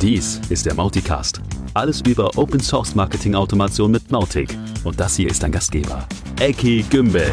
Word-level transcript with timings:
Dies 0.00 0.40
ist 0.48 0.64
der 0.64 0.74
Mauticast. 0.74 1.40
Alles 1.74 2.02
über 2.02 2.30
Open 2.38 2.60
Source 2.60 2.94
Marketing 2.94 3.34
Automation 3.34 3.90
mit 3.90 4.12
Mautic. 4.12 4.56
Und 4.84 5.00
das 5.00 5.16
hier 5.16 5.28
ist 5.28 5.42
dein 5.42 5.50
Gastgeber, 5.50 6.06
Eki 6.38 6.84
Gümbel. 6.88 7.28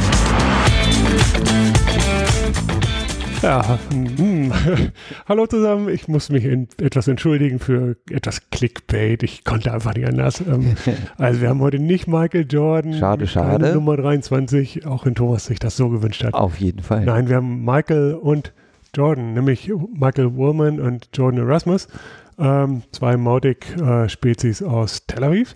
Ja, 3.43 3.77
hm. 3.91 4.51
hallo 5.29 5.45
zusammen. 5.45 5.89
Ich 5.89 6.07
muss 6.07 6.29
mich 6.29 6.43
in, 6.43 6.67
etwas 6.81 7.07
entschuldigen 7.07 7.59
für 7.59 7.97
etwas 8.09 8.49
Clickbait. 8.49 9.21
Ich 9.21 9.43
konnte 9.43 9.71
einfach 9.71 9.93
nicht 9.93 10.07
anders. 10.07 10.41
Ähm, 10.41 10.75
also 11.19 11.41
wir 11.41 11.49
haben 11.49 11.59
heute 11.59 11.77
nicht 11.77 12.07
Michael 12.07 12.47
Jordan. 12.49 12.93
Schade, 12.93 13.27
schade. 13.27 13.73
Nummer 13.75 13.95
23, 13.95 14.87
auch 14.87 15.05
wenn 15.05 15.13
Thomas 15.13 15.45
sich 15.45 15.59
das 15.59 15.77
so 15.77 15.89
gewünscht 15.89 16.23
hat. 16.23 16.33
Auf 16.33 16.59
jeden 16.59 16.81
Fall. 16.81 17.05
Nein, 17.05 17.29
wir 17.29 17.35
haben 17.35 17.63
Michael 17.63 18.15
und 18.15 18.53
Jordan, 18.95 19.33
nämlich 19.33 19.71
Michael 19.93 20.35
Woolman 20.35 20.79
und 20.79 21.09
Jordan 21.13 21.41
Erasmus, 21.41 21.87
ähm, 22.37 22.83
zwei 22.91 23.17
Mautic-Spezies 23.17 24.61
äh, 24.61 24.65
aus 24.65 25.05
Tel 25.07 25.23
Aviv. 25.23 25.55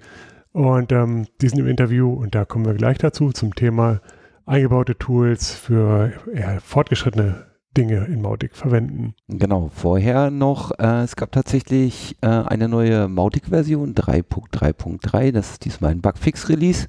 Und 0.51 0.91
ähm, 0.91 1.27
die 1.41 1.49
sind 1.49 1.59
im 1.59 1.67
Interview, 1.67 2.11
und 2.11 2.35
da 2.35 2.45
kommen 2.45 2.65
wir 2.65 2.73
gleich 2.73 2.97
dazu, 2.97 3.31
zum 3.31 3.53
Thema 3.55 4.01
eingebaute 4.45 4.97
Tools 4.97 5.53
für 5.53 6.11
eher 6.33 6.59
fortgeschrittene 6.59 7.45
Dinge 7.77 8.05
in 8.05 8.21
Mautic 8.21 8.55
verwenden. 8.55 9.13
Genau, 9.27 9.69
vorher 9.73 10.31
noch, 10.31 10.71
äh, 10.79 11.03
es 11.03 11.15
gab 11.15 11.31
tatsächlich 11.31 12.17
äh, 12.21 12.27
eine 12.27 12.67
neue 12.67 13.07
Mautic-Version 13.07 13.93
3.3.3, 13.93 15.31
das 15.31 15.51
ist 15.51 15.65
diesmal 15.65 15.91
ein 15.91 16.01
Bugfix-Release. 16.01 16.87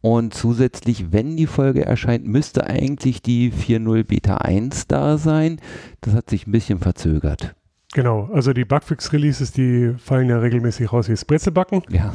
Und 0.00 0.32
zusätzlich, 0.32 1.12
wenn 1.12 1.36
die 1.36 1.46
Folge 1.46 1.84
erscheint, 1.84 2.24
müsste 2.24 2.64
eigentlich 2.64 3.20
die 3.20 3.52
4.0 3.52 4.04
Beta 4.04 4.36
1 4.36 4.86
da 4.86 5.18
sein. 5.18 5.60
Das 6.00 6.14
hat 6.14 6.30
sich 6.30 6.46
ein 6.46 6.52
bisschen 6.52 6.78
verzögert. 6.78 7.54
Genau, 7.92 8.28
also 8.32 8.52
die 8.52 8.64
Bugfix-Releases, 8.64 9.50
die 9.50 9.94
fallen 9.98 10.28
ja 10.28 10.38
regelmäßig 10.38 10.92
raus 10.92 11.08
wie 11.08 11.16
Spritzebacken. 11.16 11.82
Ja. 11.88 12.14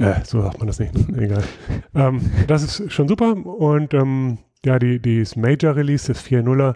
Äh, 0.00 0.24
so 0.24 0.42
sagt 0.42 0.58
man 0.58 0.66
das 0.66 0.80
nicht, 0.80 0.94
ne? 0.94 1.22
egal. 1.22 1.44
ähm, 1.94 2.20
das 2.48 2.62
ist 2.64 2.92
schon 2.92 3.06
super 3.06 3.34
und 3.34 3.94
ähm, 3.94 4.38
ja, 4.64 4.78
die, 4.78 5.00
das 5.00 5.36
Major-Release 5.36 6.12
des 6.12 6.24
4.0er 6.24 6.74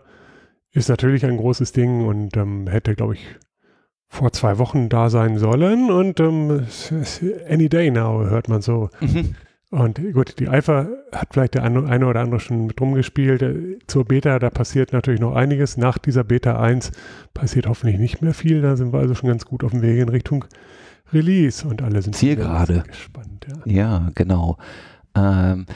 ist 0.72 0.88
natürlich 0.88 1.24
ein 1.24 1.36
großes 1.36 1.72
Ding 1.72 2.06
und 2.06 2.36
ähm, 2.36 2.68
hätte, 2.68 2.94
glaube 2.94 3.14
ich, 3.14 3.26
vor 4.08 4.32
zwei 4.32 4.58
Wochen 4.58 4.88
da 4.88 5.10
sein 5.10 5.38
sollen 5.38 5.90
und 5.90 6.20
ähm, 6.20 6.66
any 7.48 7.68
day 7.68 7.90
now 7.90 8.24
hört 8.28 8.48
man 8.48 8.62
so. 8.62 8.90
Mhm. 9.00 9.34
Und 9.70 10.00
gut, 10.12 10.38
die 10.38 10.48
Alpha 10.48 10.86
hat 11.12 11.28
vielleicht 11.32 11.54
der 11.54 11.64
eine 11.64 12.06
oder 12.06 12.20
andere 12.20 12.38
schon 12.38 12.66
mit 12.66 12.80
rumgespielt. 12.80 13.42
Äh, 13.42 13.78
zur 13.86 14.04
Beta, 14.04 14.38
da 14.38 14.50
passiert 14.50 14.92
natürlich 14.92 15.20
noch 15.20 15.34
einiges. 15.34 15.76
Nach 15.76 15.98
dieser 15.98 16.22
Beta 16.22 16.60
1 16.60 16.92
passiert 17.34 17.66
hoffentlich 17.66 17.98
nicht 17.98 18.22
mehr 18.22 18.34
viel. 18.34 18.62
Da 18.62 18.76
sind 18.76 18.92
wir 18.92 19.00
also 19.00 19.14
schon 19.14 19.28
ganz 19.28 19.44
gut 19.44 19.64
auf 19.64 19.72
dem 19.72 19.82
Weg 19.82 19.98
in 19.98 20.08
Richtung 20.08 20.44
Release 21.12 21.66
und 21.66 21.82
alle 21.82 22.02
sind 22.02 22.14
Zielgerade. 22.14 22.84
gespannt. 22.86 23.46
Ja, 23.66 23.72
ja 23.72 24.10
genau. 24.14 24.56
Ähm, 25.16 25.66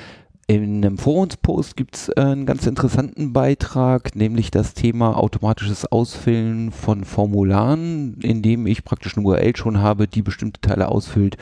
in 0.46 0.84
einem 0.84 0.98
Forumspost 0.98 1.77
gibt 1.77 1.96
es 1.96 2.08
äh, 2.08 2.20
einen 2.20 2.46
ganz 2.46 2.66
interessanten 2.66 3.33
Beitrag, 3.33 4.16
nämlich 4.16 4.50
das 4.50 4.74
Thema 4.74 5.16
automatisches 5.16 5.86
Ausfüllen 5.91 6.72
von 6.72 7.05
Formularen, 7.05 8.18
in 8.20 8.42
dem 8.42 8.66
ich 8.66 8.84
praktisch 8.84 9.16
eine 9.16 9.27
URL 9.27 9.55
schon 9.56 9.78
habe, 9.78 10.08
die 10.08 10.22
bestimmte 10.22 10.61
Teile 10.61 10.88
ausfüllt, 10.88 11.36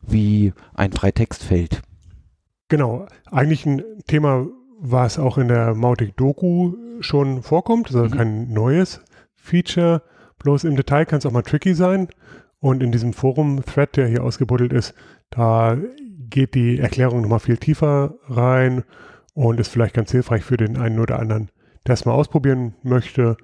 wie 0.00 0.54
ein 0.74 0.92
Freitextfeld. 0.92 1.82
Genau, 2.68 3.06
eigentlich 3.30 3.64
ein 3.66 3.82
Thema, 4.06 4.46
was 4.78 5.18
auch 5.18 5.38
in 5.38 5.48
der 5.48 5.74
Mautic 5.74 6.16
Doku 6.16 6.74
schon 7.00 7.42
vorkommt, 7.42 7.86
also 7.88 8.04
mhm. 8.04 8.10
kein 8.10 8.52
neues 8.52 9.00
Feature, 9.36 10.02
bloß 10.38 10.64
im 10.64 10.76
Detail 10.76 11.06
kann 11.06 11.18
es 11.18 11.26
auch 11.26 11.32
mal 11.32 11.42
tricky 11.42 11.74
sein. 11.74 12.08
Und 12.58 12.82
in 12.82 12.90
diesem 12.90 13.12
Forum-Thread, 13.12 13.96
der 13.96 14.08
hier 14.08 14.24
ausgebuddelt 14.24 14.72
ist, 14.72 14.94
da 15.30 15.76
geht 16.30 16.54
die 16.54 16.78
Erklärung 16.78 17.20
nochmal 17.20 17.38
viel 17.38 17.58
tiefer 17.58 18.14
rein 18.26 18.82
und 19.34 19.60
ist 19.60 19.68
vielleicht 19.68 19.94
ganz 19.94 20.10
hilfreich 20.10 20.42
für 20.42 20.56
den 20.56 20.76
einen 20.76 20.98
oder 20.98 21.18
anderen, 21.18 21.50
der 21.86 21.94
es 21.94 22.04
mal 22.04 22.12
ausprobieren 22.14 22.74
möchte. 22.82 23.36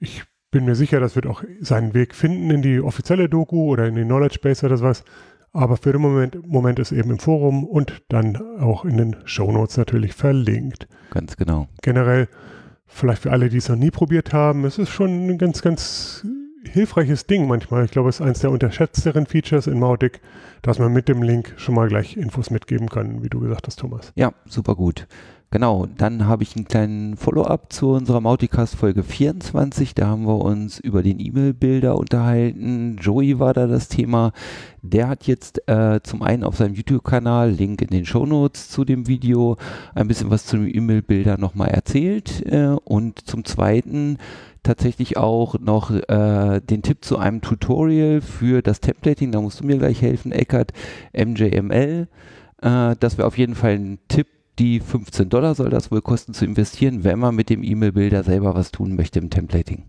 Ich 0.00 0.24
bin 0.50 0.64
mir 0.64 0.74
sicher, 0.74 0.98
das 0.98 1.14
wird 1.14 1.26
auch 1.26 1.44
seinen 1.60 1.94
Weg 1.94 2.14
finden 2.14 2.50
in 2.50 2.62
die 2.62 2.80
offizielle 2.80 3.28
Doku 3.28 3.70
oder 3.70 3.86
in 3.86 3.94
die 3.94 4.04
Knowledge 4.04 4.38
Base 4.42 4.64
oder 4.64 4.80
was. 4.80 5.04
Aber 5.52 5.76
für 5.76 5.92
den 5.92 6.02
Moment, 6.02 6.46
Moment 6.46 6.78
ist 6.78 6.92
eben 6.92 7.10
im 7.10 7.18
Forum 7.18 7.64
und 7.64 8.02
dann 8.08 8.36
auch 8.60 8.84
in 8.84 8.96
den 8.96 9.16
Show 9.24 9.50
Notes 9.50 9.76
natürlich 9.76 10.14
verlinkt. 10.14 10.88
Ganz 11.10 11.36
genau. 11.36 11.68
Generell, 11.82 12.28
vielleicht 12.86 13.22
für 13.22 13.32
alle, 13.32 13.48
die 13.48 13.56
es 13.56 13.68
noch 13.68 13.76
nie 13.76 13.90
probiert 13.90 14.32
haben, 14.32 14.64
es 14.64 14.78
ist 14.78 14.90
schon 14.90 15.28
ein 15.28 15.38
ganz, 15.38 15.62
ganz 15.62 16.26
hilfreiches 16.64 17.26
Ding 17.26 17.46
manchmal. 17.46 17.84
Ich 17.84 17.90
glaube, 17.90 18.08
es 18.08 18.16
ist 18.16 18.22
eines 18.22 18.40
der 18.40 18.50
unterschätzteren 18.50 19.26
Features 19.26 19.66
in 19.66 19.78
Mautic, 19.78 20.20
dass 20.62 20.78
man 20.78 20.92
mit 20.92 21.08
dem 21.08 21.22
Link 21.22 21.54
schon 21.56 21.74
mal 21.74 21.88
gleich 21.88 22.16
Infos 22.16 22.50
mitgeben 22.50 22.88
kann, 22.88 23.22
wie 23.22 23.28
du 23.28 23.40
gesagt 23.40 23.66
hast, 23.66 23.78
Thomas. 23.78 24.12
Ja, 24.16 24.32
super 24.46 24.74
gut. 24.74 25.06
Genau, 25.50 25.86
dann 25.96 26.26
habe 26.26 26.42
ich 26.42 26.56
einen 26.56 26.68
kleinen 26.68 27.16
Follow-up 27.16 27.72
zu 27.72 27.92
unserer 27.92 28.20
Mauticast 28.20 28.74
Folge 28.74 29.02
24. 29.02 29.94
Da 29.94 30.06
haben 30.06 30.26
wir 30.26 30.44
uns 30.44 30.78
über 30.78 31.02
den 31.02 31.18
E-Mail-Bilder 31.18 31.96
unterhalten. 31.96 32.98
Joey 33.00 33.38
war 33.38 33.54
da 33.54 33.66
das 33.66 33.88
Thema. 33.88 34.32
Der 34.82 35.08
hat 35.08 35.26
jetzt 35.26 35.66
äh, 35.66 36.00
zum 36.02 36.20
einen 36.20 36.44
auf 36.44 36.58
seinem 36.58 36.74
YouTube-Kanal, 36.74 37.50
Link 37.50 37.80
in 37.80 37.88
den 37.88 38.04
Show 38.04 38.26
Notes 38.26 38.68
zu 38.68 38.84
dem 38.84 39.08
Video, 39.08 39.56
ein 39.94 40.06
bisschen 40.06 40.30
was 40.30 40.44
zu 40.44 40.58
den 40.58 40.68
E-Mail-Bildern 40.68 41.40
nochmal 41.40 41.68
erzählt. 41.68 42.44
Äh, 42.44 42.76
und 42.84 43.26
zum 43.26 43.46
zweiten 43.46 44.18
tatsächlich 44.62 45.16
auch 45.16 45.58
noch 45.58 45.90
äh, 45.90 46.60
den 46.60 46.82
Tipp 46.82 47.02
zu 47.02 47.16
einem 47.16 47.40
Tutorial 47.40 48.20
für 48.20 48.60
das 48.60 48.80
Templating. 48.80 49.32
Da 49.32 49.40
musst 49.40 49.60
du 49.60 49.64
mir 49.64 49.78
gleich 49.78 50.02
helfen, 50.02 50.30
Eckert, 50.30 50.74
MJML. 51.16 52.06
Äh, 52.60 52.96
das 53.00 53.16
wäre 53.16 53.26
auf 53.26 53.38
jeden 53.38 53.54
Fall 53.54 53.76
ein 53.76 53.98
Tipp 54.08 54.26
die 54.58 54.80
15 54.80 55.28
Dollar 55.28 55.54
soll 55.54 55.70
das 55.70 55.90
wohl 55.90 56.02
kosten 56.02 56.34
zu 56.34 56.44
investieren, 56.44 57.04
wenn 57.04 57.18
man 57.18 57.34
mit 57.34 57.50
dem 57.50 57.62
E-Mail-Bilder 57.62 58.22
selber 58.22 58.54
was 58.54 58.70
tun 58.70 58.96
möchte 58.96 59.18
im 59.18 59.30
Templating. 59.30 59.84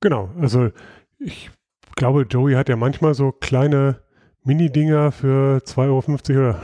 Genau, 0.00 0.30
also 0.40 0.70
ich 1.18 1.50
glaube, 1.96 2.26
Joey 2.28 2.54
hat 2.54 2.68
ja 2.68 2.76
manchmal 2.76 3.14
so 3.14 3.32
kleine 3.32 4.00
Mini-Dinger 4.44 5.12
für 5.12 5.58
2,50 5.58 6.30
Euro 6.36 6.48
oder 6.48 6.62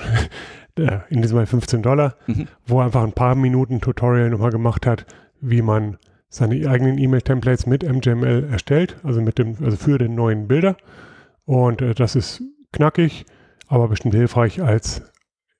äh, 1.09 1.12
in 1.12 1.22
diesem 1.22 1.37
Fall 1.37 1.47
15 1.47 1.82
Dollar, 1.82 2.16
mhm. 2.27 2.49
wo 2.66 2.81
er 2.81 2.87
einfach 2.87 3.03
ein 3.03 3.12
paar 3.12 3.34
Minuten 3.34 3.81
Tutorial 3.81 4.31
nochmal 4.31 4.50
gemacht 4.50 4.87
hat, 4.87 5.06
wie 5.41 5.62
man 5.62 5.99
seine 6.28 6.69
eigenen 6.69 6.99
E-Mail-Templates 6.99 7.66
mit 7.66 7.82
MJML 7.82 8.49
erstellt, 8.50 8.97
also 9.03 9.21
mit 9.21 9.38
dem, 9.38 9.56
also 9.62 9.76
für 9.76 9.99
den 9.99 10.15
neuen 10.15 10.49
Bilder. 10.49 10.76
Und 11.44 11.82
äh, 11.82 11.94
das 11.94 12.16
ist 12.16 12.43
knackig, 12.72 13.26
aber 13.69 13.88
bestimmt 13.88 14.15
hilfreich 14.15 14.62
als 14.62 15.03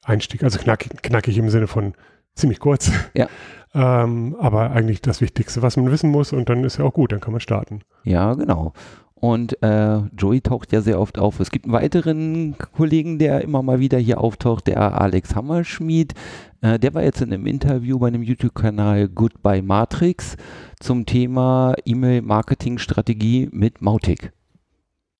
Einstieg. 0.05 0.43
Also 0.43 0.59
knackig, 0.59 1.03
knackig 1.03 1.37
im 1.39 1.51
Sinne 1.51 1.67
von 1.67 1.95
ziemlich 2.35 2.61
kurz. 2.61 2.91
Ja. 3.15 3.29
ähm, 3.75 4.37
aber 4.39 4.71
eigentlich 4.71 5.01
das 5.03 5.21
Wichtigste, 5.21 5.63
was 5.63 5.77
man 5.77 5.91
wissen 5.91 6.11
muss 6.11 6.33
und 6.33 6.49
dann 6.49 6.65
ist 6.65 6.79
ja 6.79 6.85
auch 6.85 6.93
gut, 6.93 7.13
dann 7.13 7.21
kann 7.21 7.33
man 7.33 7.41
starten. 7.41 7.81
Ja, 8.05 8.35
genau. 8.35 8.73
Und 9.15 9.63
äh, 9.63 10.01
Joey 10.19 10.43
taucht 10.43 10.71
ja 10.73 10.83
sehr 10.83 11.01
oft 11.01 11.19
auf. 11.19 11.41
Es 11.41 11.51
gibt 11.51 11.65
einen 11.65 11.73
weiteren 11.73 12.57
Kollegen, 12.77 13.19
der 13.19 13.41
immer 13.41 13.63
mal 13.63 13.81
wieder 13.81 13.97
hier 13.97 14.21
auftaucht, 14.21 14.67
der 14.67 15.01
Alex 15.01 15.35
Hammerschmied. 15.35 16.13
Äh, 16.61 16.79
der 16.79 16.93
war 16.93 17.03
jetzt 17.03 17.23
in 17.23 17.33
einem 17.33 17.47
Interview 17.47 17.99
bei 17.99 18.09
einem 18.09 18.23
YouTube-Kanal 18.23 19.09
Goodbye 19.09 19.63
Matrix 19.63 20.37
zum 20.79 21.07
Thema 21.07 21.75
E-Mail-Marketing-Strategie 21.87 23.49
mit 23.51 23.81
Mautic. 23.81 24.33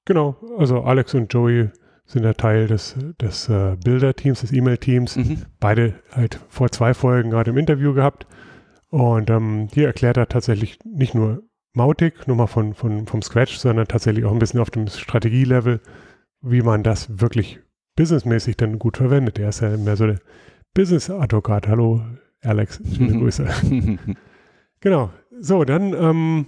Genau, 0.05 0.37
also 0.59 0.83
Alex 0.83 1.15
und 1.15 1.33
Joey 1.33 1.71
sind 2.07 2.25
ja 2.25 2.35
Teil 2.35 2.67
des, 2.67 2.97
des 3.21 3.49
äh, 3.49 3.77
Bilder-Teams, 3.83 4.41
des 4.41 4.53
E-Mail-Teams. 4.53 5.17
Mhm. 5.17 5.43
Beide 5.59 5.95
halt 6.13 6.39
vor 6.49 6.71
zwei 6.71 6.95
Folgen 6.95 7.31
gerade 7.31 7.51
im 7.51 7.59
Interview 7.59 7.95
gehabt. 7.95 8.27
Und 8.91 9.31
ähm, 9.31 9.69
hier 9.73 9.87
erklärt 9.87 10.17
er 10.17 10.29
tatsächlich 10.29 10.79
nicht 10.85 11.15
nur 11.15 11.43
Mautic, 11.73 12.29
nur 12.29 12.37
mal 12.37 12.47
von, 12.47 12.75
von, 12.75 13.07
vom 13.07 13.23
Scratch, 13.23 13.57
sondern 13.57 13.89
tatsächlich 13.89 14.25
auch 14.25 14.33
ein 14.33 14.39
bisschen 14.39 14.61
auf 14.61 14.71
dem 14.71 14.87
Strategielevel, 14.87 15.81
wie 16.41 16.63
man 16.63 16.83
das 16.83 17.21
wirklich 17.21 17.59
businessmäßig 17.97 18.57
dann 18.57 18.79
gut 18.79 18.99
verwendet. 18.99 19.39
Er 19.39 19.49
ist 19.49 19.61
ja 19.61 19.77
mehr 19.77 19.97
so 19.97 20.07
der 20.07 20.21
Business-Advokat. 20.75 21.67
Hallo, 21.69 22.03
Alex, 22.43 22.81
schöne 22.97 23.19
Grüße. 23.19 23.49
genau. 24.81 25.11
So, 25.41 25.65
dann 25.65 25.95
ähm, 25.95 26.47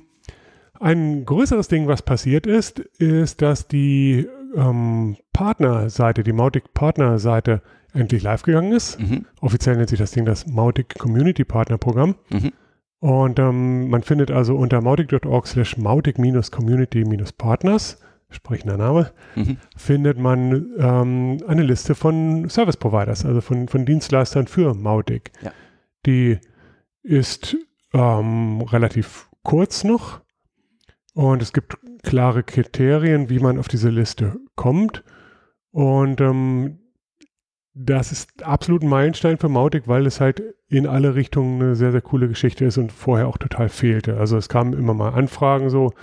ein 0.79 1.25
größeres 1.25 1.69
Ding, 1.69 1.89
was 1.89 2.03
passiert 2.03 2.47
ist, 2.47 2.79
ist, 2.79 3.43
dass 3.43 3.67
die 3.67 4.29
ähm, 4.55 5.17
Partnerseite, 5.33 6.23
die 6.23 6.33
Mautic 6.33 6.73
Partnerseite 6.75 7.63
endlich 7.93 8.23
live 8.23 8.43
gegangen 8.43 8.73
ist. 8.73 9.01
Mhm. 9.01 9.27
Offiziell 9.41 9.77
nennt 9.77 9.89
sich 9.89 9.99
das 9.99 10.13
Ding 10.13 10.25
das 10.25 10.47
Mautic 10.47 10.97
Community 10.99 11.45
Partner 11.45 11.79
Programm. 11.79 12.15
Mhm. 12.31 12.53
Und 12.99 13.39
ähm, 13.39 13.89
man 13.89 14.03
findet 14.03 14.31
also 14.31 14.57
unter 14.57 14.81
mautic.org 14.81 15.47
slash 15.47 15.77
mautic-community-partners, 15.77 18.01
sprechender 18.31 18.79
Name, 18.79 19.13
mhm. 19.35 19.59
findet 19.77 20.19
man 20.19 20.71
ähm, 20.79 21.37
eine 21.47 21.63
Liste 21.63 21.95
von 21.95 22.49
Service 22.49 22.79
Providers, 22.79 23.25
also 23.25 23.41
von, 23.41 23.69
von 23.69 23.87
Dienstleistern 23.87 24.47
für 24.47 24.75
Mautic. 24.75 25.33
Ja. 25.43 25.53
Die 26.07 26.39
ist 27.03 27.57
ähm, 27.93 28.63
relativ 28.63 29.29
kurz 29.43 29.85
noch 29.85 30.23
Und 31.17 31.41
es 31.41 31.55
gibt 31.55 31.79
klare 32.03 32.43
Kriterien, 32.43 33.31
wie 33.31 33.39
man 33.39 33.59
auf 33.59 33.69
diese 33.69 33.89
Liste 33.89 34.37
kommt. 34.55 35.03
Und 35.71 36.21
ähm, 36.21 36.79
das 37.73 38.13
ist 38.13 38.43
absolut 38.43 38.83
ein 38.83 38.91
Meilenstein 38.91 39.39
für 39.39 39.49
Mautic, 39.49 39.89
weil 39.89 40.05
es 40.05 40.21
halt 40.21 40.43
in 40.69 40.87
alle 40.87 41.15
Richtungen 41.15 41.63
eine 41.63 41.75
sehr, 41.75 41.91
sehr 41.91 42.03
coole 42.03 42.29
Geschichte 42.29 42.67
ist 42.67 42.77
und 42.77 42.93
vorher 42.93 43.29
auch 43.29 43.39
total 43.39 43.71
fehlte. 43.71 44.19
Also 44.19 44.37
es 44.37 44.51
kamen 44.51 44.75
immer 44.75 44.93
mal 44.93 45.15
Anfragen 45.15 45.71
so, 45.71 45.95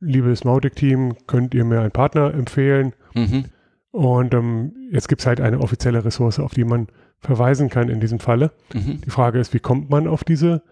liebes 0.00 0.44
Mautic-Team, 0.44 1.16
könnt 1.26 1.52
ihr 1.52 1.66
mir 1.66 1.82
einen 1.82 1.90
Partner 1.90 2.32
empfehlen? 2.32 2.94
Mhm. 3.14 3.44
Und 3.90 4.32
ähm, 4.32 4.72
jetzt 4.90 5.08
gibt 5.08 5.20
es 5.20 5.26
halt 5.26 5.42
eine 5.42 5.60
offizielle 5.60 6.02
Ressource, 6.02 6.38
auf 6.38 6.54
die 6.54 6.64
man 6.64 6.86
verweisen 7.18 7.68
kann 7.68 7.90
in 7.90 8.00
diesem 8.00 8.20
Falle. 8.20 8.52
Mhm. 8.72 9.02
Die 9.02 9.10
Frage 9.10 9.38
ist, 9.38 9.52
wie 9.52 9.60
kommt 9.60 9.90
man 9.90 10.08
auf 10.08 10.24
diese 10.24 10.62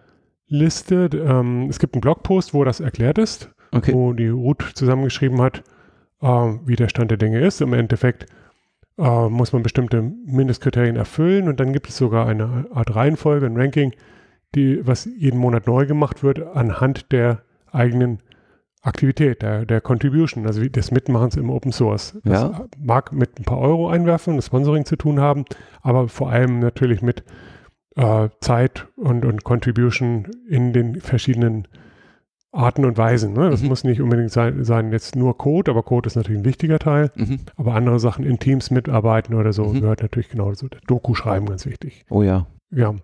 Liste? 0.47 1.07
Ähm, 1.13 1.67
es 1.69 1.77
gibt 1.77 1.93
einen 1.93 2.01
Blogpost, 2.01 2.55
wo 2.55 2.63
das 2.63 2.79
erklärt 2.79 3.19
ist, 3.19 3.51
okay. 3.75 3.93
wo 3.93 4.13
die 4.13 4.27
Ruth 4.27 4.71
zusammengeschrieben 4.73 5.41
hat, 5.41 5.63
äh, 6.21 6.27
wie 6.27 6.75
der 6.75 6.89
Stand 6.89 7.11
der 7.11 7.17
Dinge 7.17 7.39
ist. 7.39 7.61
Im 7.61 7.73
Endeffekt 7.73 8.25
äh, 8.97 9.29
muss 9.29 9.53
man 9.53 9.63
bestimmte 9.63 10.01
Mindestkriterien 10.01 10.95
erfüllen 10.95 11.47
und 11.47 11.59
dann 11.59 11.73
gibt 11.73 11.89
es 11.89 11.97
sogar 11.97 12.27
eine 12.27 12.67
Art 12.73 12.95
Reihenfolge, 12.95 13.45
ein 13.45 13.57
Ranking, 13.57 13.93
die, 14.55 14.85
was 14.87 15.05
jeden 15.05 15.39
Monat 15.39 15.67
neu 15.67 15.85
gemacht 15.85 16.23
wird 16.23 16.41
anhand 16.55 17.11
der 17.11 17.41
eigenen 17.71 18.19
Aktivität, 18.81 19.41
der, 19.41 19.65
der 19.65 19.81
Contribution, 19.81 20.45
also 20.45 20.63
des 20.63 20.91
Mitmachens 20.91 21.35
im 21.35 21.49
Open 21.49 21.71
Source. 21.71 22.17
Das 22.23 22.43
ja. 22.43 22.65
mag 22.77 23.11
mit 23.11 23.39
ein 23.39 23.43
paar 23.43 23.57
Euro 23.57 23.89
einwerfen, 23.89 24.35
das 24.35 24.45
Sponsoring 24.45 24.85
zu 24.85 24.95
tun 24.95 25.19
haben, 25.19 25.45
aber 25.81 26.07
vor 26.07 26.29
allem 26.29 26.59
natürlich 26.59 27.01
mit 27.01 27.23
äh, 27.95 28.29
Zeit 28.41 28.87
und, 28.95 29.25
und 29.25 29.43
Contribution 29.43 30.27
in 30.47 30.71
den 30.71 31.01
verschiedenen 31.01 31.67
Arten 32.55 32.85
und 32.85 32.97
Weisen. 32.97 33.33
Ne? 33.33 33.49
Das 33.49 33.61
mhm. 33.61 33.67
muss 33.67 33.83
nicht 33.83 34.01
unbedingt 34.01 34.31
sein, 34.31 34.63
sein, 34.63 34.91
jetzt 34.91 35.15
nur 35.15 35.37
Code, 35.37 35.71
aber 35.71 35.83
Code 35.83 36.07
ist 36.07 36.15
natürlich 36.15 36.39
ein 36.39 36.45
wichtiger 36.45 36.79
Teil. 36.79 37.11
Mhm. 37.15 37.39
Aber 37.55 37.75
andere 37.75 37.99
Sachen 37.99 38.25
in 38.25 38.39
Teams 38.39 38.71
mitarbeiten 38.71 39.35
oder 39.35 39.53
so 39.53 39.65
mhm. 39.65 39.81
gehört 39.81 40.01
natürlich 40.01 40.29
genau 40.29 40.53
so. 40.53 40.67
Doku 40.87 41.13
schreiben 41.13 41.45
ganz 41.45 41.65
wichtig. 41.65 42.05
Oh 42.09 42.23
ja. 42.23 42.47
Ja. 42.71 42.95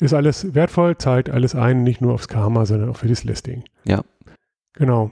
Ist 0.00 0.14
alles 0.14 0.54
wertvoll, 0.54 0.96
zahlt 0.96 1.28
alles 1.28 1.54
ein, 1.54 1.82
nicht 1.82 2.00
nur 2.00 2.14
aufs 2.14 2.28
Karma, 2.28 2.64
sondern 2.64 2.90
auch 2.90 2.96
für 2.96 3.08
das 3.08 3.24
Listing. 3.24 3.64
Ja. 3.84 4.02
Genau. 4.74 5.10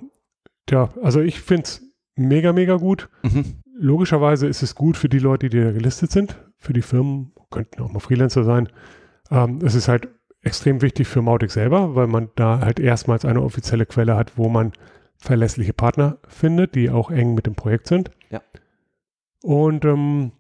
Ja, 0.71 0.91
also 1.03 1.21
ich 1.21 1.41
finde 1.41 1.65
es 1.65 1.83
mega, 2.17 2.53
mega 2.53 2.77
gut. 2.77 3.09
Mhm. 3.23 3.57
Logischerweise 3.79 4.47
ist 4.47 4.63
es 4.63 4.75
gut 4.75 4.97
für 4.97 5.09
die 5.09 5.19
Leute, 5.19 5.49
die 5.49 5.61
da 5.61 5.73
gelistet 5.73 6.11
sind, 6.11 6.43
für 6.59 6.73
die 6.73 6.83
Firmen, 6.83 7.33
könnten 7.51 7.83
auch 7.83 7.93
mal 7.93 8.01
Freelancer 8.01 8.45
sein. 8.45 8.69
Ähm, 9.31 9.61
es 9.65 9.75
ist 9.75 9.89
halt 9.89 10.09
extrem 10.43 10.83
wichtig 10.83 11.09
für 11.09 11.23
Mautic 11.23 11.51
selber, 11.51 11.95
weil 11.95 12.07
man 12.07 12.31
da 12.37 12.61
halt 12.61 12.81
erstmals 12.81 13.25
eine 13.25 13.43
offizielle 13.43 13.87
Quelle 13.87 14.17
hat, 14.17 14.37
wo 14.37 14.49
man 14.49 14.73
verlässliche 15.17 15.73
Partner 15.73 16.19
findet, 16.29 16.75
die 16.75 16.91
auch 16.91 17.11
eng 17.11 17.35
mit 17.35 17.47
dem 17.47 17.55
Projekt 17.55 17.89
sind. 17.89 18.11
Ja. 18.31 18.41
Und 19.43 19.85
ähm, 19.85 20.33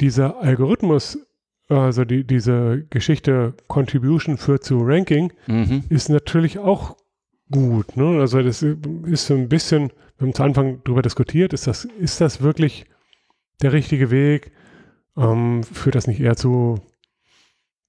dieser 0.00 0.40
Algorithmus, 0.40 1.18
also 1.68 2.04
die, 2.04 2.24
diese 2.24 2.86
Geschichte 2.90 3.54
Contribution 3.66 4.36
führt 4.36 4.64
zu 4.64 4.78
Ranking, 4.80 5.32
mhm. 5.46 5.84
ist 5.88 6.08
natürlich 6.08 6.58
auch 6.58 6.96
gut. 7.50 7.96
Ne? 7.96 8.20
Also 8.20 8.42
das 8.42 8.62
ist 8.62 9.26
so 9.26 9.34
ein 9.34 9.48
bisschen, 9.48 9.92
wir 10.18 10.26
haben 10.26 10.34
zu 10.34 10.42
Anfang 10.42 10.80
darüber 10.84 11.02
diskutiert, 11.02 11.52
ist 11.52 11.66
das, 11.66 11.84
ist 11.84 12.20
das 12.20 12.42
wirklich 12.42 12.84
der 13.62 13.72
richtige 13.72 14.10
Weg? 14.10 14.52
Ähm, 15.16 15.62
führt 15.62 15.94
das 15.94 16.06
nicht 16.06 16.20
eher 16.20 16.36
zu 16.36 16.80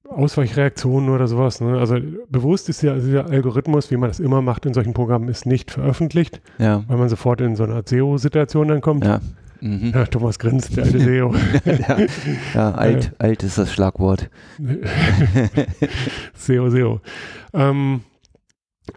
Ausweichreaktionen 0.10 1.10
oder 1.10 1.28
sowas? 1.28 1.62
Ne? 1.62 1.78
Also 1.78 1.98
bewusst 2.30 2.70
ist 2.70 2.82
ja 2.82 2.96
dieser 2.96 3.28
Algorithmus, 3.28 3.92
wie 3.92 3.98
man 3.98 4.10
das 4.10 4.20
immer 4.20 4.42
macht 4.42 4.66
in 4.66 4.74
solchen 4.74 4.94
Programmen, 4.94 5.30
ist 5.30 5.46
nicht 5.46 5.72
veröffentlicht, 5.72 6.42
ja. 6.58 6.84
weil 6.88 6.98
man 6.98 7.10
sofort 7.10 7.42
in 7.42 7.56
so 7.56 7.64
eine 7.64 7.84
SEO-Situation 7.86 8.68
dann 8.68 8.82
kommt. 8.82 9.06
Ja. 9.06 9.22
Mhm. 9.62 9.92
Ja, 9.94 10.06
Thomas 10.06 10.40
grinst, 10.40 10.78
der 10.78 10.86
alte 10.86 11.00
SEO. 11.00 11.34
ja, 11.66 11.98
ja, 12.54 12.72
alt, 12.72 13.14
alt 13.20 13.44
ist 13.44 13.58
das 13.58 13.74
Schlagwort. 13.74 14.30
SEO, 16.34 16.70
SEO. 16.70 17.02
Ähm, 17.54 18.02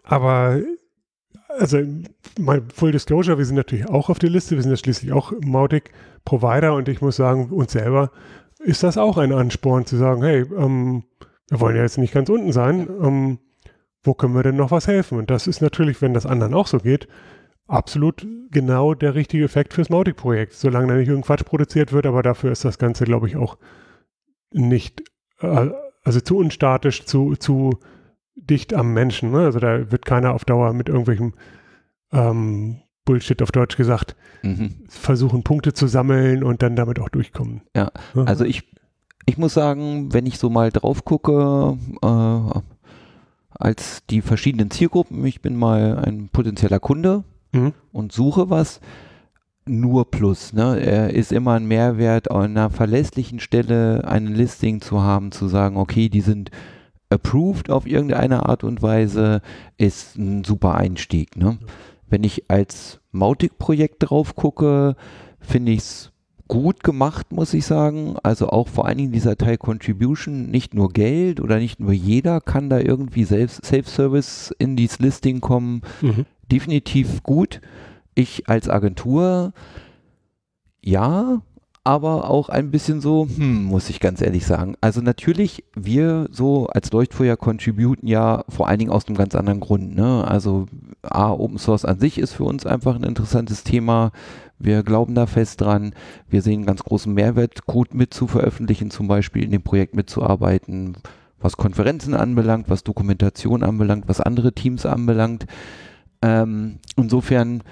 aber 0.05 0.61
also 1.59 1.79
mein 2.39 2.63
Full 2.71 2.93
Disclosure, 2.93 3.39
wir 3.39 3.45
sind 3.45 3.57
natürlich 3.57 3.89
auch 3.89 4.09
auf 4.09 4.19
der 4.19 4.31
Liste, 4.31 4.57
wir 4.57 4.63
sind 4.63 4.71
ja 4.71 4.77
schließlich 4.77 5.13
auch 5.13 5.33
Mautic 5.45 5.91
Provider 6.25 6.75
und 6.75 6.89
ich 6.89 7.01
muss 7.01 7.17
sagen, 7.17 7.47
uns 7.51 7.73
selber 7.73 8.11
ist 8.65 8.83
das 8.83 8.99
auch 8.99 9.19
ein 9.19 9.33
Ansporn 9.33 9.87
zu 9.87 9.97
sagen, 9.97 10.23
hey, 10.23 10.45
ähm, 10.57 11.05
wir 11.49 11.61
wollen 11.61 11.77
ja 11.77 11.83
jetzt 11.83 11.99
nicht 11.99 12.15
ganz 12.15 12.29
unten 12.29 12.53
sein, 12.53 12.89
ähm, 13.03 13.39
wo 14.03 14.15
können 14.15 14.35
wir 14.35 14.43
denn 14.43 14.57
noch 14.57 14.71
was 14.71 14.89
helfen? 14.89 15.19
Und 15.19 15.31
das 15.31 15.47
ist 15.47 15.61
natürlich, 15.61 16.03
wenn 16.03 16.15
das 16.15 16.27
anderen 16.27 16.55
auch 16.55 16.67
so 16.67 16.79
geht, 16.79 17.09
absolut 17.67 18.27
genau 18.51 18.95
der 18.95 19.15
richtige 19.15 19.45
Effekt 19.45 19.75
fürs 19.75 19.91
Mautic-Projekt, 19.91 20.55
solange 20.55 20.89
da 20.89 20.95
nicht 20.95 21.09
irgendein 21.09 21.27
Quatsch 21.27 21.45
produziert 21.45 21.93
wird, 21.93 22.07
aber 22.07 22.23
dafür 22.23 22.53
ist 22.53 22.65
das 22.65 22.79
Ganze, 22.79 23.05
glaube 23.05 23.29
ich, 23.29 23.37
auch 23.37 23.59
nicht, 24.51 25.03
äh, 25.41 25.71
also 26.05 26.21
zu 26.21 26.37
unstatisch, 26.37 27.05
zu, 27.05 27.37
zu 27.37 27.79
dicht 28.35 28.75
am 28.75 28.93
Menschen. 28.93 29.31
Ne? 29.31 29.41
Also 29.41 29.59
da 29.59 29.91
wird 29.91 30.05
keiner 30.05 30.35
auf 30.35 30.45
Dauer 30.45 30.73
mit 30.73 30.89
irgendwelchem 30.89 31.35
ähm, 32.13 32.83
Bullshit 33.05 33.43
auf 33.43 33.53
Deutsch 33.53 33.77
gesagt 33.77 34.17
mhm. 34.43 34.75
versuchen, 34.89 35.43
Punkte 35.43 35.73
zu 35.73 35.87
sammeln 35.87 36.45
und 36.45 36.63
dann 36.63 36.77
damit 36.77 36.99
auch 36.99 37.09
durchkommen. 37.09 37.63
Ja, 37.77 37.91
ne? 38.15 38.27
also 38.27 38.45
ich, 38.45 38.63
ich 39.27 39.39
muss 39.39 39.55
sagen, 39.55 40.13
wenn 40.13 40.27
ich 40.27 40.39
so 40.39 40.51
mal 40.51 40.71
drauf 40.71 41.05
gucke, 41.05 41.77
äh, 42.03 42.61
als 43.51 44.05
die 44.07 44.23
verschiedenen 44.23 44.71
Zielgruppen, 44.71 45.25
ich 45.25 45.41
bin 45.41 45.57
mal 45.57 45.99
ein 45.99 46.29
potenzieller 46.33 46.81
Kunde 46.81 47.25
mhm. 47.53 47.73
und 47.93 48.13
suche 48.13 48.51
was, 48.51 48.81
nur 49.65 50.11
Plus. 50.11 50.53
Ne? 50.53 50.81
Er 50.81 51.15
ist 51.15 51.33
immer 51.33 51.53
ein 51.55 51.67
Mehrwert, 51.67 52.31
an 52.31 52.57
einer 52.57 52.71
verlässlichen 52.71 53.39
Stelle 53.39 54.05
ein 54.05 54.27
Listing 54.27 54.81
zu 54.81 55.03
haben, 55.03 55.31
zu 55.31 55.47
sagen, 55.47 55.77
okay, 55.77 56.09
die 56.09 56.21
sind 56.21 56.51
approved 57.11 57.71
auf 57.71 57.87
irgendeine 57.87 58.47
Art 58.47 58.65
und 58.65 58.83
Weise, 58.83 59.43
ist 59.77 60.17
ein 60.17 60.45
super 60.45 60.75
Einstieg. 60.75 61.37
Ne? 61.37 61.59
Wenn 62.13 62.25
ich 62.25 62.51
als 62.51 63.01
Mautic-Projekt 63.13 63.97
drauf 64.01 64.37
gucke, 64.37 64.97
finde 65.41 65.73
ich 65.73 65.79
es 65.79 66.13
gut 66.47 66.85
gemacht, 66.85 67.33
muss 67.33 67.55
ich 67.55 67.65
sagen. 67.65 68.17
Also 68.23 68.51
auch 68.51 68.69
vor 68.69 68.87
allen 68.87 68.99
Dingen 68.99 69.13
dieser 69.13 69.39
Teil 69.39 69.57
Contribution, 69.57 70.51
nicht 70.51 70.75
nur 70.75 70.93
Geld 70.93 71.41
oder 71.41 71.57
nicht 71.57 71.81
nur 71.81 71.93
jeder 71.93 72.43
kann 72.43 72.69
da 72.69 72.81
irgendwie 72.81 73.25
Self-Service 73.25 74.55
in 74.59 74.77
dieses 74.77 74.99
Listing 74.99 75.41
kommen. 75.41 75.81
Mhm. 76.03 76.27
Definitiv 76.53 77.23
gut. 77.23 77.63
Ich 78.15 78.47
als 78.47 78.69
Agentur, 78.69 79.55
ja, 80.83 81.41
aber 81.85 82.29
auch 82.29 82.51
ein 82.51 82.71
bisschen 82.71 83.01
so, 83.01 83.27
hm, 83.27 83.65
muss 83.65 83.89
ich 83.89 84.01
ganz 84.01 84.21
ehrlich 84.21 84.45
sagen. 84.45 84.75
Also 84.83 85.01
natürlich, 85.01 85.65
wir 85.75 86.29
so 86.31 86.67
als 86.67 86.93
Leuchtfeuer 86.93 87.39
contributen 87.39 88.07
ja 88.07 88.45
vor 88.51 88.69
allen 88.69 88.81
Dingen 88.81 88.93
aus 88.93 89.07
einem 89.07 89.17
ganz 89.17 89.35
anderen 89.35 89.61
Grund. 89.61 89.97
Ne? 89.97 90.29
Also 90.29 90.67
A, 91.03 91.33
Open 91.33 91.59
Source 91.59 91.85
an 91.85 91.99
sich 91.99 92.19
ist 92.19 92.33
für 92.33 92.45
uns 92.45 92.65
einfach 92.67 92.95
ein 92.95 93.03
interessantes 93.03 93.65
Thema. 93.65 94.13
Wir 94.59 94.83
glauben 94.83 95.15
da 95.15 95.27
fest 95.27 95.61
dran. 95.61 95.95
Wir 96.29 96.43
sehen 96.43 96.61
einen 96.61 96.67
ganz 96.67 96.85
großen 96.85 97.13
Mehrwert, 97.13 97.67
Code 97.67 97.97
mit 97.97 98.15
zu 98.15 98.27
veröffentlichen, 98.29 98.91
zum 98.91 99.09
Beispiel 99.09 99.43
in 99.43 99.51
dem 99.51 99.63
Projekt 99.63 99.97
mitzuarbeiten, 99.97 100.97
was 101.41 101.57
Konferenzen 101.57 102.15
anbelangt, 102.15 102.71
was 102.71 102.85
Dokumentation 102.85 103.65
anbelangt, 103.65 104.05
was 104.07 104.21
andere 104.21 104.53
Teams 104.53 104.87
anbelangt. 104.87 105.47
Ähm, 106.23 106.79
insofern 106.97 107.65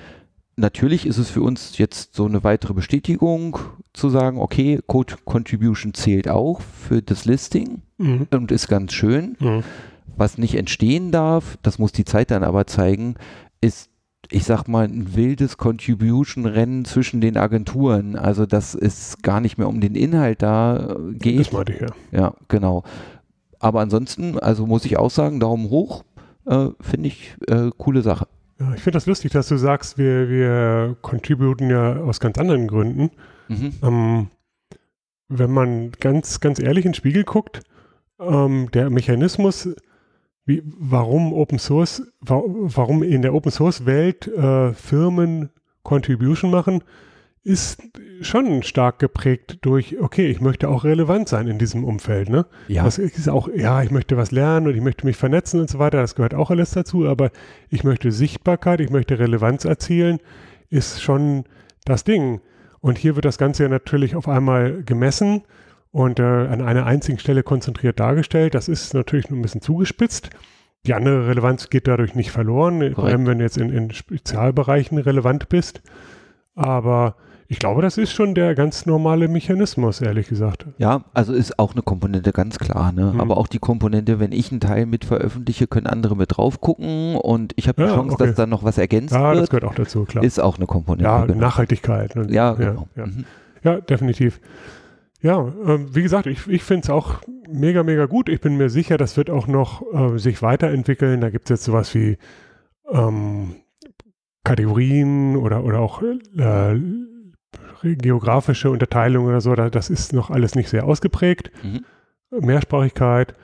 natürlich 0.56 1.06
ist 1.06 1.18
es 1.18 1.30
für 1.30 1.42
uns 1.42 1.78
jetzt 1.78 2.14
so 2.14 2.26
eine 2.26 2.42
weitere 2.42 2.74
Bestätigung 2.74 3.58
zu 3.92 4.10
sagen, 4.10 4.38
okay, 4.38 4.80
Code 4.86 5.14
Contribution 5.24 5.94
zählt 5.94 6.28
auch 6.28 6.60
für 6.60 7.02
das 7.02 7.24
Listing 7.24 7.82
mhm. 7.98 8.26
und 8.32 8.50
ist 8.50 8.68
ganz 8.68 8.92
schön. 8.92 9.36
Mhm. 9.38 9.62
Was 10.16 10.38
nicht 10.38 10.54
entstehen 10.54 11.12
darf, 11.12 11.56
das 11.62 11.78
muss 11.78 11.92
die 11.92 12.04
Zeit 12.04 12.30
dann 12.30 12.44
aber 12.44 12.66
zeigen, 12.66 13.14
ist 13.60 13.90
ich 14.30 14.44
sag 14.44 14.68
mal, 14.68 14.84
ein 14.84 15.16
wildes 15.16 15.56
Contribution-Rennen 15.56 16.84
zwischen 16.84 17.20
den 17.20 17.36
Agenturen. 17.36 18.16
Also, 18.16 18.46
dass 18.46 18.74
es 18.74 19.16
gar 19.22 19.40
nicht 19.40 19.58
mehr 19.58 19.68
um 19.68 19.80
den 19.80 19.94
Inhalt 19.94 20.42
da 20.42 20.90
äh, 20.90 21.14
geht. 21.14 21.40
Das 21.40 21.52
meinte 21.52 21.72
ich, 21.72 21.80
ja. 21.80 21.88
Ja, 22.12 22.34
genau. 22.48 22.84
Aber 23.58 23.80
ansonsten, 23.80 24.38
also 24.38 24.66
muss 24.66 24.84
ich 24.84 24.98
auch 24.98 25.10
sagen, 25.10 25.40
Daumen 25.40 25.68
hoch, 25.68 26.04
äh, 26.46 26.68
finde 26.80 27.08
ich 27.08 27.34
äh, 27.48 27.70
coole 27.76 28.02
Sache. 28.02 28.26
Ja, 28.58 28.72
ich 28.74 28.82
finde 28.82 28.96
das 28.96 29.06
lustig, 29.06 29.32
dass 29.32 29.48
du 29.48 29.56
sagst, 29.56 29.98
wir, 29.98 30.28
wir 30.28 30.96
contributen 31.00 31.70
ja 31.70 31.96
aus 31.96 32.20
ganz 32.20 32.38
anderen 32.38 32.68
Gründen. 32.68 33.10
Mhm. 33.48 33.72
Ähm, 33.82 34.26
wenn 35.28 35.50
man 35.50 35.92
ganz, 35.92 36.40
ganz 36.40 36.60
ehrlich 36.60 36.84
in 36.84 36.90
den 36.90 36.96
Spiegel 36.96 37.24
guckt, 37.24 37.62
ähm, 38.18 38.70
der 38.72 38.90
Mechanismus, 38.90 39.68
wie, 40.50 40.62
warum 40.64 41.32
Open 41.32 41.58
Source, 41.58 42.02
wa 42.20 42.42
warum 42.44 43.02
in 43.02 43.22
der 43.22 43.34
Open 43.34 43.52
Source 43.52 43.86
Welt 43.86 44.26
äh, 44.26 44.72
Firmen 44.74 45.50
Contribution 45.82 46.50
machen, 46.50 46.82
ist 47.42 47.82
schon 48.20 48.62
stark 48.62 48.98
geprägt 48.98 49.58
durch, 49.62 49.98
okay, 49.98 50.26
ich 50.26 50.40
möchte 50.40 50.68
auch 50.68 50.84
relevant 50.84 51.28
sein 51.28 51.46
in 51.46 51.58
diesem 51.58 51.84
Umfeld. 51.84 52.28
Ne? 52.28 52.44
Ja. 52.68 52.84
Das 52.84 52.98
ist 52.98 53.28
auch, 53.28 53.48
ja, 53.54 53.82
ich 53.82 53.90
möchte 53.90 54.16
was 54.16 54.30
lernen 54.30 54.66
und 54.66 54.74
ich 54.74 54.82
möchte 54.82 55.06
mich 55.06 55.16
vernetzen 55.16 55.58
und 55.60 55.70
so 55.70 55.78
weiter. 55.78 55.98
Das 55.98 56.14
gehört 56.14 56.34
auch 56.34 56.50
alles 56.50 56.72
dazu. 56.72 57.06
Aber 57.06 57.30
ich 57.70 57.82
möchte 57.82 58.12
Sichtbarkeit, 58.12 58.80
ich 58.80 58.90
möchte 58.90 59.18
Relevanz 59.18 59.64
erzielen, 59.64 60.18
ist 60.68 61.00
schon 61.00 61.44
das 61.86 62.04
Ding. 62.04 62.40
Und 62.80 62.98
hier 62.98 63.14
wird 63.14 63.24
das 63.24 63.38
Ganze 63.38 63.62
ja 63.62 63.68
natürlich 63.70 64.16
auf 64.16 64.28
einmal 64.28 64.82
gemessen 64.82 65.42
und 65.92 66.20
äh, 66.20 66.22
an 66.22 66.62
einer 66.62 66.86
einzigen 66.86 67.18
Stelle 67.18 67.42
konzentriert 67.42 67.98
dargestellt. 67.98 68.54
Das 68.54 68.68
ist 68.68 68.94
natürlich 68.94 69.30
nur 69.30 69.38
ein 69.38 69.42
bisschen 69.42 69.60
zugespitzt. 69.60 70.30
Die 70.86 70.94
andere 70.94 71.28
Relevanz 71.28 71.68
geht 71.68 71.88
dadurch 71.88 72.14
nicht 72.14 72.30
verloren, 72.30 72.78
Korrekt. 72.78 72.94
vor 72.94 73.04
allem 73.04 73.26
wenn 73.26 73.38
du 73.38 73.44
jetzt 73.44 73.58
in, 73.58 73.70
in 73.70 73.90
Spezialbereichen 73.90 74.98
relevant 74.98 75.48
bist. 75.48 75.82
Aber 76.54 77.16
ich 77.48 77.58
glaube, 77.58 77.82
das 77.82 77.98
ist 77.98 78.12
schon 78.12 78.34
der 78.36 78.54
ganz 78.54 78.86
normale 78.86 79.26
Mechanismus, 79.26 80.00
ehrlich 80.00 80.28
gesagt. 80.28 80.66
Ja, 80.78 81.04
also 81.12 81.32
ist 81.32 81.58
auch 81.58 81.72
eine 81.72 81.82
Komponente 81.82 82.30
ganz 82.30 82.58
klar. 82.58 82.92
Ne? 82.92 83.10
Mhm. 83.12 83.20
Aber 83.20 83.36
auch 83.36 83.48
die 83.48 83.58
Komponente, 83.58 84.20
wenn 84.20 84.30
ich 84.30 84.52
einen 84.52 84.60
Teil 84.60 84.86
mit 84.86 85.04
veröffentliche, 85.04 85.66
können 85.66 85.88
andere 85.88 86.16
mit 86.16 86.36
drauf 86.36 86.60
gucken 86.60 87.16
und 87.16 87.52
ich 87.56 87.66
habe 87.66 87.82
die 87.82 87.88
ja, 87.88 87.96
Chance, 87.96 88.14
okay. 88.14 88.26
dass 88.26 88.36
da 88.36 88.46
noch 88.46 88.62
was 88.62 88.78
ergänzt 88.78 89.12
ja, 89.12 89.20
wird. 89.20 89.34
Ja, 89.34 89.40
das 89.40 89.50
gehört 89.50 89.64
auch 89.64 89.74
dazu, 89.74 90.04
klar. 90.04 90.22
Ist 90.22 90.38
auch 90.38 90.58
eine 90.58 90.66
Komponente. 90.66 91.04
Ja, 91.04 91.26
genau. 91.26 91.40
Nachhaltigkeit. 91.40 92.14
Und, 92.14 92.30
ja, 92.30 92.52
genau. 92.52 92.88
Ja, 92.94 93.06
mhm. 93.06 93.24
ja 93.64 93.80
definitiv. 93.80 94.40
Ja, 95.22 95.48
äh, 95.48 95.94
wie 95.94 96.02
gesagt, 96.02 96.26
ich, 96.26 96.46
ich 96.48 96.62
finde 96.62 96.84
es 96.84 96.90
auch 96.90 97.20
mega, 97.48 97.82
mega 97.82 98.06
gut. 98.06 98.28
Ich 98.28 98.40
bin 98.40 98.56
mir 98.56 98.70
sicher, 98.70 98.96
das 98.96 99.16
wird 99.16 99.30
auch 99.30 99.46
noch 99.46 99.82
äh, 99.92 100.18
sich 100.18 100.42
weiterentwickeln. 100.42 101.20
Da 101.20 101.30
gibt 101.30 101.46
es 101.46 101.50
jetzt 101.50 101.64
sowas 101.64 101.94
wie 101.94 102.16
ähm, 102.90 103.56
Kategorien 104.44 105.36
oder, 105.36 105.64
oder 105.64 105.80
auch 105.80 106.02
äh, 106.02 106.80
geografische 107.82 108.70
Unterteilung 108.70 109.26
oder 109.26 109.40
so, 109.40 109.54
das 109.54 109.90
ist 109.90 110.12
noch 110.12 110.30
alles 110.30 110.54
nicht 110.54 110.68
sehr 110.68 110.84
ausgeprägt. 110.84 111.50
Mhm. 111.62 111.84
Mehrsprachigkeit, 112.30 113.34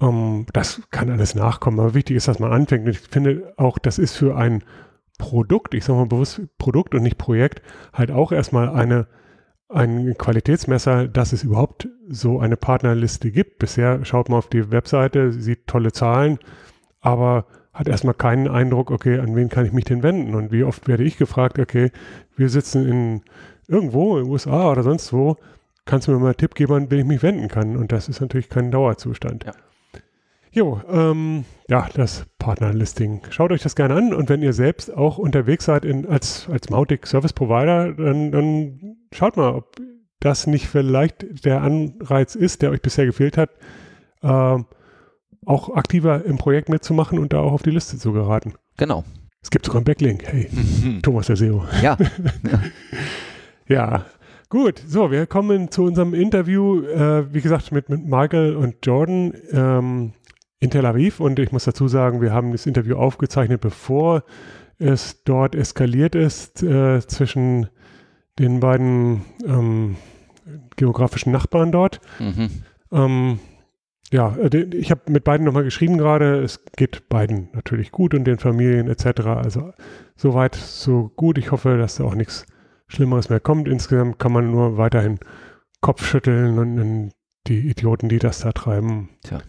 ähm, 0.00 0.46
das 0.52 0.82
kann 0.90 1.10
alles 1.10 1.34
nachkommen, 1.34 1.80
aber 1.80 1.94
wichtig 1.94 2.16
ist, 2.16 2.28
dass 2.28 2.38
man 2.38 2.52
anfängt. 2.52 2.86
Und 2.86 2.90
ich 2.90 3.00
finde 3.00 3.52
auch, 3.56 3.78
das 3.78 3.98
ist 3.98 4.16
für 4.16 4.36
ein 4.36 4.62
Produkt, 5.18 5.74
ich 5.74 5.84
sage 5.84 5.98
mal 5.98 6.06
bewusst 6.06 6.42
Produkt 6.58 6.94
und 6.94 7.02
nicht 7.02 7.18
Projekt, 7.18 7.62
halt 7.92 8.10
auch 8.10 8.32
erstmal 8.32 8.68
eine, 8.68 9.06
ein 9.74 10.16
Qualitätsmesser, 10.16 11.08
dass 11.08 11.32
es 11.32 11.42
überhaupt 11.42 11.88
so 12.08 12.38
eine 12.38 12.56
Partnerliste 12.56 13.30
gibt. 13.30 13.58
Bisher 13.58 14.04
schaut 14.04 14.28
man 14.28 14.38
auf 14.38 14.48
die 14.48 14.70
Webseite, 14.70 15.32
sieht 15.32 15.66
tolle 15.66 15.92
Zahlen, 15.92 16.38
aber 17.00 17.46
hat 17.72 17.88
erstmal 17.88 18.14
keinen 18.14 18.48
Eindruck, 18.48 18.90
okay, 18.92 19.18
an 19.18 19.34
wen 19.34 19.48
kann 19.48 19.66
ich 19.66 19.72
mich 19.72 19.84
denn 19.84 20.04
wenden? 20.04 20.34
Und 20.34 20.52
wie 20.52 20.62
oft 20.62 20.86
werde 20.86 21.02
ich 21.02 21.16
gefragt, 21.16 21.58
okay, 21.58 21.90
wir 22.36 22.48
sitzen 22.48 22.86
in 22.86 23.22
irgendwo 23.66 24.16
in 24.16 24.24
den 24.24 24.32
USA 24.32 24.70
oder 24.70 24.84
sonst 24.84 25.12
wo, 25.12 25.36
kannst 25.84 26.06
du 26.06 26.12
mir 26.12 26.18
mal 26.18 26.26
einen 26.26 26.36
Tipp 26.36 26.54
geben, 26.54 26.74
an 26.74 26.90
wen 26.90 27.00
ich 27.00 27.04
mich 27.04 27.22
wenden 27.22 27.48
kann? 27.48 27.76
Und 27.76 27.90
das 27.90 28.08
ist 28.08 28.20
natürlich 28.20 28.48
kein 28.48 28.70
Dauerzustand. 28.70 29.44
Ja. 29.44 29.52
Jo, 30.54 30.80
ähm, 30.88 31.44
ja, 31.68 31.88
das 31.94 32.26
Partnerlisting. 32.38 33.22
Schaut 33.30 33.50
euch 33.50 33.62
das 33.62 33.74
gerne 33.74 33.94
an 33.94 34.14
und 34.14 34.28
wenn 34.28 34.40
ihr 34.40 34.52
selbst 34.52 34.94
auch 34.94 35.18
unterwegs 35.18 35.64
seid 35.64 35.84
in, 35.84 36.06
als, 36.06 36.48
als 36.48 36.70
Mautic 36.70 37.08
Service 37.08 37.32
Provider, 37.32 37.92
dann, 37.92 38.30
dann 38.30 38.96
schaut 39.12 39.36
mal, 39.36 39.52
ob 39.52 39.76
das 40.20 40.46
nicht 40.46 40.68
vielleicht 40.68 41.44
der 41.44 41.62
Anreiz 41.62 42.36
ist, 42.36 42.62
der 42.62 42.70
euch 42.70 42.80
bisher 42.80 43.04
gefehlt 43.04 43.36
hat, 43.36 43.50
äh, 44.22 44.58
auch 45.44 45.74
aktiver 45.74 46.24
im 46.24 46.38
Projekt 46.38 46.68
mitzumachen 46.68 47.18
und 47.18 47.32
da 47.32 47.40
auch 47.40 47.52
auf 47.52 47.62
die 47.62 47.70
Liste 47.70 47.98
zu 47.98 48.12
geraten. 48.12 48.54
Genau. 48.76 49.04
Es 49.42 49.50
gibt 49.50 49.66
sogar 49.66 49.78
einen 49.78 49.86
Backlink. 49.86 50.22
Hey, 50.24 50.48
mhm. 50.52 51.02
Thomas 51.02 51.26
der 51.26 51.36
SEO. 51.36 51.64
Ja. 51.82 51.98
ja. 52.48 52.62
ja. 53.68 54.04
Gut, 54.50 54.80
so, 54.86 55.10
wir 55.10 55.26
kommen 55.26 55.72
zu 55.72 55.82
unserem 55.82 56.14
Interview, 56.14 56.82
äh, 56.84 57.34
wie 57.34 57.40
gesagt, 57.40 57.72
mit, 57.72 57.88
mit 57.88 58.06
Michael 58.06 58.54
und 58.54 58.76
Jordan 58.86 59.34
ähm, 59.50 60.12
in 60.64 60.70
Tel 60.70 60.86
Aviv. 60.86 61.20
Und 61.20 61.38
ich 61.38 61.52
muss 61.52 61.64
dazu 61.64 61.86
sagen, 61.86 62.20
wir 62.20 62.32
haben 62.32 62.52
das 62.52 62.66
Interview 62.66 62.96
aufgezeichnet, 62.96 63.60
bevor 63.60 64.24
es 64.78 65.22
dort 65.24 65.54
eskaliert 65.54 66.14
ist 66.14 66.62
äh, 66.62 67.00
zwischen 67.06 67.68
den 68.38 68.58
beiden 68.58 69.22
ähm, 69.46 69.96
geografischen 70.76 71.32
Nachbarn 71.32 71.70
dort. 71.70 72.00
Mhm. 72.18 72.50
Ähm, 72.90 73.38
ja, 74.10 74.34
äh, 74.36 74.56
ich 74.74 74.90
habe 74.90 75.12
mit 75.12 75.22
beiden 75.22 75.46
nochmal 75.46 75.64
geschrieben 75.64 75.98
gerade. 75.98 76.42
Es 76.42 76.64
geht 76.76 77.08
beiden 77.08 77.50
natürlich 77.52 77.92
gut 77.92 78.14
und 78.14 78.24
den 78.24 78.38
Familien 78.38 78.88
etc. 78.88 79.20
Also 79.26 79.72
soweit, 80.16 80.54
so 80.56 81.12
gut. 81.14 81.38
Ich 81.38 81.52
hoffe, 81.52 81.76
dass 81.76 81.96
da 81.96 82.04
auch 82.04 82.14
nichts 82.14 82.46
Schlimmeres 82.88 83.28
mehr 83.28 83.40
kommt. 83.40 83.68
Insgesamt 83.68 84.18
kann 84.18 84.32
man 84.32 84.50
nur 84.50 84.76
weiterhin 84.76 85.20
Kopf 85.80 86.04
schütteln 86.04 86.58
und, 86.58 86.80
und 86.80 87.12
die 87.46 87.68
Idioten, 87.68 88.08
die 88.08 88.18
das 88.18 88.40
da 88.40 88.52
treiben, 88.52 89.10
Tja. 89.22 89.40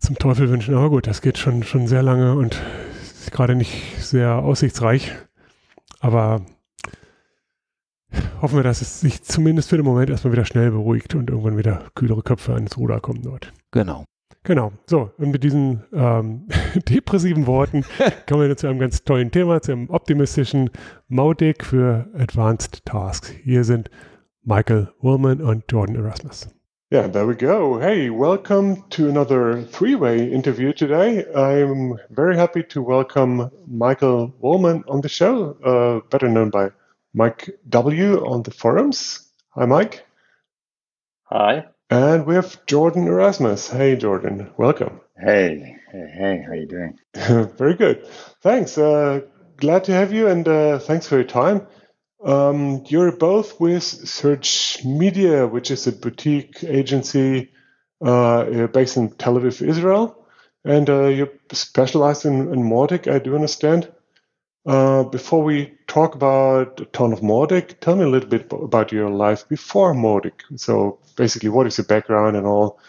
Zum 0.00 0.16
Teufel 0.16 0.48
wünschen. 0.50 0.74
Aber 0.74 0.90
gut, 0.90 1.06
das 1.06 1.22
geht 1.22 1.38
schon, 1.38 1.62
schon 1.62 1.86
sehr 1.86 2.02
lange 2.02 2.34
und 2.34 2.60
ist 3.02 3.32
gerade 3.32 3.54
nicht 3.54 3.72
sehr 3.98 4.36
aussichtsreich. 4.36 5.12
Aber 6.00 6.42
hoffen 8.40 8.56
wir, 8.56 8.62
dass 8.62 8.82
es 8.82 9.00
sich 9.00 9.22
zumindest 9.22 9.70
für 9.70 9.76
den 9.76 9.84
Moment 9.84 10.10
erstmal 10.10 10.32
wieder 10.32 10.44
schnell 10.44 10.70
beruhigt 10.70 11.14
und 11.14 11.30
irgendwann 11.30 11.58
wieder 11.58 11.84
kühlere 11.94 12.22
Köpfe 12.22 12.54
ans 12.54 12.76
Ruder 12.76 13.00
kommen 13.00 13.22
dort. 13.22 13.52
Genau. 13.70 14.04
Genau. 14.44 14.72
So, 14.86 15.10
und 15.18 15.30
mit 15.30 15.44
diesen 15.44 15.84
ähm, 15.92 16.46
depressiven 16.88 17.46
Worten 17.46 17.84
kommen 18.28 18.48
wir 18.48 18.56
zu 18.56 18.66
einem 18.68 18.78
ganz 18.78 19.04
tollen 19.04 19.30
Thema, 19.30 19.60
zu 19.60 19.72
einem 19.72 19.90
optimistischen 19.90 20.70
Mautic 21.08 21.64
für 21.64 22.08
Advanced 22.14 22.84
Tasks. 22.86 23.30
Hier 23.42 23.64
sind 23.64 23.90
Michael 24.42 24.88
Woolman 25.00 25.42
und 25.42 25.64
Jordan 25.70 25.96
Erasmus. 25.96 26.48
Yeah, 26.90 27.06
there 27.06 27.26
we 27.26 27.34
go. 27.34 27.78
Hey, 27.78 28.08
welcome 28.08 28.88
to 28.92 29.10
another 29.10 29.60
three 29.62 29.94
way 29.94 30.32
interview 30.32 30.72
today. 30.72 31.22
I'm 31.34 31.98
very 32.08 32.34
happy 32.34 32.62
to 32.62 32.80
welcome 32.80 33.50
Michael 33.66 34.32
Woolman 34.38 34.84
on 34.88 35.02
the 35.02 35.08
show, 35.10 35.52
uh, 35.62 36.08
better 36.08 36.30
known 36.30 36.48
by 36.48 36.70
Mike 37.12 37.50
W. 37.68 38.24
on 38.26 38.42
the 38.42 38.52
forums. 38.52 39.28
Hi, 39.50 39.66
Mike. 39.66 40.06
Hi. 41.24 41.66
And 41.90 42.24
we 42.24 42.36
have 42.36 42.64
Jordan 42.64 43.06
Erasmus. 43.06 43.68
Hey, 43.68 43.94
Jordan. 43.94 44.50
Welcome. 44.56 45.02
Hey, 45.14 45.76
hey, 45.92 46.10
hey. 46.16 46.42
How 46.46 46.52
are 46.52 46.56
you 46.56 46.66
doing? 46.66 46.98
Very 47.58 47.74
good. 47.74 48.06
Thanks. 48.40 48.78
Uh, 48.78 49.20
glad 49.58 49.84
to 49.84 49.92
have 49.92 50.10
you, 50.10 50.28
and 50.28 50.48
uh, 50.48 50.78
thanks 50.78 51.06
for 51.06 51.16
your 51.16 51.24
time. 51.24 51.66
Um, 52.24 52.84
you're 52.88 53.12
both 53.12 53.60
with 53.60 53.82
Surge 53.82 54.80
Media, 54.84 55.46
which 55.46 55.70
is 55.70 55.86
a 55.86 55.92
boutique 55.92 56.64
agency 56.64 57.52
uh, 58.04 58.66
based 58.68 58.96
in 58.96 59.10
Tel 59.10 59.34
Aviv, 59.34 59.66
Israel, 59.66 60.26
and 60.64 60.90
uh, 60.90 61.06
you're 61.06 61.32
specialized 61.52 62.24
in, 62.24 62.52
in 62.52 62.62
Mautic, 62.62 63.12
I 63.12 63.18
do 63.18 63.34
understand. 63.34 63.92
Uh, 64.66 65.04
before 65.04 65.42
we 65.42 65.78
talk 65.86 66.14
about 66.14 66.80
a 66.80 66.84
ton 66.86 67.12
of 67.12 67.20
Mautic, 67.20 67.80
tell 67.80 67.96
me 67.96 68.04
a 68.04 68.08
little 68.08 68.28
bit 68.28 68.52
about 68.52 68.92
your 68.92 69.08
life 69.08 69.48
before 69.48 69.94
Mautic. 69.94 70.42
So 70.56 70.98
basically, 71.16 71.48
what 71.50 71.66
is 71.66 71.78
your 71.78 71.86
background 71.86 72.36
and 72.36 72.46
all 72.46 72.80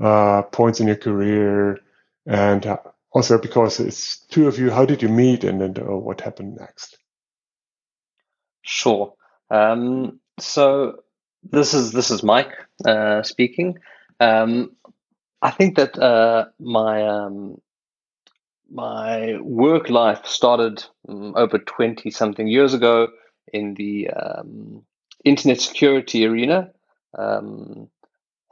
uh, 0.00 0.42
points 0.42 0.80
in 0.80 0.86
your 0.86 0.96
career, 0.96 1.78
and 2.26 2.66
uh, 2.66 2.78
also 3.12 3.38
because 3.38 3.78
it's 3.78 4.18
two 4.26 4.48
of 4.48 4.58
you, 4.58 4.70
how 4.70 4.86
did 4.86 5.02
you 5.02 5.08
meet, 5.10 5.44
and 5.44 5.60
then 5.60 5.76
uh, 5.78 5.96
what 5.96 6.22
happened 6.22 6.56
next? 6.58 6.99
Sure. 8.62 9.14
Um, 9.50 10.20
so 10.38 11.02
this 11.42 11.74
is 11.74 11.92
this 11.92 12.10
is 12.10 12.22
Mike 12.22 12.52
uh, 12.84 13.22
speaking. 13.22 13.78
Um, 14.20 14.72
I 15.42 15.50
think 15.50 15.76
that 15.76 15.96
my 16.58 17.06
um, 17.06 17.60
my 18.70 19.36
work 19.40 19.90
life 19.90 20.26
started 20.26 20.84
um, 21.08 21.34
over 21.36 21.58
20 21.58 22.10
something 22.10 22.46
years 22.46 22.72
ago 22.72 23.08
in 23.52 23.74
the 23.74 24.08
um, 24.10 24.82
internet 25.24 25.60
security 25.60 26.24
arena. 26.24 26.70
Um, 27.18 27.88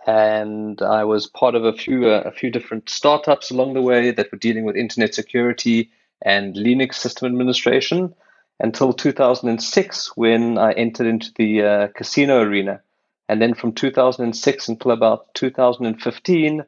and 0.07 0.81
I 0.83 1.05
was 1.05 1.27
part 1.27 1.55
of 1.55 1.65
a 1.65 1.73
few 1.73 2.09
uh, 2.09 2.23
a 2.25 2.33
few 2.33 2.50
different 2.50 2.88
startups 2.88 3.50
along 3.50 3.75
the 3.75 3.83
way 3.83 4.11
that 4.11 4.33
were 4.33 4.38
dealing 4.38 4.65
with 4.65 4.77
internet 4.77 5.15
security 5.15 5.91
and 6.23 6.57
Linux 6.57 6.95
system 6.95 7.27
administration 7.27 8.15
until 8.61 8.93
2006 8.93 10.17
when 10.17 10.59
I 10.59 10.73
entered 10.73 11.07
into 11.07 11.33
the 11.37 11.62
uh, 11.62 11.88
casino 11.88 12.41
arena. 12.41 12.81
And 13.29 13.41
then 13.41 13.55
from 13.55 13.73
2006 13.73 14.69
until 14.69 14.91
about 14.91 15.33
2015, 15.35 16.65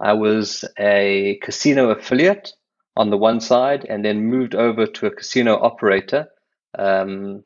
I 0.00 0.12
was 0.12 0.64
a 0.78 1.38
casino 1.42 1.90
affiliate 1.90 2.52
on 2.96 3.10
the 3.10 3.16
one 3.16 3.40
side 3.40 3.86
and 3.88 4.04
then 4.04 4.26
moved 4.26 4.54
over 4.54 4.86
to 4.86 5.06
a 5.06 5.10
casino 5.10 5.56
operator. 5.56 6.28
Um, 6.78 7.44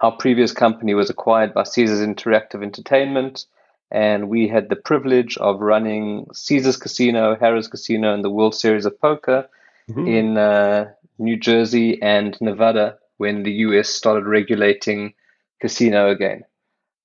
our 0.00 0.12
previous 0.12 0.52
company 0.52 0.94
was 0.94 1.10
acquired 1.10 1.54
by 1.54 1.64
Caesars 1.64 2.00
Interactive 2.00 2.62
Entertainment, 2.62 3.44
and 3.90 4.28
we 4.28 4.48
had 4.48 4.68
the 4.68 4.76
privilege 4.76 5.36
of 5.36 5.60
running 5.60 6.26
Caesars 6.32 6.76
Casino, 6.76 7.36
Harrah's 7.36 7.68
Casino, 7.68 8.14
and 8.14 8.24
the 8.24 8.30
World 8.30 8.54
Series 8.54 8.86
of 8.86 8.98
Poker 9.00 9.48
mm-hmm. 9.88 10.06
in 10.06 10.38
uh, 10.38 10.90
New 11.18 11.36
Jersey 11.36 12.00
and 12.00 12.36
Nevada 12.40 12.98
when 13.18 13.42
the 13.42 13.52
US 13.52 13.88
started 13.88 14.26
regulating 14.26 15.14
casino 15.60 16.10
again. 16.10 16.44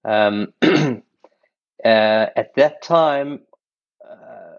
Um, 0.04 0.54
uh, 0.62 1.02
at 1.84 2.56
that 2.56 2.82
time, 2.82 3.42
uh, 4.10 4.58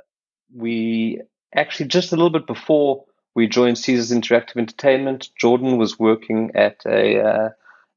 we 0.54 1.20
actually 1.54 1.88
just 1.88 2.12
a 2.12 2.16
little 2.16 2.30
bit 2.30 2.46
before 2.46 3.04
we 3.34 3.46
joined 3.46 3.78
Caesars 3.78 4.10
Interactive 4.10 4.56
Entertainment. 4.56 5.30
Jordan 5.38 5.78
was 5.78 5.98
working 5.98 6.52
at 6.54 6.82
a 6.86 7.20
uh, 7.20 7.48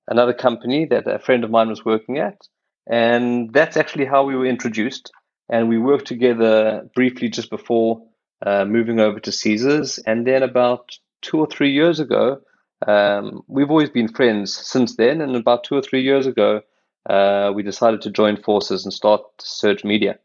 another 0.08 0.34
company 0.34 0.86
that 0.86 1.08
a 1.08 1.20
friend 1.20 1.44
of 1.44 1.52
mine 1.52 1.70
was 1.70 1.86
working 1.86 2.18
at, 2.20 2.48
and 2.88 3.52
that's 3.54 3.78
actually 3.78 4.06
how 4.06 4.24
we 4.24 4.36
were 4.36 4.46
introduced. 4.46 5.12
And 5.50 5.68
we 5.68 5.78
worked 5.78 6.08
together 6.08 6.90
briefly 6.96 7.30
just 7.30 7.50
before 7.50 8.04
uh, 8.46 8.66
moving 8.66 9.00
over 9.00 9.20
to 9.20 9.32
Caesars, 9.32 10.00
and 10.00 10.26
then 10.26 10.44
about 10.44 10.98
two 11.22 11.40
or 11.40 11.48
three 11.48 11.72
years 11.72 12.00
ago, 12.00 12.42
um, 12.88 13.44
we've 13.48 13.70
always 13.70 13.90
been 13.90 14.08
friends 14.08 14.54
since 14.56 14.96
then. 14.96 15.22
And 15.22 15.36
about 15.36 15.64
two 15.64 15.76
or 15.76 15.82
three 15.82 16.02
years 16.02 16.28
ago, 16.28 16.62
uh, 17.10 17.52
we 17.54 17.64
decided 17.64 18.02
to 18.04 18.12
join 18.12 18.38
forces 18.38 18.86
and 18.86 18.94
start 18.94 19.22
Surge 19.40 19.84
Media. 19.84 20.20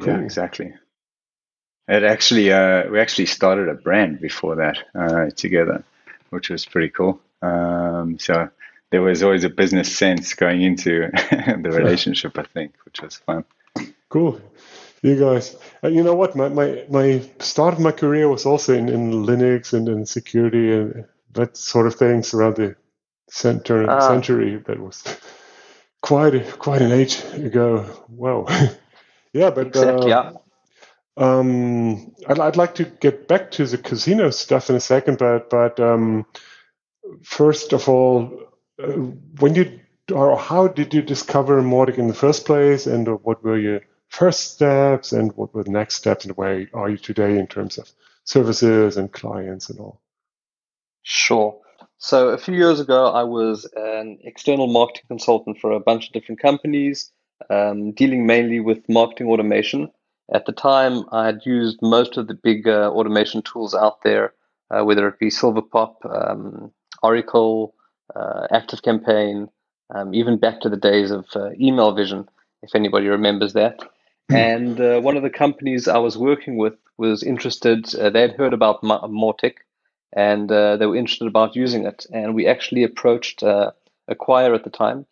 Cool. 0.00 0.14
Yeah, 0.14 0.20
exactly. 0.20 0.72
It 1.88 2.04
actually, 2.04 2.52
uh, 2.52 2.88
we 2.90 3.00
actually 3.00 3.26
started 3.26 3.68
a 3.68 3.74
brand 3.74 4.20
before 4.20 4.56
that 4.56 4.78
uh, 4.94 5.30
together, 5.30 5.82
which 6.30 6.48
was 6.48 6.64
pretty 6.64 6.88
cool. 6.88 7.20
Um, 7.42 8.18
so 8.18 8.48
there 8.90 9.02
was 9.02 9.22
always 9.22 9.44
a 9.44 9.48
business 9.48 9.94
sense 9.96 10.34
going 10.34 10.62
into 10.62 11.10
the 11.30 11.70
relationship, 11.72 12.38
I 12.38 12.44
think, 12.44 12.74
which 12.84 13.00
was 13.02 13.16
fun. 13.16 13.44
Cool. 14.08 14.40
You 15.02 15.18
guys, 15.18 15.56
uh, 15.82 15.88
you 15.88 16.02
know 16.02 16.14
what? 16.14 16.36
My, 16.36 16.48
my, 16.48 16.84
my 16.90 17.22
start 17.38 17.74
of 17.74 17.80
my 17.80 17.92
career 17.92 18.28
was 18.28 18.44
also 18.44 18.74
in, 18.74 18.88
in 18.88 19.12
Linux 19.12 19.72
and 19.72 19.88
in 19.88 20.04
security 20.04 20.72
and 20.72 21.06
that 21.32 21.56
sort 21.56 21.86
of 21.86 21.94
things 21.94 22.34
around 22.34 22.56
the 22.56 22.76
center 23.30 23.88
ah. 23.88 24.08
century. 24.08 24.62
That 24.66 24.78
was 24.78 25.02
quite 26.02 26.34
a, 26.34 26.52
quite 26.52 26.82
an 26.82 26.92
age 26.92 27.22
ago. 27.34 27.86
Wow. 28.08 28.46
yeah, 29.32 29.50
but 29.50 29.68
exactly, 29.68 30.12
uh, 30.12 30.32
yeah. 30.32 30.38
Um, 31.16 32.14
I'd, 32.28 32.38
I'd 32.38 32.56
like 32.56 32.76
to 32.76 32.84
get 32.84 33.28
back 33.28 33.50
to 33.52 33.66
the 33.66 33.78
casino 33.78 34.30
stuff 34.30 34.70
in 34.70 34.76
a 34.76 34.80
second, 34.80 35.18
but 35.18 35.50
but 35.50 35.80
um, 35.80 36.24
first 37.22 37.72
of 37.72 37.88
all, 37.88 38.48
uh, 38.82 38.86
when 38.86 39.54
you 39.54 39.80
or 40.12 40.36
how 40.38 40.68
did 40.68 40.94
you 40.94 41.02
discover 41.02 41.62
Mautic 41.62 41.98
in 41.98 42.08
the 42.08 42.14
first 42.14 42.46
place, 42.46 42.86
and 42.86 43.06
what 43.22 43.42
were 43.42 43.58
your 43.58 43.80
first 44.10 44.52
steps, 44.52 45.12
and 45.12 45.32
what 45.36 45.54
were 45.54 45.64
the 45.64 45.70
next 45.70 45.94
steps, 45.94 46.24
and 46.24 46.36
where 46.36 46.68
are 46.74 46.90
you 46.90 46.98
today 46.98 47.38
in 47.38 47.46
terms 47.46 47.78
of 47.78 47.90
services 48.24 48.96
and 48.96 49.10
clients 49.12 49.70
and 49.70 49.80
all? 49.80 50.00
Sure. 51.02 51.58
So 51.98 52.28
a 52.28 52.38
few 52.38 52.54
years 52.54 52.80
ago, 52.80 53.06
I 53.06 53.22
was 53.22 53.68
an 53.76 54.18
external 54.22 54.66
marketing 54.66 55.04
consultant 55.08 55.58
for 55.58 55.72
a 55.72 55.80
bunch 55.80 56.06
of 56.06 56.12
different 56.12 56.40
companies, 56.40 57.10
um, 57.48 57.92
dealing 57.92 58.26
mainly 58.26 58.60
with 58.60 58.88
marketing 58.88 59.28
automation. 59.28 59.90
At 60.32 60.46
the 60.46 60.52
time, 60.52 61.04
I 61.12 61.26
had 61.26 61.40
used 61.44 61.78
most 61.80 62.16
of 62.16 62.26
the 62.26 62.34
big 62.34 62.68
uh, 62.68 62.90
automation 62.90 63.42
tools 63.42 63.74
out 63.74 64.02
there, 64.02 64.34
uh, 64.70 64.84
whether 64.84 65.08
it 65.08 65.18
be 65.18 65.28
Silverpop, 65.28 65.94
um, 66.04 66.72
Oracle, 67.02 67.74
uh, 68.14 68.46
ActiveCampaign, 68.52 69.48
um, 69.94 70.14
even 70.14 70.38
back 70.38 70.60
to 70.60 70.68
the 70.68 70.76
days 70.76 71.10
of 71.10 71.26
uh, 71.34 71.50
Email 71.58 71.92
Vision, 71.92 72.28
if 72.62 72.74
anybody 72.74 73.08
remembers 73.08 73.54
that. 73.54 73.80
And 74.34 74.80
uh, 74.80 75.00
one 75.00 75.16
of 75.16 75.22
the 75.22 75.30
companies 75.30 75.88
I 75.88 75.98
was 75.98 76.16
working 76.18 76.56
with 76.56 76.74
was 76.98 77.22
interested. 77.22 77.94
Uh, 77.94 78.10
they 78.10 78.22
had 78.22 78.36
heard 78.36 78.52
about 78.52 78.82
Mautic, 78.82 79.54
and 80.12 80.48
they 80.48 80.86
were 80.86 80.96
interested 80.96 81.28
about 81.28 81.56
using 81.56 81.86
it. 81.86 82.06
And 82.12 82.34
we 82.34 82.46
actually 82.46 82.84
approached 82.84 83.42
Acquia 83.42 84.54
at 84.54 84.64
the 84.64 84.70
time, 84.70 85.06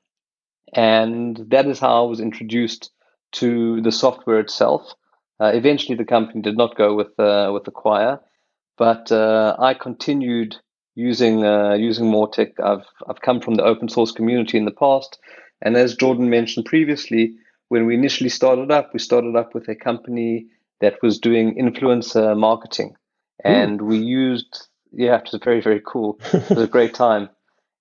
and 0.75 1.37
that 1.50 1.66
is 1.66 1.78
how 1.78 2.04
I 2.04 2.08
was 2.08 2.20
introduced 2.20 2.90
to 3.32 3.80
the 3.80 3.92
software 3.92 4.40
itself. 4.40 4.94
Uh, 5.40 5.52
eventually, 5.54 5.96
the 5.96 6.04
company 6.04 6.42
did 6.42 6.56
not 6.56 6.76
go 6.76 6.94
with 6.94 7.18
uh, 7.18 7.50
with 7.52 7.64
Acquia, 7.68 8.20
but 8.76 9.10
uh, 9.12 9.56
I 9.58 9.75
continued 9.75 10.56
using 10.94 11.44
uh, 11.44 11.75
using 11.75 12.07
Mautic. 12.07 12.59
I've 12.61 12.87
I've 13.09 13.20
come 13.20 13.40
from 13.40 13.54
the 13.54 13.64
open 13.64 13.88
source 13.88 14.11
community 14.11 14.59
in 14.59 14.64
the 14.64 14.72
past, 14.72 15.18
and 15.62 15.76
as 15.76 15.94
Jordan 15.94 16.28
mentioned 16.28 16.66
previously, 16.66 17.35
when 17.68 17.87
we 17.87 17.94
initially 17.94 18.31
started 18.31 18.70
up, 18.70 18.92
we 18.92 18.98
started 18.98 19.37
up 19.37 19.54
with 19.54 19.68
a 19.68 19.74
company 19.74 20.46
that 20.81 21.02
was 21.02 21.18
doing 21.18 21.57
influencer 21.57 22.37
marketing, 22.37 22.96
and 23.44 23.81
Ooh. 23.81 23.85
we 23.87 23.98
used 23.98 24.68
yeah, 24.92 25.16
it 25.16 25.28
was 25.31 25.40
very 25.42 25.61
very 25.61 25.83
cool. 25.85 26.18
It 26.33 26.50
was 26.50 26.62
a 26.62 26.66
great 26.66 26.94
time. 27.07 27.28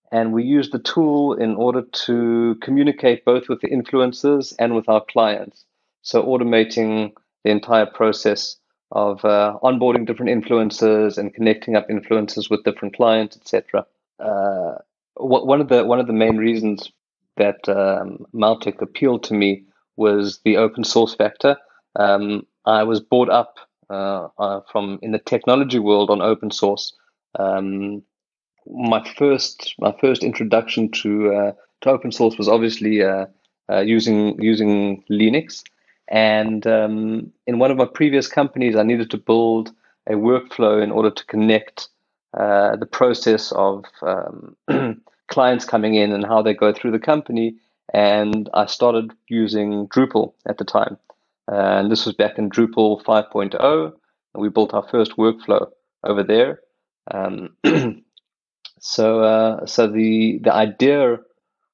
And 0.10 0.32
we 0.32 0.44
used 0.44 0.72
the 0.72 0.80
tool 0.80 1.34
in 1.34 1.56
order 1.56 1.82
to 1.82 2.56
communicate 2.62 3.26
both 3.26 3.50
with 3.50 3.60
the 3.60 3.68
influencers 3.68 4.54
and 4.58 4.74
with 4.74 4.88
our 4.88 5.04
clients. 5.04 5.66
So 6.02 6.24
automating 6.24 7.12
the 7.44 7.52
entire 7.52 7.86
process 7.86 8.56
of 8.92 9.24
uh, 9.26 9.58
onboarding 9.62 10.08
different 10.08 10.32
influencers 10.32 11.18
and 11.18 11.34
connecting 11.34 11.76
up 11.76 11.90
influencers 11.90 12.50
with 12.50 12.64
different 12.64 12.96
clients, 12.96 13.36
etc. 13.36 13.86
Uh, 14.20 14.76
one 15.16 15.60
of 15.60 15.68
the 15.68 15.84
one 15.84 16.00
of 16.00 16.08
the 16.08 16.14
main 16.14 16.38
reasons 16.38 16.92
that 17.36 17.68
um, 17.68 18.26
Mautic 18.34 18.82
appealed 18.82 19.24
to 19.24 19.34
me 19.34 19.64
was 19.98 20.40
the 20.46 20.58
open 20.58 20.84
source 20.84 21.16
factor. 21.16 21.58
Um, 21.96 22.46
I 22.66 22.84
was 22.84 23.00
brought 23.00 23.30
up 23.30 23.58
uh, 23.90 24.28
uh, 24.38 24.62
from 24.72 25.00
in 25.02 25.12
the 25.12 25.20
technology 25.20 25.80
world 25.80 26.10
on 26.10 26.22
open 26.22 26.52
source. 26.52 26.94
Um, 27.40 28.04
my 28.66 29.04
first 29.18 29.74
my 29.80 29.96
first 30.00 30.24
introduction 30.24 30.92
to 30.92 31.34
uh, 31.34 31.52
to 31.82 31.90
open 31.90 32.12
source 32.12 32.38
was 32.38 32.48
obviously 32.48 33.04
uh, 33.04 33.26
uh, 33.70 33.80
using 33.80 34.42
using 34.42 35.04
Linux. 35.10 35.64
And 36.10 36.66
um, 36.66 37.34
in 37.48 37.60
one 37.60 37.72
of 37.72 37.78
my 37.78 37.86
previous 37.86 38.28
companies, 38.28 38.76
I 38.76 38.84
needed 38.84 39.12
to 39.12 39.18
build 39.18 39.72
a 40.08 40.14
workflow 40.14 40.82
in 40.82 40.92
order 40.92 41.12
to 41.12 41.26
connect 41.26 41.90
uh, 42.34 42.76
the 42.78 42.86
process 42.86 43.52
of 43.54 43.84
um, 44.02 44.56
clients 45.28 45.66
coming 45.66 45.96
in 45.96 46.14
and 46.14 46.26
how 46.26 46.42
they 46.42 46.54
go 46.54 46.72
through 46.72 46.92
the 46.92 47.00
company. 47.00 47.56
And 47.94 48.50
I 48.54 48.66
started 48.66 49.12
using 49.28 49.88
Drupal 49.88 50.34
at 50.46 50.58
the 50.58 50.66
time. 50.66 50.98
And 51.48 51.92
this 51.92 52.06
was 52.06 52.16
back 52.16 52.38
in 52.38 52.50
Drupal 52.50 53.02
5.0. 53.04 53.94
And 54.34 54.42
we 54.42 54.50
built 54.50 54.74
our 54.74 54.88
first 54.88 55.16
workflow 55.18 55.70
over 56.04 56.24
there. 56.24 56.60
Um, 57.10 57.56
so, 58.80 59.22
uh, 59.22 59.66
so 59.66 59.88
the 59.88 60.40
the 60.44 60.54
idea 60.54 61.20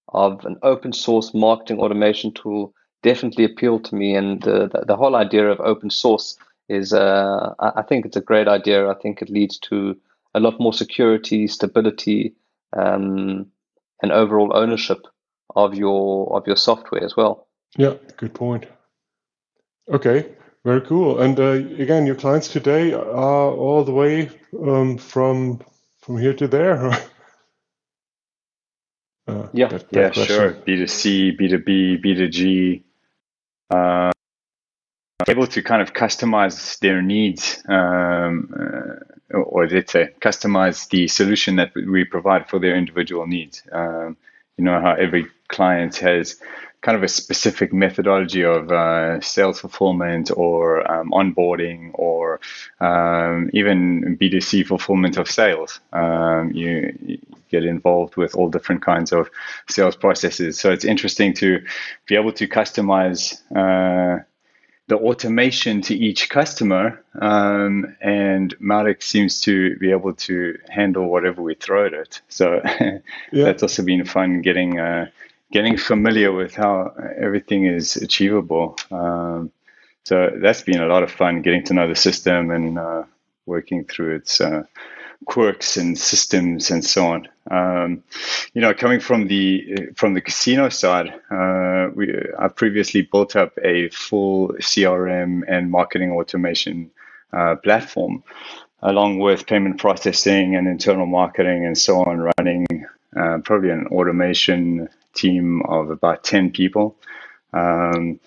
of 0.09 0.45
an 0.45 0.57
open 0.61 0.93
source 0.93 1.33
marketing 1.33 1.79
automation 1.79 2.31
tool 2.33 2.73
definitely 3.01 3.43
appealed 3.43 3.85
to 3.85 3.95
me. 3.95 4.15
And 4.15 4.47
uh, 4.47 4.67
the, 4.67 4.85
the 4.87 4.95
whole 4.95 5.15
idea 5.15 5.49
of 5.49 5.59
open 5.59 5.89
source 5.89 6.37
is, 6.69 6.93
uh, 6.93 7.53
I 7.59 7.81
think 7.81 8.05
it's 8.05 8.15
a 8.15 8.21
great 8.21 8.47
idea. 8.47 8.89
I 8.89 8.95
think 8.95 9.21
it 9.21 9.29
leads 9.29 9.57
to 9.59 9.97
a 10.35 10.39
lot 10.39 10.59
more 10.59 10.73
security, 10.73 11.47
stability, 11.47 12.35
um, 12.75 13.47
and 14.01 14.11
overall 14.11 14.55
ownership 14.55 15.05
of 15.55 15.75
your 15.75 16.35
of 16.35 16.47
your 16.47 16.55
software 16.55 17.03
as 17.03 17.15
well. 17.15 17.47
Yeah, 17.77 17.95
good 18.17 18.33
point. 18.33 18.65
Okay, 19.91 20.29
very 20.63 20.81
cool. 20.81 21.19
And 21.19 21.39
uh, 21.39 21.51
again, 21.81 22.05
your 22.05 22.15
clients 22.15 22.47
today 22.47 22.93
are 22.93 23.51
all 23.51 23.83
the 23.83 23.93
way 23.93 24.29
um, 24.59 24.97
from 24.97 25.59
from 26.01 26.17
here 26.17 26.33
to 26.33 26.47
there. 26.47 26.85
uh, 29.27 29.47
yeah, 29.53 29.67
that, 29.67 29.89
that 29.89 29.91
yeah, 29.91 30.09
question. 30.09 30.35
sure. 30.35 30.51
B 30.51 30.77
two 30.77 30.87
C, 30.87 31.31
B 31.31 31.47
two 31.47 31.59
B, 31.59 31.97
B 31.97 32.15
two 32.15 32.29
G 32.29 32.83
uh, 33.69 34.11
able 35.27 35.47
to 35.47 35.61
kind 35.61 35.81
of 35.81 35.93
customize 35.93 36.79
their 36.79 37.01
needs, 37.01 37.63
um, 37.67 38.53
uh, 39.33 39.37
or 39.37 39.67
let's 39.67 39.91
say 39.91 40.09
customize 40.19 40.89
the 40.89 41.07
solution 41.07 41.55
that 41.55 41.73
we 41.75 42.03
provide 42.03 42.49
for 42.49 42.59
their 42.59 42.75
individual 42.75 43.25
needs. 43.27 43.63
Um, 43.71 44.17
you 44.57 44.63
know 44.63 44.79
how 44.79 44.93
every 44.93 45.27
client 45.47 45.97
has 45.97 46.39
kind 46.81 46.97
of 46.97 47.03
a 47.03 47.07
specific 47.07 47.71
methodology 47.71 48.43
of 48.43 48.69
uh, 48.71 49.19
sales 49.21 49.61
fulfillment 49.61 50.29
or 50.35 50.89
um, 50.91 51.11
onboarding 51.11 51.91
or 51.93 52.41
um, 52.81 53.49
even 53.53 54.17
B2C 54.19 54.67
fulfillment 54.67 55.17
of 55.17 55.31
sales. 55.31 55.79
Um, 55.93 56.51
you, 56.53 56.95
you, 57.05 57.19
get 57.49 57.65
involved 57.65 58.15
with 58.15 58.33
all 58.33 58.49
different 58.49 58.81
kinds 58.81 59.13
of 59.13 59.29
sales 59.69 59.95
processes. 59.95 60.59
So 60.59 60.71
it's 60.71 60.83
interesting 60.83 61.35
to 61.35 61.63
be 62.07 62.15
able 62.15 62.31
to 62.33 62.47
customize 62.47 63.39
uh, 63.55 64.23
the 64.87 64.97
automation 64.97 65.81
to 65.81 65.95
each 65.95 66.29
customer. 66.29 67.03
Um, 67.19 67.95
and 68.01 68.53
Mautic 68.59 69.01
seems 69.01 69.41
to 69.41 69.77
be 69.77 69.91
able 69.91 70.13
to 70.13 70.57
handle 70.69 71.09
whatever 71.09 71.41
we 71.41 71.55
throw 71.55 71.85
at 71.85 71.93
it. 71.93 72.21
So 72.27 72.61
yeah. 72.81 73.01
that's 73.31 73.63
also 73.63 73.83
been 73.83 74.05
fun 74.05 74.41
getting. 74.41 74.79
Uh, 74.79 75.07
getting 75.53 75.77
familiar 75.77 76.31
with 76.31 76.55
how 76.55 76.91
everything 77.15 77.65
is 77.67 77.95
achievable. 77.95 78.75
Um, 78.91 79.51
so 80.03 80.31
that's 80.41 80.63
been 80.63 80.81
a 80.81 80.87
lot 80.87 81.03
of 81.03 81.11
fun 81.11 81.43
getting 81.43 81.63
to 81.65 81.75
know 81.75 81.87
the 81.87 81.95
system 81.95 82.49
and 82.49 82.79
uh, 82.79 83.03
working 83.45 83.85
through 83.85 84.15
its 84.15 84.41
uh, 84.41 84.63
quirks 85.25 85.77
and 85.77 85.97
systems 85.97 86.71
and 86.71 86.83
so 86.83 87.07
on. 87.07 87.27
Um, 87.49 88.03
you 88.53 88.61
know, 88.61 88.73
coming 88.73 88.99
from 88.99 89.27
the 89.27 89.89
from 89.95 90.13
the 90.13 90.21
casino 90.21 90.69
side, 90.69 91.13
uh, 91.29 91.89
we 91.93 92.13
I 92.39 92.47
previously 92.47 93.01
built 93.01 93.35
up 93.35 93.57
a 93.63 93.89
full 93.89 94.49
CRM 94.59 95.41
and 95.47 95.71
marketing 95.71 96.11
automation 96.11 96.91
uh, 97.33 97.55
platform, 97.55 98.23
along 98.81 99.19
with 99.19 99.45
payment 99.47 99.79
processing 99.79 100.55
and 100.55 100.67
internal 100.67 101.05
marketing 101.05 101.65
and 101.65 101.77
so 101.77 102.03
on, 102.03 102.31
running 102.37 102.65
uh, 103.15 103.39
probably 103.43 103.69
an 103.71 103.87
automation 103.87 104.89
team 105.13 105.61
of 105.63 105.89
about 105.89 106.23
ten 106.23 106.51
people. 106.51 106.95
Um, 107.51 108.19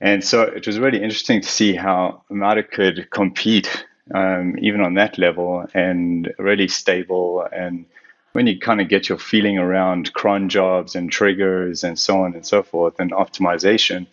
and 0.00 0.24
so 0.24 0.42
it 0.42 0.66
was 0.66 0.78
really 0.78 1.02
interesting 1.02 1.42
to 1.42 1.48
see 1.48 1.74
how 1.74 2.22
Mautic 2.30 2.70
could 2.70 3.10
compete 3.10 3.84
um, 4.14 4.56
even 4.60 4.80
on 4.80 4.94
that 4.94 5.18
level 5.18 5.66
and 5.74 6.32
really 6.38 6.68
stable. 6.68 7.46
And 7.52 7.86
when 8.32 8.46
you 8.46 8.58
kind 8.58 8.80
of 8.80 8.88
get 8.88 9.08
your 9.08 9.18
feeling 9.18 9.58
around 9.58 10.12
cron 10.12 10.48
jobs 10.48 10.94
and 10.94 11.10
triggers 11.10 11.84
and 11.84 11.98
so 11.98 12.24
on 12.24 12.34
and 12.34 12.46
so 12.46 12.62
forth 12.62 13.00
and 13.00 13.12
optimization, 13.12 14.06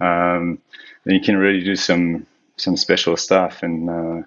um, 0.00 0.58
then 1.04 1.14
you 1.14 1.20
can 1.20 1.36
really 1.36 1.64
do 1.64 1.76
some 1.76 2.26
some 2.56 2.76
special 2.76 3.16
stuff. 3.16 3.62
And 3.62 3.90
uh, 3.90 4.22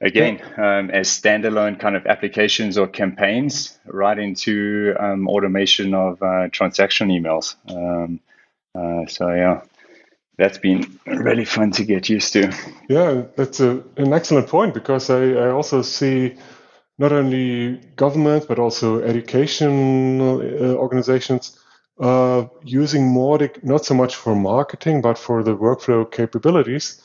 again, 0.00 0.40
um, 0.56 0.90
as 0.90 1.08
standalone 1.08 1.78
kind 1.78 1.96
of 1.96 2.06
applications 2.06 2.78
or 2.78 2.86
campaigns, 2.86 3.78
right 3.86 4.18
into 4.18 4.94
um, 4.98 5.28
automation 5.28 5.94
of 5.94 6.22
uh, 6.22 6.48
transaction 6.52 7.08
emails. 7.08 7.56
Um, 7.68 8.20
uh, 8.74 9.06
so 9.06 9.28
yeah, 9.28 9.62
that's 10.38 10.58
been 10.58 10.98
really 11.06 11.44
fun 11.44 11.70
to 11.72 11.84
get 11.84 12.08
used 12.08 12.32
to. 12.32 12.52
Yeah, 12.88 13.22
that's 13.36 13.60
a, 13.60 13.82
an 13.96 14.12
excellent 14.12 14.48
point 14.48 14.74
because 14.74 15.10
I, 15.10 15.32
I 15.32 15.50
also 15.50 15.82
see 15.82 16.36
not 16.98 17.12
only 17.12 17.76
government 17.96 18.46
but 18.48 18.58
also 18.58 19.02
educational 19.02 20.40
uh, 20.40 20.74
organizations 20.74 21.58
uh, 22.00 22.46
using 22.64 23.02
Mautic 23.14 23.62
not 23.62 23.84
so 23.84 23.94
much 23.94 24.16
for 24.16 24.34
marketing 24.34 25.02
but 25.02 25.18
for 25.18 25.42
the 25.42 25.56
workflow 25.56 26.10
capabilities. 26.10 27.02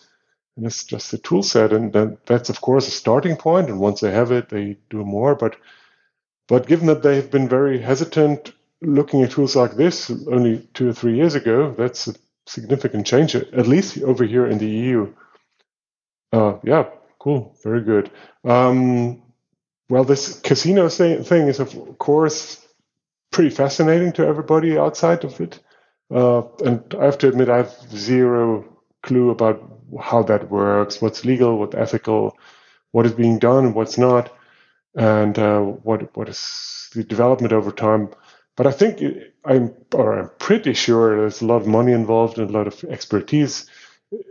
And 0.56 0.66
it's 0.66 0.84
just 0.84 1.14
a 1.14 1.20
tool 1.20 1.44
set, 1.44 1.72
and 1.72 2.18
that's 2.26 2.50
of 2.50 2.62
course 2.62 2.88
a 2.88 2.92
starting 2.92 3.36
point. 3.36 3.70
And 3.70 3.80
once 3.80 4.00
they 4.00 4.12
have 4.12 4.32
it, 4.32 4.50
they 4.50 4.78
do 4.90 5.06
more. 5.06 5.36
But 5.36 5.56
but 6.48 6.66
given 6.66 6.88
that 6.88 7.04
they 7.04 7.16
have 7.18 7.30
been 7.30 7.48
very 7.48 7.80
hesitant 7.80 8.54
looking 8.82 9.22
at 9.22 9.32
tools 9.32 9.56
like 9.56 9.76
this 9.76 10.10
only 10.10 10.68
two 10.74 10.90
or 10.90 10.94
three 10.94 11.16
years 11.16 11.36
ago, 11.36 11.76
that's 11.78 12.08
a 12.08 12.14
significant 12.48 13.06
change, 13.06 13.36
at 13.36 13.68
least 13.68 14.02
over 14.02 14.24
here 14.24 14.48
in 14.48 14.58
the 14.58 14.68
EU. 14.68 15.14
Uh, 16.32 16.58
yeah, 16.64 16.86
cool, 17.20 17.56
very 17.64 17.82
good. 17.82 18.10
Um, 18.44 19.22
well, 19.90 20.04
this 20.04 20.40
casino 20.40 20.90
thing 20.90 21.48
is, 21.48 21.60
of 21.60 21.98
course, 21.98 22.66
pretty 23.32 23.50
fascinating 23.50 24.12
to 24.14 24.26
everybody 24.26 24.78
outside 24.78 25.24
of 25.24 25.40
it. 25.40 25.60
Uh, 26.14 26.44
and 26.66 26.96
I 27.00 27.06
have 27.06 27.18
to 27.20 27.28
admit, 27.28 27.50
I 27.50 27.58
have 27.58 27.76
zero 27.92 28.66
clue 29.04 29.30
about 29.30 29.62
how 30.02 30.24
that 30.24 30.50
works, 30.50 31.02
what's 31.02 31.26
legal, 31.26 31.58
what's 31.58 31.76
ethical, 31.76 32.38
what 32.92 33.06
is 33.06 33.14
being 33.14 33.40
done, 33.40 33.74
what's 33.74 33.98
not, 33.98 34.34
and 34.96 35.38
uh, 35.38 35.62
what 35.62 36.16
what 36.18 36.30
is 36.30 36.90
the 36.94 37.04
development 37.04 37.54
over 37.54 37.72
time. 37.72 38.10
But 38.58 38.68
I 38.68 38.72
think 38.72 39.02
I'm, 39.46 39.74
or 39.94 40.20
I'm 40.20 40.30
pretty 40.40 40.74
sure 40.74 41.22
there's 41.22 41.42
a 41.42 41.46
lot 41.46 41.62
of 41.62 41.68
money 41.68 41.94
involved 41.94 42.40
and 42.40 42.50
a 42.50 42.54
lot 42.54 42.68
of 42.68 42.84
expertise. 42.86 43.70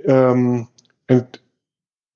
Um, 0.09 0.69
and 1.09 1.39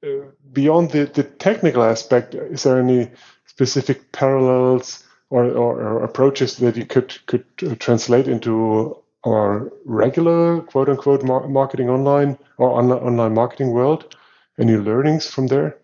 uh, 0.04 0.26
beyond 0.52 0.90
the, 0.90 1.04
the 1.04 1.22
technical 1.22 1.84
aspect, 1.84 2.34
is 2.34 2.64
there 2.64 2.80
any 2.80 3.10
specific 3.46 4.10
parallels 4.12 5.04
or, 5.30 5.44
or, 5.44 5.80
or 5.80 6.04
approaches 6.04 6.56
that 6.56 6.76
you 6.76 6.84
could 6.84 7.14
could 7.26 7.44
translate 7.78 8.26
into 8.26 8.96
our 9.24 9.70
regular 9.84 10.62
quote 10.62 10.88
unquote 10.88 11.22
marketing 11.22 11.88
online 11.88 12.36
or 12.58 12.70
online, 12.70 12.98
online 12.98 13.34
marketing 13.34 13.70
world? 13.70 14.16
Any 14.58 14.76
learnings 14.76 15.30
from 15.30 15.46
there? 15.46 15.78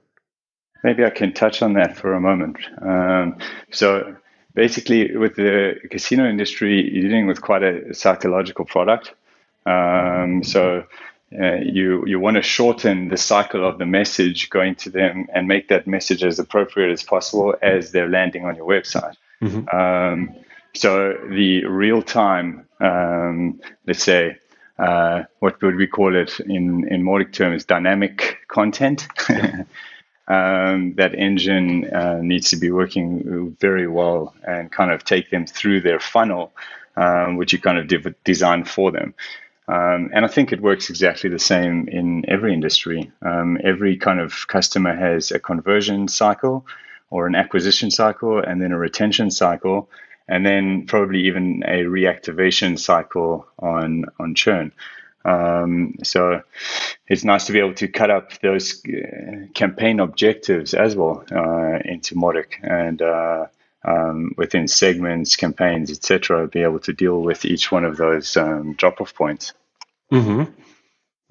Maybe 0.82 1.04
I 1.04 1.10
can 1.10 1.32
touch 1.32 1.62
on 1.62 1.74
that 1.74 1.96
for 1.96 2.14
a 2.14 2.20
moment. 2.20 2.56
Um, 2.82 3.38
so 3.70 4.16
basically 4.56 5.16
with 5.16 5.36
the 5.36 5.78
casino 5.90 6.28
industry, 6.28 6.90
you're 6.90 7.08
dealing 7.08 7.28
with 7.28 7.40
quite 7.40 7.62
a 7.62 7.94
psychological 7.94 8.64
product. 8.64 9.12
Um, 9.66 10.42
so 10.42 10.84
uh, 11.40 11.56
you 11.56 12.04
you 12.06 12.18
want 12.18 12.36
to 12.36 12.42
shorten 12.42 13.08
the 13.08 13.16
cycle 13.16 13.68
of 13.68 13.78
the 13.78 13.86
message 13.86 14.48
going 14.50 14.74
to 14.76 14.90
them 14.90 15.26
and 15.32 15.46
make 15.46 15.68
that 15.68 15.86
message 15.86 16.24
as 16.24 16.38
appropriate 16.38 16.90
as 16.90 17.02
possible 17.02 17.54
as 17.62 17.92
they're 17.92 18.08
landing 18.08 18.44
on 18.44 18.56
your 18.56 18.66
website. 18.66 19.14
Mm-hmm. 19.42 19.76
Um, 19.76 20.34
so 20.74 21.14
the 21.30 21.64
real 21.66 22.02
time, 22.02 22.66
um, 22.80 23.60
let's 23.86 24.02
say, 24.02 24.38
uh, 24.78 25.24
what 25.40 25.60
would 25.62 25.76
we 25.76 25.86
call 25.86 26.16
it 26.16 26.40
in 26.40 26.88
in 26.88 27.02
Mautic 27.02 27.32
terms, 27.32 27.64
dynamic 27.64 28.38
content. 28.48 29.06
um, 30.28 30.94
that 30.96 31.14
engine 31.14 31.92
uh, 31.92 32.20
needs 32.22 32.50
to 32.50 32.56
be 32.56 32.70
working 32.70 33.56
very 33.60 33.86
well 33.86 34.34
and 34.46 34.70
kind 34.72 34.90
of 34.90 35.04
take 35.04 35.30
them 35.30 35.46
through 35.46 35.80
their 35.80 36.00
funnel, 36.00 36.52
um, 36.96 37.36
which 37.36 37.52
you 37.52 37.60
kind 37.60 37.78
of 37.78 37.88
de- 37.88 38.14
design 38.24 38.64
for 38.64 38.90
them. 38.90 39.14
Um, 39.68 40.10
and 40.14 40.24
I 40.24 40.28
think 40.28 40.52
it 40.52 40.60
works 40.60 40.90
exactly 40.90 41.28
the 41.28 41.38
same 41.38 41.88
in 41.88 42.28
every 42.28 42.52
industry. 42.52 43.10
Um, 43.22 43.58
every 43.64 43.96
kind 43.96 44.20
of 44.20 44.46
customer 44.46 44.94
has 44.94 45.32
a 45.32 45.40
conversion 45.40 46.06
cycle 46.08 46.66
or 47.10 47.26
an 47.26 47.34
acquisition 47.34 47.90
cycle 47.90 48.38
and 48.38 48.62
then 48.62 48.72
a 48.72 48.78
retention 48.78 49.30
cycle 49.30 49.88
and 50.28 50.44
then 50.44 50.86
probably 50.86 51.26
even 51.26 51.62
a 51.64 51.82
reactivation 51.84 52.78
cycle 52.78 53.46
on 53.58 54.06
on 54.18 54.34
churn. 54.34 54.72
Um, 55.26 55.96
so 56.04 56.42
it's 57.08 57.24
nice 57.24 57.46
to 57.46 57.52
be 57.52 57.58
able 57.58 57.74
to 57.74 57.88
cut 57.88 58.10
up 58.10 58.38
those 58.40 58.80
uh, 58.86 59.46
campaign 59.54 59.98
objectives 59.98 60.72
as 60.72 60.94
well 60.94 61.24
uh, 61.32 61.78
into 61.84 62.14
Mautic 62.14 62.54
and 62.62 63.02
uh, 63.02 63.46
um, 63.84 64.32
within 64.36 64.68
segments, 64.68 65.34
campaigns, 65.34 65.90
etc. 65.90 66.46
Be 66.46 66.62
able 66.62 66.78
to 66.80 66.92
deal 66.92 67.20
with 67.20 67.44
each 67.44 67.72
one 67.72 67.84
of 67.84 67.96
those 67.96 68.36
um, 68.36 68.74
drop-off 68.74 69.14
points. 69.14 69.52
Mm-hmm. 70.12 70.52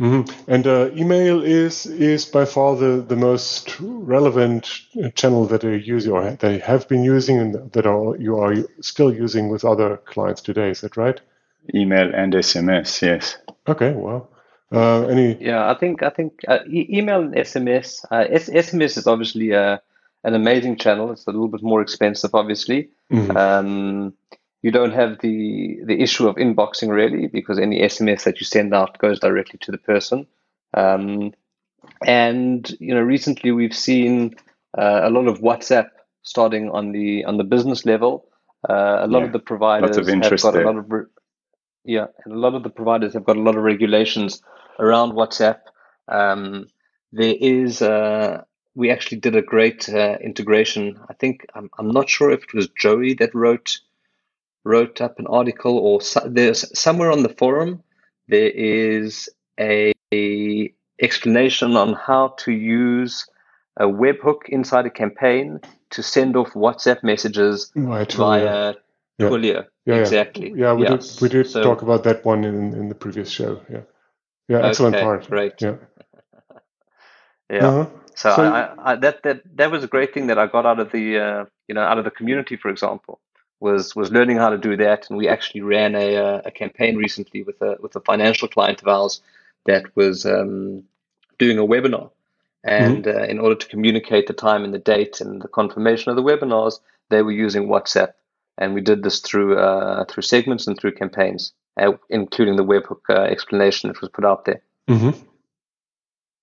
Mm-hmm. 0.01 0.51
And 0.51 0.67
uh, 0.67 0.89
email 0.93 1.41
is 1.41 1.85
is 1.85 2.25
by 2.25 2.43
far 2.43 2.75
the, 2.75 3.01
the 3.07 3.15
most 3.15 3.77
relevant 3.79 4.69
channel 5.15 5.45
that 5.45 5.61
they 5.61 5.77
use 5.77 6.05
or 6.05 6.31
they 6.31 6.59
have 6.59 6.85
been 6.89 7.05
using 7.05 7.39
and 7.39 7.71
that 7.71 7.85
are 7.85 8.17
you 8.17 8.37
are 8.37 8.55
still 8.81 9.13
using 9.13 9.47
with 9.47 9.63
other 9.63 9.95
clients 10.03 10.41
today. 10.41 10.69
Is 10.69 10.81
that 10.81 10.97
right? 10.97 11.21
Email 11.73 12.13
and 12.13 12.33
SMS, 12.33 13.01
yes. 13.01 13.37
Okay, 13.67 13.93
well, 13.93 14.29
uh, 14.71 15.05
any? 15.07 15.37
Yeah, 15.43 15.69
I 15.69 15.75
think 15.75 16.03
I 16.03 16.09
think 16.09 16.41
uh, 16.47 16.59
e- 16.69 16.87
email 16.89 17.21
and 17.21 17.33
SMS. 17.33 18.05
Uh, 18.11 18.25
S- 18.29 18.49
SMS 18.49 18.97
is 18.97 19.07
obviously 19.07 19.53
uh, 19.53 19.77
an 20.23 20.33
amazing 20.33 20.77
channel. 20.77 21.11
It's 21.11 21.27
a 21.27 21.31
little 21.31 21.47
bit 21.47 21.63
more 21.63 21.81
expensive, 21.81 22.33
obviously. 22.33 22.89
Mm-hmm. 23.11 23.37
Um, 23.37 24.13
you 24.61 24.71
don't 24.71 24.93
have 24.93 25.19
the 25.21 25.79
the 25.85 26.01
issue 26.01 26.27
of 26.27 26.35
inboxing 26.35 26.89
really 26.89 27.27
because 27.27 27.59
any 27.59 27.81
SMS 27.81 28.23
that 28.23 28.39
you 28.39 28.45
send 28.45 28.73
out 28.73 28.97
goes 28.97 29.19
directly 29.19 29.59
to 29.61 29.71
the 29.71 29.77
person. 29.77 30.25
Um, 30.73 31.33
and 32.05 32.75
you 32.79 32.93
know, 32.93 33.01
recently 33.01 33.51
we've 33.51 33.75
seen 33.75 34.35
uh, 34.77 35.01
a 35.03 35.09
lot 35.09 35.27
of 35.27 35.39
WhatsApp 35.39 35.89
starting 36.23 36.69
on 36.71 36.91
the 36.91 37.23
on 37.25 37.37
the 37.37 37.43
business 37.43 37.85
level. 37.85 38.27
Uh, 38.67 39.01
a 39.01 39.07
lot 39.07 39.19
yeah, 39.19 39.25
of 39.25 39.33
the 39.33 39.39
providers 39.39 39.95
of 39.97 40.07
have 40.07 40.41
got 40.41 40.53
there. 40.53 40.63
a 40.63 40.65
lot 40.65 40.77
of 40.77 40.91
re- 40.91 41.05
yeah, 41.85 42.07
and 42.23 42.33
a 42.33 42.37
lot 42.37 42.55
of 42.55 42.63
the 42.63 42.69
providers 42.69 43.13
have 43.13 43.25
got 43.25 43.37
a 43.37 43.41
lot 43.41 43.55
of 43.55 43.63
regulations 43.63 44.41
around 44.79 45.13
WhatsApp. 45.13 45.59
Um, 46.07 46.67
there 47.11 47.35
is, 47.39 47.81
uh, 47.81 48.43
we 48.75 48.91
actually 48.91 49.19
did 49.19 49.35
a 49.35 49.41
great 49.41 49.87
uh, 49.87 50.17
integration. 50.21 50.99
I 51.09 51.13
think 51.13 51.45
I'm, 51.55 51.69
I'm 51.79 51.91
not 51.91 52.09
sure 52.09 52.31
if 52.31 52.43
it 52.43 52.53
was 52.53 52.67
Joey 52.77 53.13
that 53.15 53.33
wrote 53.33 53.79
wrote 54.63 54.99
up 54.99 55.19
an 55.19 55.27
article, 55.27 55.77
or 55.77 56.01
so, 56.01 56.21
there's 56.25 56.77
somewhere 56.77 57.11
on 57.11 57.21
the 57.21 57.29
forum 57.29 57.83
there 58.27 58.49
is 58.49 59.29
a, 59.59 59.93
a 60.13 60.73
explanation 61.01 61.75
on 61.75 61.93
how 61.93 62.29
to 62.39 62.51
use 62.51 63.27
a 63.77 63.85
webhook 63.85 64.47
inside 64.47 64.85
a 64.85 64.89
campaign 64.89 65.59
to 65.91 66.01
send 66.01 66.35
off 66.35 66.53
WhatsApp 66.53 67.03
messages 67.03 67.71
right, 67.75 68.11
via 68.13 68.73
yeah. 69.17 69.29
Twilio. 69.29 69.65
Yeah, 69.85 69.95
exactly. 69.95 70.53
Yeah, 70.55 70.73
we 70.73 70.85
did 70.87 71.05
we 71.21 71.29
did 71.29 71.47
so, 71.47 71.61
talk 71.61 71.81
about 71.81 72.03
that 72.03 72.25
one 72.25 72.43
in 72.43 72.73
in 72.73 72.89
the 72.89 72.95
previous 72.95 73.29
show. 73.29 73.61
Yeah, 73.69 73.81
yeah, 74.47 74.65
excellent 74.65 74.95
okay, 74.95 75.03
part. 75.03 75.27
Great. 75.27 75.61
Yeah, 75.61 75.75
yeah. 77.49 77.67
Uh-huh. 77.67 77.89
So, 78.15 78.35
so 78.35 78.43
I, 78.43 78.91
I, 78.91 78.95
that 78.95 79.23
that 79.23 79.41
that 79.57 79.71
was 79.71 79.83
a 79.83 79.87
great 79.87 80.13
thing 80.13 80.27
that 80.27 80.39
I 80.39 80.47
got 80.47 80.65
out 80.65 80.79
of 80.79 80.91
the 80.91 81.19
uh, 81.19 81.45
you 81.67 81.75
know 81.75 81.81
out 81.81 81.99
of 81.99 82.05
the 82.05 82.11
community, 82.11 82.55
for 82.55 82.69
example, 82.69 83.19
was 83.59 83.95
was 83.95 84.11
learning 84.11 84.37
how 84.37 84.49
to 84.49 84.57
do 84.57 84.75
that, 84.77 85.09
and 85.09 85.17
we 85.17 85.27
actually 85.27 85.61
ran 85.61 85.95
a 85.95 86.15
uh, 86.15 86.41
a 86.45 86.51
campaign 86.51 86.95
recently 86.95 87.43
with 87.43 87.61
a 87.61 87.75
with 87.79 87.95
a 87.95 88.01
financial 88.01 88.47
client 88.47 88.81
of 88.81 88.87
ours 88.87 89.21
that 89.65 89.95
was 89.95 90.25
um, 90.25 90.83
doing 91.37 91.57
a 91.57 91.65
webinar, 91.65 92.11
And 92.63 93.05
mm-hmm. 93.05 93.17
uh, 93.17 93.25
in 93.25 93.39
order 93.39 93.55
to 93.55 93.67
communicate 93.67 94.27
the 94.27 94.33
time 94.33 94.63
and 94.63 94.73
the 94.73 94.79
date 94.79 95.21
and 95.21 95.41
the 95.41 95.47
confirmation 95.47 96.09
of 96.09 96.15
the 96.15 96.23
webinars, 96.23 96.79
they 97.09 97.21
were 97.21 97.31
using 97.31 97.67
WhatsApp. 97.67 98.13
And 98.57 98.73
we 98.73 98.81
did 98.81 99.03
this 99.03 99.19
through 99.19 99.57
uh, 99.57 100.05
through 100.05 100.23
segments 100.23 100.67
and 100.67 100.79
through 100.79 100.93
campaigns, 100.93 101.53
uh, 101.79 101.93
including 102.09 102.55
the 102.55 102.63
webhook 102.63 103.01
uh, 103.09 103.23
explanation 103.23 103.89
that 103.89 104.01
was 104.01 104.09
put 104.09 104.25
out 104.25 104.45
there. 104.45 104.61
Mm-hmm. 104.87 105.19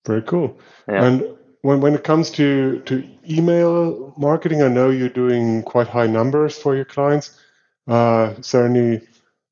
Very 0.05 0.21
cool. 0.21 0.59
Yeah. 0.87 1.05
And 1.05 1.37
when, 1.61 1.81
when 1.81 1.95
it 1.95 2.03
comes 2.03 2.29
to, 2.31 2.81
to 2.81 3.03
email 3.27 4.13
marketing, 4.17 4.61
I 4.61 4.67
know 4.67 4.89
you're 4.89 5.09
doing 5.09 5.63
quite 5.63 5.87
high 5.87 6.07
numbers 6.07 6.57
for 6.57 6.75
your 6.75 6.85
clients. 6.85 7.39
Uh, 7.87 8.33
is 8.37 8.51
there 8.51 8.65
any 8.65 9.01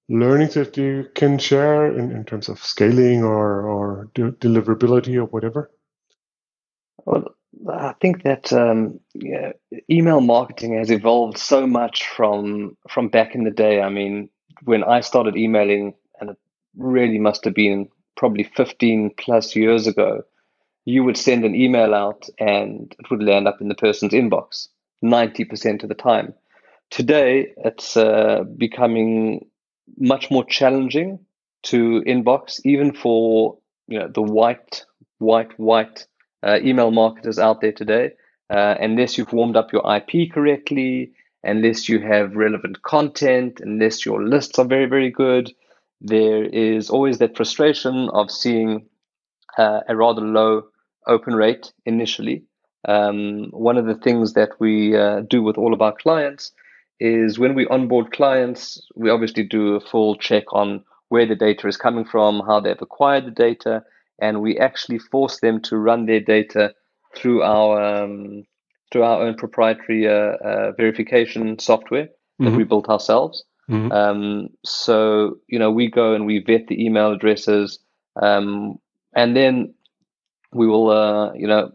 learnings 0.09 0.53
that 0.53 0.77
you 0.77 1.07
can 1.15 1.39
share 1.39 1.87
in, 1.87 2.11
in 2.11 2.25
terms 2.25 2.49
of 2.49 2.59
scaling 2.59 3.23
or, 3.23 3.61
or 3.61 4.09
de- 4.13 4.33
deliverability 4.33 5.15
or 5.15 5.25
whatever? 5.25 5.71
Well, 7.05 7.35
I 7.69 7.93
think 8.01 8.23
that 8.23 8.51
um, 8.53 8.99
yeah, 9.13 9.51
email 9.89 10.21
marketing 10.21 10.77
has 10.77 10.91
evolved 10.91 11.37
so 11.37 11.67
much 11.67 12.07
from 12.07 12.77
from 12.89 13.09
back 13.09 13.35
in 13.35 13.43
the 13.43 13.51
day. 13.51 13.81
I 13.81 13.89
mean, 13.89 14.29
when 14.63 14.83
I 14.83 15.01
started 15.01 15.35
emailing, 15.35 15.93
and 16.19 16.31
it 16.31 16.37
really 16.77 17.17
must 17.17 17.43
have 17.45 17.53
been 17.53 17.89
probably 18.17 18.43
15 18.43 19.11
plus 19.17 19.55
years 19.55 19.87
ago, 19.87 20.21
you 20.85 21.03
would 21.03 21.17
send 21.17 21.45
an 21.45 21.55
email 21.55 21.93
out 21.93 22.29
and 22.39 22.95
it 22.99 23.09
would 23.09 23.23
land 23.23 23.47
up 23.47 23.61
in 23.61 23.67
the 23.67 23.75
person's 23.75 24.13
inbox 24.13 24.67
90% 25.03 25.83
of 25.83 25.89
the 25.89 25.95
time. 25.95 26.33
Today, 26.89 27.53
it's 27.57 27.97
uh, 27.97 28.43
becoming 28.57 29.47
much 29.97 30.29
more 30.29 30.43
challenging 30.45 31.19
to 31.63 32.03
inbox, 32.05 32.59
even 32.65 32.93
for 32.93 33.57
you 33.87 33.99
know 33.99 34.07
the 34.07 34.21
white, 34.21 34.85
white, 35.19 35.57
white 35.57 36.05
uh, 36.43 36.59
email 36.61 36.91
marketers 36.91 37.39
out 37.39 37.61
there 37.61 37.71
today. 37.71 38.11
Uh, 38.51 38.75
unless 38.81 39.17
you've 39.17 39.31
warmed 39.31 39.55
up 39.55 39.71
your 39.71 39.81
IP 39.95 40.29
correctly, 40.29 41.13
unless 41.43 41.87
you 41.87 41.99
have 41.99 42.35
relevant 42.35 42.81
content, 42.81 43.61
unless 43.61 44.05
your 44.05 44.21
lists 44.21 44.59
are 44.59 44.65
very, 44.65 44.87
very 44.87 45.09
good, 45.09 45.49
there 46.01 46.43
is 46.43 46.89
always 46.89 47.19
that 47.19 47.37
frustration 47.37 48.09
of 48.09 48.29
seeing 48.29 48.85
uh, 49.57 49.79
a 49.87 49.95
rather 49.95 50.21
low 50.21 50.63
open 51.07 51.33
rate 51.33 51.71
initially. 51.85 52.43
Um, 52.85 53.51
one 53.51 53.77
of 53.77 53.85
the 53.85 53.95
things 53.95 54.33
that 54.33 54.49
we 54.59 54.97
uh, 54.97 55.21
do 55.21 55.41
with 55.41 55.57
all 55.57 55.73
of 55.73 55.81
our 55.81 55.93
clients 55.93 56.51
is 56.99 57.39
when 57.39 57.55
we 57.55 57.67
onboard 57.67 58.11
clients, 58.11 58.85
we 58.95 59.09
obviously 59.09 59.43
do 59.43 59.75
a 59.75 59.79
full 59.79 60.15
check 60.17 60.43
on 60.51 60.83
where 61.07 61.25
the 61.25 61.35
data 61.35 61.67
is 61.69 61.77
coming 61.77 62.03
from, 62.03 62.41
how 62.45 62.59
they've 62.59 62.81
acquired 62.81 63.25
the 63.25 63.31
data, 63.31 63.83
and 64.19 64.41
we 64.41 64.57
actually 64.57 64.99
force 64.99 65.39
them 65.39 65.61
to 65.61 65.77
run 65.77 66.05
their 66.05 66.19
data 66.19 66.73
through 67.15 67.43
our 67.43 68.03
um, 68.03 68.43
through 68.91 69.03
our 69.03 69.21
own 69.21 69.35
proprietary 69.35 70.07
uh, 70.07 70.35
uh, 70.43 70.71
verification 70.77 71.59
software 71.59 72.09
that 72.39 72.45
mm-hmm. 72.45 72.57
we 72.57 72.63
built 72.63 72.89
ourselves. 72.89 73.43
Mm-hmm. 73.69 73.91
Um, 73.91 74.49
so 74.65 75.37
you 75.47 75.59
know 75.59 75.71
we 75.71 75.89
go 75.89 76.13
and 76.13 76.25
we 76.25 76.39
vet 76.39 76.67
the 76.67 76.83
email 76.83 77.11
addresses, 77.11 77.79
um, 78.21 78.79
and 79.13 79.35
then 79.35 79.73
we 80.53 80.67
will, 80.67 80.89
uh, 80.89 81.33
you 81.33 81.47
know, 81.47 81.71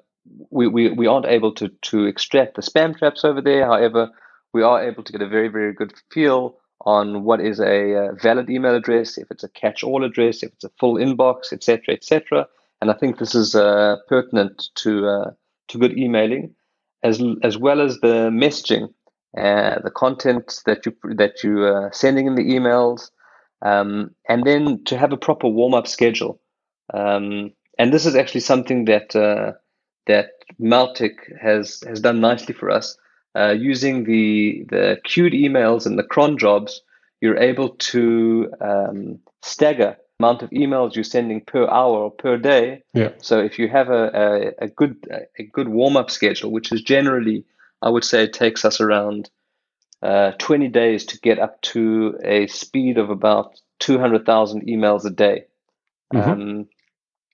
we, 0.50 0.66
we, 0.66 0.90
we 0.90 1.06
aren't 1.06 1.26
able 1.26 1.52
to, 1.54 1.68
to 1.68 2.04
extract 2.04 2.56
the 2.56 2.62
spam 2.62 2.96
traps 2.96 3.24
over 3.24 3.40
there. 3.40 3.64
However, 3.64 4.10
we 4.52 4.62
are 4.62 4.82
able 4.82 5.02
to 5.04 5.12
get 5.12 5.22
a 5.22 5.28
very, 5.28 5.48
very 5.48 5.72
good 5.72 5.92
feel 6.10 6.56
on 6.84 7.24
what 7.24 7.40
is 7.40 7.58
a, 7.58 7.92
a 7.92 8.08
uh, 8.08 8.12
valid 8.14 8.50
email 8.50 8.74
address, 8.74 9.18
if 9.18 9.30
it's 9.30 9.44
a 9.44 9.48
catch-all 9.48 10.04
address, 10.04 10.42
if 10.42 10.52
it's 10.52 10.64
a 10.64 10.70
full 10.78 10.96
inbox, 10.96 11.52
etc., 11.52 11.94
etc. 11.94 12.46
And 12.80 12.90
I 12.90 12.94
think 12.94 13.18
this 13.18 13.34
is 13.34 13.54
uh, 13.54 13.96
pertinent 14.08 14.68
to 14.76 15.08
uh, 15.08 15.30
to 15.68 15.78
good 15.78 15.96
emailing, 15.98 16.54
as 17.02 17.22
as 17.42 17.56
well 17.56 17.80
as 17.80 17.98
the 18.00 18.30
messaging, 18.30 18.92
uh, 19.36 19.80
the 19.82 19.90
content 19.90 20.60
that 20.66 20.84
you 20.86 20.94
that 21.14 21.42
you 21.42 21.62
are 21.62 21.88
uh, 21.88 21.90
sending 21.92 22.26
in 22.26 22.34
the 22.34 22.44
emails, 22.44 23.10
um, 23.62 24.14
and 24.28 24.44
then 24.44 24.84
to 24.84 24.98
have 24.98 25.12
a 25.12 25.16
proper 25.16 25.48
warm-up 25.48 25.86
schedule. 25.86 26.40
Um, 26.92 27.52
and 27.78 27.92
this 27.92 28.06
is 28.06 28.14
actually 28.14 28.40
something 28.42 28.84
that 28.86 29.16
uh, 29.16 29.52
that 30.06 30.30
Mautic 30.60 31.14
has 31.40 31.82
has 31.86 32.00
done 32.00 32.20
nicely 32.20 32.54
for 32.54 32.70
us. 32.70 32.96
Uh, 33.34 33.52
using 33.52 34.04
the 34.04 34.64
the 34.68 34.98
queued 35.04 35.32
emails 35.32 35.86
and 35.86 35.98
the 35.98 36.02
cron 36.02 36.38
jobs, 36.38 36.82
you're 37.20 37.38
able 37.38 37.70
to 37.70 38.50
um, 38.60 39.18
stagger 39.42 39.96
amount 40.18 40.42
of 40.42 40.50
emails 40.50 40.94
you're 40.94 41.04
sending 41.04 41.40
per 41.40 41.68
hour 41.68 41.98
or 41.98 42.10
per 42.10 42.36
day. 42.36 42.82
Yeah. 42.94 43.10
So 43.18 43.38
if 43.40 43.58
you 43.58 43.68
have 43.68 43.88
a, 43.90 44.54
a, 44.60 44.64
a 44.64 44.68
good 44.68 45.06
a 45.38 45.42
good 45.42 45.68
warm 45.68 45.96
up 45.96 46.10
schedule, 46.10 46.50
which 46.50 46.72
is 46.72 46.82
generally, 46.82 47.44
I 47.82 47.90
would 47.90 48.04
say, 48.04 48.24
it 48.24 48.32
takes 48.32 48.64
us 48.64 48.80
around 48.80 49.30
uh, 50.02 50.32
20 50.38 50.68
days 50.68 51.04
to 51.06 51.20
get 51.20 51.38
up 51.38 51.60
to 51.62 52.18
a 52.24 52.46
speed 52.46 52.98
of 52.98 53.10
about 53.10 53.60
200,000 53.80 54.66
emails 54.66 55.04
a 55.04 55.10
day. 55.10 55.46
Mm-hmm. 56.12 56.30
Um, 56.30 56.68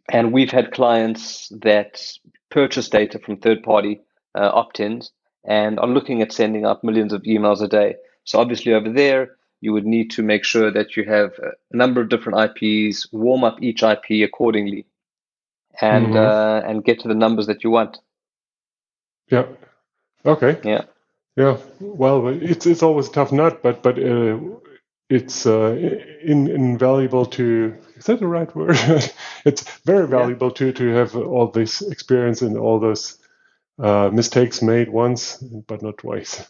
and 0.09 0.33
we've 0.33 0.51
had 0.51 0.73
clients 0.73 1.49
that 1.61 2.03
purchase 2.51 2.89
data 2.89 3.19
from 3.19 3.37
third 3.37 3.63
party 3.63 4.01
uh, 4.35 4.51
opt 4.53 4.81
ins 4.81 5.13
and 5.45 5.79
are 5.79 5.89
looking 5.89 6.23
at 6.23 6.33
sending 6.33 6.65
out 6.65 6.85
millions 6.85 7.13
of 7.13 7.23
emails 7.23 7.63
a 7.63 7.69
day. 7.69 7.97
So, 8.25 8.39
obviously, 8.39 8.73
over 8.73 8.91
there, 8.91 9.37
you 9.63 9.73
would 9.73 9.87
need 9.87 10.11
to 10.11 10.23
make 10.23 10.45
sure 10.45 10.71
that 10.71 10.97
you 10.97 11.05
have 11.05 11.39
a 11.39 11.77
number 11.77 12.01
of 12.01 12.09
different 12.09 12.39
IPs, 12.51 13.11
warm 13.13 13.45
up 13.45 13.63
each 13.63 13.83
IP 13.83 14.23
accordingly, 14.25 14.87
and 15.81 16.09
mm-hmm. 16.09 16.17
uh, 16.17 16.69
and 16.69 16.85
get 16.85 17.01
to 17.01 17.09
the 17.09 17.15
numbers 17.15 17.47
that 17.47 17.63
you 17.65 17.71
want. 17.71 17.99
Yeah. 19.31 19.47
Okay. 20.27 20.59
Yeah. 20.65 20.85
Yeah. 21.37 21.59
Well, 21.81 22.29
it's 22.29 22.67
it's 22.67 22.83
always 22.83 23.09
a 23.09 23.13
tough 23.13 23.31
nut, 23.31 23.63
but 23.63 23.83
but 23.83 23.99
uh, 23.99 24.39
it's 25.09 25.47
uh, 25.47 25.77
in, 26.25 26.49
invaluable 26.49 27.27
to 27.27 27.77
is 27.97 28.07
that 28.07 28.19
the 28.19 28.27
right 28.27 28.55
word 28.57 28.77
it's 29.45 29.63
very 29.85 30.09
valuable 30.09 30.49
yeah. 30.49 30.55
to 30.55 30.73
to 30.73 30.89
have 30.95 31.15
all 31.15 31.49
this 31.49 31.83
experience 31.83 32.41
and 32.43 32.57
all 32.57 32.81
those 32.81 33.19
uh, 33.79 34.09
mistakes 34.13 34.63
made 34.63 34.89
once 34.89 35.37
but 35.69 35.83
not 35.83 35.99
twice 35.99 36.49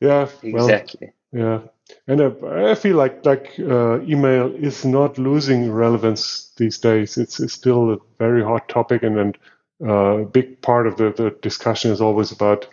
yeah 0.00 0.28
exactly 0.42 1.06
well, 1.06 1.14
yeah 1.34 1.60
and 2.06 2.20
uh, 2.20 2.30
i 2.70 2.74
feel 2.74 2.96
like 2.96 3.24
like 3.26 3.52
uh, 3.58 4.00
email 4.02 4.54
is 4.54 4.84
not 4.84 5.18
losing 5.18 5.70
relevance 5.70 6.52
these 6.56 6.78
days 6.78 7.18
it's, 7.18 7.40
it's 7.40 7.52
still 7.52 7.92
a 7.92 7.98
very 8.18 8.42
hot 8.42 8.68
topic 8.68 9.02
and 9.02 9.18
and 9.18 9.38
uh, 9.82 10.18
a 10.18 10.24
big 10.24 10.62
part 10.62 10.86
of 10.86 10.96
the, 10.96 11.12
the 11.16 11.36
discussion 11.42 11.90
is 11.90 12.00
always 12.00 12.30
about 12.30 12.66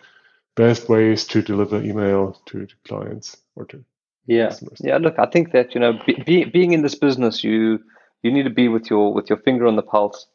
best 0.56 0.88
ways 0.88 1.26
to 1.26 1.42
deliver 1.42 1.82
email 1.82 2.40
to, 2.46 2.66
to 2.68 2.76
clients 2.86 3.38
or 3.56 3.66
to 3.66 3.84
yeah, 4.28 4.56
yeah. 4.80 4.98
Look, 4.98 5.18
I 5.18 5.26
think 5.26 5.52
that 5.52 5.74
you 5.74 5.82
know, 5.82 6.00
be, 6.06 6.14
be, 6.26 6.44
being 6.46 6.74
in 6.74 6.84
this 6.84 6.96
business, 6.96 7.44
you 7.44 7.80
you 8.22 8.32
need 8.32 8.44
to 8.44 8.50
be 8.50 8.68
with 8.68 8.90
your 8.90 9.14
with 9.14 9.30
your 9.30 9.40
finger 9.40 9.66
on 9.68 9.76
the 9.76 9.82
pulse. 9.82 10.28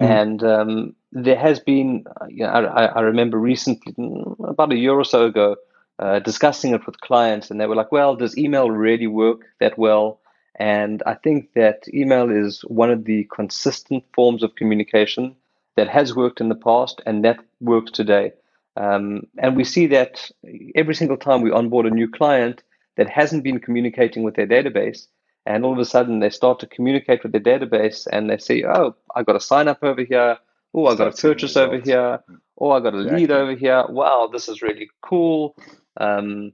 Mm. 0.00 0.22
And 0.22 0.44
um, 0.44 0.96
there 1.12 1.38
has 1.38 1.60
been, 1.60 2.04
you 2.28 2.44
know, 2.44 2.50
I, 2.50 2.86
I 2.86 3.00
remember 3.00 3.38
recently, 3.38 3.94
about 4.42 4.72
a 4.72 4.76
year 4.76 4.92
or 4.92 5.04
so 5.04 5.26
ago, 5.26 5.56
uh, 6.02 6.18
discussing 6.18 6.74
it 6.74 6.84
with 6.86 7.00
clients, 7.00 7.50
and 7.50 7.60
they 7.60 7.66
were 7.66 7.76
like, 7.76 7.92
"Well, 7.92 8.16
does 8.16 8.36
email 8.36 8.70
really 8.70 9.06
work 9.06 9.40
that 9.60 9.78
well?" 9.78 10.20
And 10.56 11.02
I 11.06 11.14
think 11.14 11.54
that 11.54 11.78
email 11.92 12.30
is 12.30 12.62
one 12.62 12.90
of 12.90 13.04
the 13.04 13.24
consistent 13.34 14.04
forms 14.14 14.42
of 14.42 14.54
communication 14.54 15.36
that 15.76 15.88
has 15.88 16.14
worked 16.14 16.40
in 16.40 16.48
the 16.48 16.54
past 16.70 17.00
and 17.06 17.24
that 17.24 17.38
works 17.60 17.90
today. 17.90 18.32
Um, 18.76 19.22
and 19.38 19.56
we 19.56 19.64
see 19.64 19.86
that 19.88 20.30
every 20.74 20.94
single 20.94 21.16
time 21.16 21.40
we 21.40 21.50
onboard 21.50 21.86
a 21.86 21.90
new 21.90 22.08
client, 22.08 22.62
that 22.96 23.08
hasn't 23.08 23.44
been 23.44 23.60
communicating 23.60 24.22
with 24.22 24.34
their 24.34 24.46
database. 24.46 25.06
And 25.44 25.64
all 25.64 25.72
of 25.72 25.78
a 25.78 25.84
sudden, 25.84 26.20
they 26.20 26.30
start 26.30 26.60
to 26.60 26.66
communicate 26.66 27.22
with 27.22 27.32
their 27.32 27.40
database 27.40 28.06
and 28.10 28.30
they 28.30 28.38
say, 28.38 28.64
oh, 28.64 28.94
I 29.14 29.22
got 29.22 29.36
a 29.36 29.40
sign 29.40 29.68
up 29.68 29.82
over 29.82 30.04
here. 30.04 30.38
Oh, 30.74 30.86
I 30.86 30.94
got 30.94 31.18
a 31.18 31.22
purchase 31.22 31.56
over 31.56 31.78
here. 31.78 32.20
Oh, 32.58 32.70
I 32.70 32.80
got 32.80 32.94
a 32.94 32.98
lead 32.98 33.30
over 33.30 33.54
here. 33.54 33.84
Wow, 33.88 34.30
this 34.32 34.48
is 34.48 34.62
really 34.62 34.88
cool. 35.00 35.56
Um, 35.96 36.52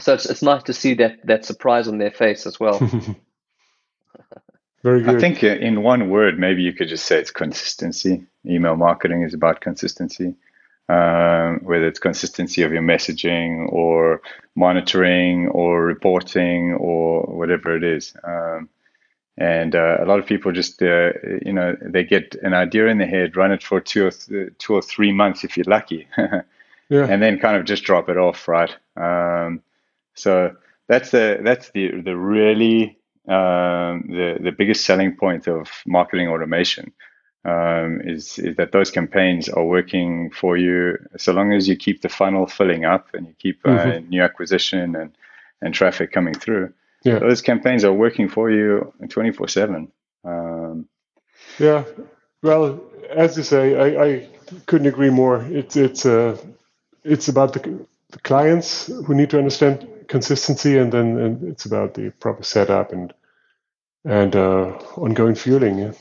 so 0.00 0.14
it's, 0.14 0.26
it's 0.26 0.42
nice 0.42 0.64
to 0.64 0.72
see 0.72 0.94
that 0.94 1.26
that 1.26 1.44
surprise 1.44 1.88
on 1.88 1.98
their 1.98 2.10
face 2.10 2.46
as 2.46 2.60
well. 2.60 2.78
Very 4.82 5.02
good. 5.02 5.16
I 5.16 5.18
think 5.18 5.42
uh, 5.42 5.48
in 5.48 5.82
one 5.82 6.10
word, 6.10 6.38
maybe 6.38 6.62
you 6.62 6.72
could 6.72 6.88
just 6.88 7.06
say 7.06 7.18
it's 7.18 7.30
consistency. 7.30 8.24
Email 8.46 8.76
marketing 8.76 9.22
is 9.22 9.34
about 9.34 9.60
consistency 9.60 10.34
um, 10.88 11.60
whether 11.64 11.86
it's 11.86 11.98
consistency 11.98 12.62
of 12.62 12.72
your 12.72 12.82
messaging 12.82 13.70
or 13.72 14.22
monitoring 14.54 15.48
or 15.48 15.84
reporting 15.84 16.74
or 16.74 17.22
whatever 17.22 17.76
it 17.76 17.82
is. 17.82 18.14
Um, 18.22 18.68
and 19.36 19.74
uh, 19.74 19.98
a 20.00 20.06
lot 20.06 20.18
of 20.18 20.26
people 20.26 20.52
just, 20.52 20.80
uh, 20.80 21.10
you 21.44 21.52
know, 21.52 21.76
they 21.82 22.04
get 22.04 22.36
an 22.36 22.54
idea 22.54 22.86
in 22.86 22.98
their 22.98 23.08
head, 23.08 23.36
run 23.36 23.52
it 23.52 23.62
for 23.62 23.80
two 23.80 24.06
or 24.06 24.10
th- 24.10 24.52
two 24.58 24.74
or 24.74 24.80
three 24.80 25.12
months 25.12 25.44
if 25.44 25.56
you're 25.56 25.64
lucky, 25.66 26.06
yeah. 26.88 27.06
and 27.06 27.22
then 27.22 27.38
kind 27.38 27.56
of 27.56 27.64
just 27.64 27.84
drop 27.84 28.08
it 28.08 28.16
off, 28.16 28.48
right? 28.48 28.74
Um, 28.96 29.62
so 30.14 30.56
that's 30.88 31.10
the 31.10 31.40
that's 31.42 31.70
the 31.70 32.00
the 32.00 32.16
really 32.16 32.98
um, 33.28 34.04
the 34.08 34.38
the 34.40 34.52
biggest 34.56 34.84
selling 34.84 35.16
point 35.16 35.48
of 35.48 35.68
marketing 35.86 36.28
automation 36.28 36.92
um, 37.44 38.00
is 38.04 38.38
is 38.38 38.56
that 38.56 38.72
those 38.72 38.90
campaigns 38.90 39.48
are 39.48 39.64
working 39.64 40.30
for 40.30 40.56
you 40.56 40.98
so 41.16 41.32
long 41.32 41.52
as 41.52 41.68
you 41.68 41.76
keep 41.76 42.02
the 42.02 42.08
funnel 42.08 42.46
filling 42.46 42.84
up 42.84 43.08
and 43.14 43.26
you 43.26 43.34
keep 43.38 43.60
uh, 43.64 43.70
mm-hmm. 43.70 44.08
new 44.08 44.22
acquisition 44.22 44.96
and 44.96 45.16
and 45.62 45.74
traffic 45.74 46.12
coming 46.12 46.34
through. 46.34 46.72
Yeah. 47.04 47.18
Those 47.18 47.40
campaigns 47.40 47.84
are 47.84 47.92
working 47.92 48.28
for 48.28 48.50
you 48.50 48.92
24 49.08 49.48
7. 49.48 49.92
Um, 50.24 50.88
yeah. 51.58 51.84
Well, 52.42 52.82
as 53.10 53.36
you 53.36 53.44
say, 53.44 53.76
I, 53.76 54.04
I 54.04 54.28
couldn't 54.66 54.88
agree 54.88 55.10
more. 55.10 55.42
It's 55.50 55.76
it's 55.76 56.04
uh, 56.04 56.36
it's 57.06 57.28
about 57.28 57.52
the, 57.54 57.86
the 58.10 58.18
clients 58.20 58.86
who 58.86 59.14
need 59.14 59.30
to 59.30 59.38
understand 59.38 59.88
consistency, 60.08 60.78
and 60.78 60.92
then 60.92 61.18
and 61.18 61.42
it's 61.44 61.66
about 61.66 61.94
the 61.94 62.10
proper 62.20 62.42
setup 62.42 62.92
and 62.92 63.12
and 64.04 64.36
uh, 64.36 64.78
ongoing 64.96 65.34
fueling. 65.34 65.78
Yeah. 65.78 65.92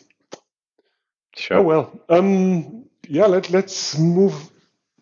Sure. 1.35 1.57
Oh 1.57 1.61
well. 1.63 1.99
Um, 2.09 2.85
yeah. 3.07 3.25
Let 3.25 3.49
Let's 3.49 3.97
move 3.97 4.51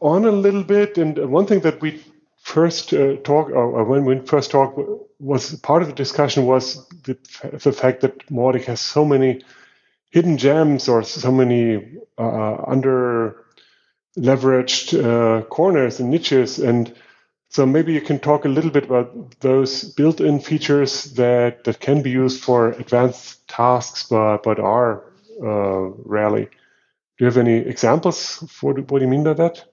on 0.02 0.26
a 0.26 0.32
little 0.32 0.64
bit. 0.64 0.98
And 0.98 1.18
one 1.32 1.46
thing 1.46 1.62
that 1.62 1.82
we 1.82 2.04
first 2.44 2.94
uh, 2.94 3.16
talk, 3.18 3.50
or 3.50 3.84
when 3.86 4.06
we 4.06 4.20
first 4.20 4.52
talked, 4.52 4.80
was 5.20 5.56
part 5.62 5.82
of 5.82 5.88
the 5.88 5.96
discussion 5.96 6.46
was 6.46 6.86
the, 7.06 7.18
the 7.64 7.72
fact 7.72 8.02
that 8.02 8.28
Mautic 8.28 8.66
has 8.66 8.82
so 8.82 9.06
many 9.06 9.42
hidden 10.12 10.38
gems 10.38 10.88
or 10.90 11.04
so 11.04 11.32
many 11.32 11.98
uh, 12.18 12.64
under 12.68 13.43
leveraged 14.18 14.94
uh, 14.94 15.44
corners 15.46 16.00
and 16.00 16.10
niches 16.10 16.60
and 16.60 16.94
so 17.50 17.68
maybe 17.68 17.94
you 17.94 18.02
can 18.02 18.20
talk 18.20 18.46
a 18.46 18.50
little 18.50 18.72
bit 18.72 18.86
about 18.86 19.40
those 19.42 19.84
built-in 19.84 20.40
features 20.40 21.04
that, 21.14 21.64
that 21.66 21.80
can 21.80 22.02
be 22.02 22.10
used 22.10 22.44
for 22.44 22.70
advanced 22.70 23.48
tasks 23.48 24.08
but, 24.10 24.42
but 24.42 24.60
are 24.60 25.04
uh, 25.40 25.92
rarely. 26.04 26.46
Do 26.46 26.50
you 27.20 27.26
have 27.28 27.38
any 27.38 27.58
examples 27.58 28.44
for 28.50 28.74
what 28.74 28.88
do 29.00 29.06
you 29.06 29.08
mean 29.08 29.24
by 29.24 29.34
that? 29.34 29.66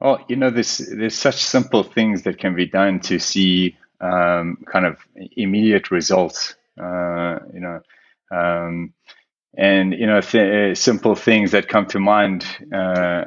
Oh, 0.00 0.18
you 0.28 0.36
know, 0.36 0.50
there's 0.50 0.78
there's 0.78 1.14
such 1.14 1.36
simple 1.36 1.82
things 1.82 2.22
that 2.22 2.38
can 2.38 2.54
be 2.54 2.66
done 2.66 3.00
to 3.00 3.18
see 3.18 3.76
um, 4.00 4.64
kind 4.66 4.86
of 4.86 4.98
immediate 5.36 5.90
results. 5.90 6.54
Uh, 6.80 7.38
you 7.52 7.60
know, 7.60 7.80
um, 8.30 8.92
and 9.56 9.92
you 9.92 10.06
know, 10.06 10.20
th- 10.20 10.76
simple 10.76 11.14
things 11.14 11.50
that 11.52 11.68
come 11.68 11.86
to 11.86 11.98
mind, 11.98 12.44
uh, 12.72 13.24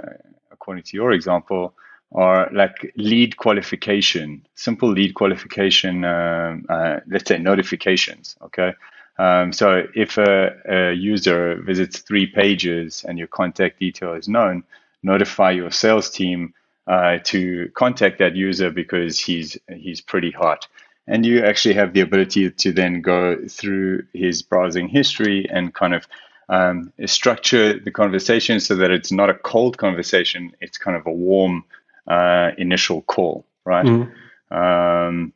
according 0.51 0.83
to 0.85 0.97
your 0.97 1.11
example, 1.11 1.73
are 2.13 2.49
like 2.53 2.91
lead 2.97 3.37
qualification, 3.37 4.45
simple 4.55 4.89
lead 4.89 5.13
qualification. 5.15 6.03
Um, 6.05 6.65
uh, 6.69 6.99
let's 7.07 7.27
say 7.27 7.37
notifications. 7.37 8.35
Okay, 8.43 8.73
um, 9.17 9.53
so 9.53 9.83
if 9.95 10.17
a, 10.17 10.55
a, 10.69 10.93
user 10.93 11.55
visits 11.61 11.99
three 11.99 12.27
pages 12.27 13.05
and 13.07 13.17
your 13.17 13.27
contact 13.27 13.79
detail 13.79 14.13
is 14.13 14.27
known, 14.27 14.63
notify 15.03 15.51
your 15.51 15.71
sales 15.71 16.09
team 16.09 16.53
uh, 16.87 17.19
to 17.25 17.69
contact 17.75 18.19
that 18.19 18.35
user 18.35 18.71
because 18.71 19.19
he's 19.19 19.57
he's 19.75 20.01
pretty 20.01 20.31
hot. 20.31 20.67
And 21.07 21.25
you 21.25 21.43
actually 21.43 21.75
have 21.75 21.93
the 21.93 22.01
ability 22.01 22.51
to 22.51 22.71
then 22.71 23.01
go 23.01 23.37
through 23.47 24.03
his 24.13 24.41
browsing 24.41 24.87
history 24.87 25.47
and 25.49 25.73
kind 25.73 25.93
of 25.93 26.07
um, 26.49 26.93
structure 27.05 27.79
the 27.79 27.91
conversation 27.91 28.59
so 28.59 28.75
that 28.75 28.91
it's 28.91 29.11
not 29.11 29.29
a 29.29 29.33
cold 29.33 29.77
conversation; 29.77 30.51
it's 30.61 30.77
kind 30.77 30.95
of 30.95 31.05
a 31.05 31.11
warm 31.11 31.63
uh, 32.07 32.51
initial 32.57 33.01
call, 33.03 33.45
right? 33.65 33.85
Mm-hmm. 33.85 34.55
Um, 34.55 35.33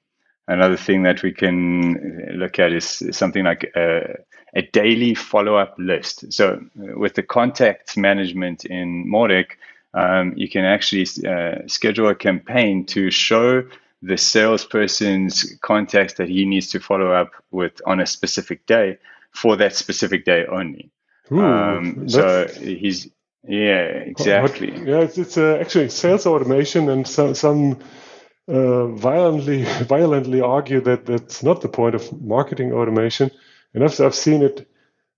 Another 0.47 0.77
thing 0.77 1.03
that 1.03 1.23
we 1.23 1.31
can 1.31 2.37
look 2.37 2.59
at 2.59 2.71
is 2.71 3.03
something 3.11 3.43
like 3.43 3.71
a, 3.75 4.15
a 4.53 4.61
daily 4.61 5.15
follow 5.15 5.55
up 5.55 5.73
list. 5.79 6.31
So, 6.31 6.63
uh, 6.79 6.99
with 6.99 7.15
the 7.15 7.23
contact 7.23 7.97
management 7.97 8.63
in 8.63 9.09
Mautic, 9.11 9.57
um, 9.95 10.33
you 10.35 10.47
can 10.47 10.63
actually 10.63 11.07
uh, 11.27 11.67
schedule 11.67 12.09
a 12.09 12.15
campaign 12.15 12.85
to 12.87 13.09
show 13.09 13.63
the 14.05 14.17
salesperson's 14.17 15.57
contacts 15.61 16.13
that 16.15 16.29
he 16.29 16.45
needs 16.45 16.69
to 16.69 16.79
follow 16.79 17.11
up 17.11 17.31
with 17.51 17.81
on 17.85 17.99
a 17.99 18.05
specific 18.05 18.65
day 18.67 18.97
for 19.31 19.55
that 19.57 19.75
specific 19.75 20.25
day 20.25 20.45
only. 20.45 20.91
Ooh, 21.31 21.41
um, 21.41 22.07
so 22.07 22.47
he's 22.47 23.09
yeah 23.47 23.83
exactly 23.83 24.71
what, 24.71 24.87
yeah 24.87 24.99
it's, 25.01 25.17
it's 25.17 25.37
uh, 25.37 25.57
actually 25.61 25.89
sales 25.89 26.25
automation 26.25 26.89
and 26.89 27.07
some 27.07 27.35
some 27.35 27.79
uh, 28.47 28.87
violently 28.87 29.63
violently 29.83 30.41
argue 30.41 30.81
that 30.81 31.05
that's 31.07 31.41
not 31.41 31.61
the 31.61 31.69
point 31.69 31.95
of 31.95 32.21
marketing 32.21 32.73
automation. 32.73 33.31
And 33.73 33.83
I've, 33.83 33.99
I've 33.99 34.15
seen 34.15 34.43
it 34.43 34.69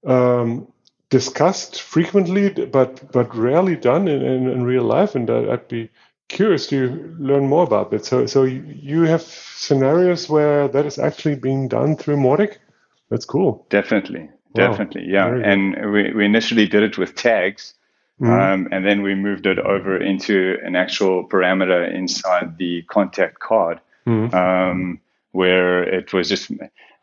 um, 0.05 0.71
discussed 1.09 1.81
frequently, 1.81 2.49
but 2.49 3.11
but 3.11 3.35
rarely 3.35 3.75
done 3.75 4.07
in, 4.07 4.21
in, 4.21 4.49
in 4.49 4.63
real 4.63 4.83
life. 4.83 5.13
And 5.15 5.29
I'd 5.29 5.67
be 5.67 5.89
curious 6.27 6.67
to 6.67 7.15
learn 7.19 7.47
more 7.47 7.63
about 7.63 7.91
that. 7.91 8.05
So 8.05 8.25
so 8.25 8.43
you 8.43 9.03
have 9.03 9.21
scenarios 9.21 10.29
where 10.29 10.67
that 10.67 10.85
is 10.85 10.99
actually 10.99 11.35
being 11.35 11.67
done 11.67 11.95
through 11.95 12.17
Mautic. 12.17 12.57
That's 13.09 13.25
cool. 13.25 13.65
Definitely, 13.69 14.29
definitely, 14.53 15.11
wow. 15.11 15.35
yeah. 15.35 15.51
And 15.51 15.91
we, 15.91 16.13
we 16.13 16.25
initially 16.25 16.67
did 16.67 16.83
it 16.83 16.97
with 16.97 17.15
tags. 17.15 17.73
Mm-hmm. 18.19 18.33
Um, 18.33 18.67
and 18.71 18.83
then 18.83 19.03
we 19.03 19.13
moved 19.13 19.45
it 19.45 19.59
over 19.59 19.95
into 19.95 20.57
an 20.63 20.75
actual 20.75 21.27
parameter 21.29 21.93
inside 21.93 22.57
the 22.57 22.81
contact 22.81 23.39
card, 23.39 23.79
mm-hmm. 24.07 24.35
um, 24.35 24.99
where 25.33 25.83
it 25.83 26.13
was 26.13 26.27
just, 26.27 26.51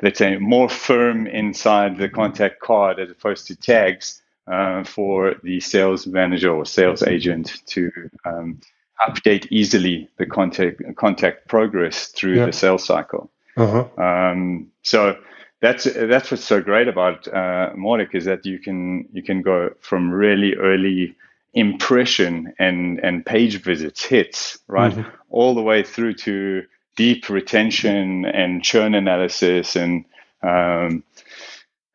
let's 0.02 0.18
say, 0.18 0.38
more 0.38 0.68
firm 0.68 1.28
inside 1.28 1.98
the 1.98 2.08
contact 2.08 2.58
card 2.58 2.98
as 2.98 3.10
opposed 3.10 3.46
to 3.46 3.54
tags 3.54 4.22
uh, 4.48 4.82
for 4.82 5.36
the 5.44 5.60
sales 5.60 6.04
manager 6.04 6.52
or 6.52 6.66
sales 6.66 7.04
agent 7.04 7.62
to 7.66 7.92
um, 8.24 8.60
update 9.00 9.46
easily 9.50 10.08
the 10.18 10.26
contact 10.26 10.82
contact 10.96 11.48
progress 11.48 12.08
through 12.08 12.36
yeah. 12.36 12.46
the 12.46 12.52
sales 12.52 12.84
cycle. 12.84 13.30
Uh-huh. 13.56 13.86
Um, 14.02 14.70
so 14.82 15.16
that's 15.60 15.84
that's 15.84 16.30
what's 16.30 16.44
so 16.44 16.60
great 16.60 16.88
about 16.88 17.26
uh, 17.28 17.72
Mautic 17.74 18.14
is 18.14 18.24
that 18.26 18.44
you 18.44 18.58
can 18.58 19.08
you 19.12 19.22
can 19.22 19.42
go 19.42 19.70
from 19.80 20.10
really 20.10 20.54
early 20.54 21.14
impression 21.54 22.52
and 22.58 22.98
and 22.98 23.24
page 23.24 23.62
visits 23.62 24.04
hits 24.04 24.58
right 24.66 24.92
mm-hmm. 24.92 25.08
all 25.30 25.54
the 25.54 25.62
way 25.62 25.82
through 25.82 26.12
to 26.14 26.64
deep 26.96 27.28
retention 27.28 28.24
and 28.24 28.62
churn 28.62 28.94
analysis 28.94 29.76
and 29.76 30.04
um, 30.42 31.02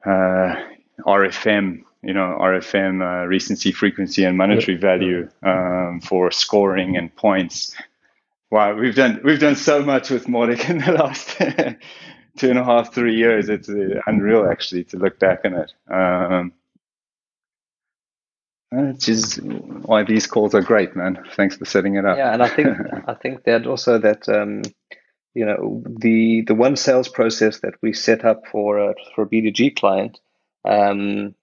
uh, 0.05 0.55
RFM 1.05 1.83
you 2.01 2.13
know 2.13 2.37
RFM 2.39 3.01
uh, 3.01 3.27
recency 3.27 3.71
frequency 3.71 4.23
and 4.23 4.37
monetary 4.37 4.77
value 4.77 5.29
um, 5.43 6.01
for 6.01 6.31
scoring 6.31 6.97
and 6.97 7.13
points 7.15 7.75
wow 8.51 8.73
we've 8.73 8.95
done 8.95 9.19
we've 9.23 9.39
done 9.39 9.55
so 9.55 9.83
much 9.83 10.09
with 10.09 10.25
Mautic 10.25 10.69
in 10.69 10.79
the 10.79 10.91
last 10.93 11.37
two 12.39 12.49
and 12.49 12.57
a 12.57 12.63
half, 12.63 12.93
three 12.93 13.15
years. 13.15 13.49
It's 13.49 13.69
uh, 13.69 14.01
unreal 14.07 14.49
actually 14.49 14.85
to 14.85 14.97
look 14.97 15.19
back 15.19 15.41
on 15.45 15.53
it. 15.53 15.73
Um, 15.89 16.53
which 18.71 19.09
is 19.09 19.39
why 19.41 20.03
these 20.03 20.27
calls 20.27 20.53
are 20.53 20.61
great, 20.61 20.95
man. 20.95 21.23
Thanks 21.35 21.57
for 21.57 21.65
setting 21.65 21.95
it 21.95 22.05
up. 22.05 22.17
Yeah, 22.17 22.33
and 22.33 22.43
I 22.43 22.47
think 22.47 22.77
I 23.07 23.13
think 23.15 23.43
that 23.43 23.65
also 23.65 23.97
that 23.97 24.29
um, 24.29 24.61
you 25.33 25.45
know 25.45 25.83
the 25.85 26.41
the 26.41 26.53
one 26.53 26.75
sales 26.75 27.09
process 27.09 27.61
that 27.61 27.73
we 27.81 27.93
set 27.93 28.23
up 28.23 28.43
for 28.51 28.77
a, 28.77 28.95
for 29.15 29.23
a 29.23 29.27
B2G 29.27 29.75
client, 29.75 30.19
um, 30.65 31.33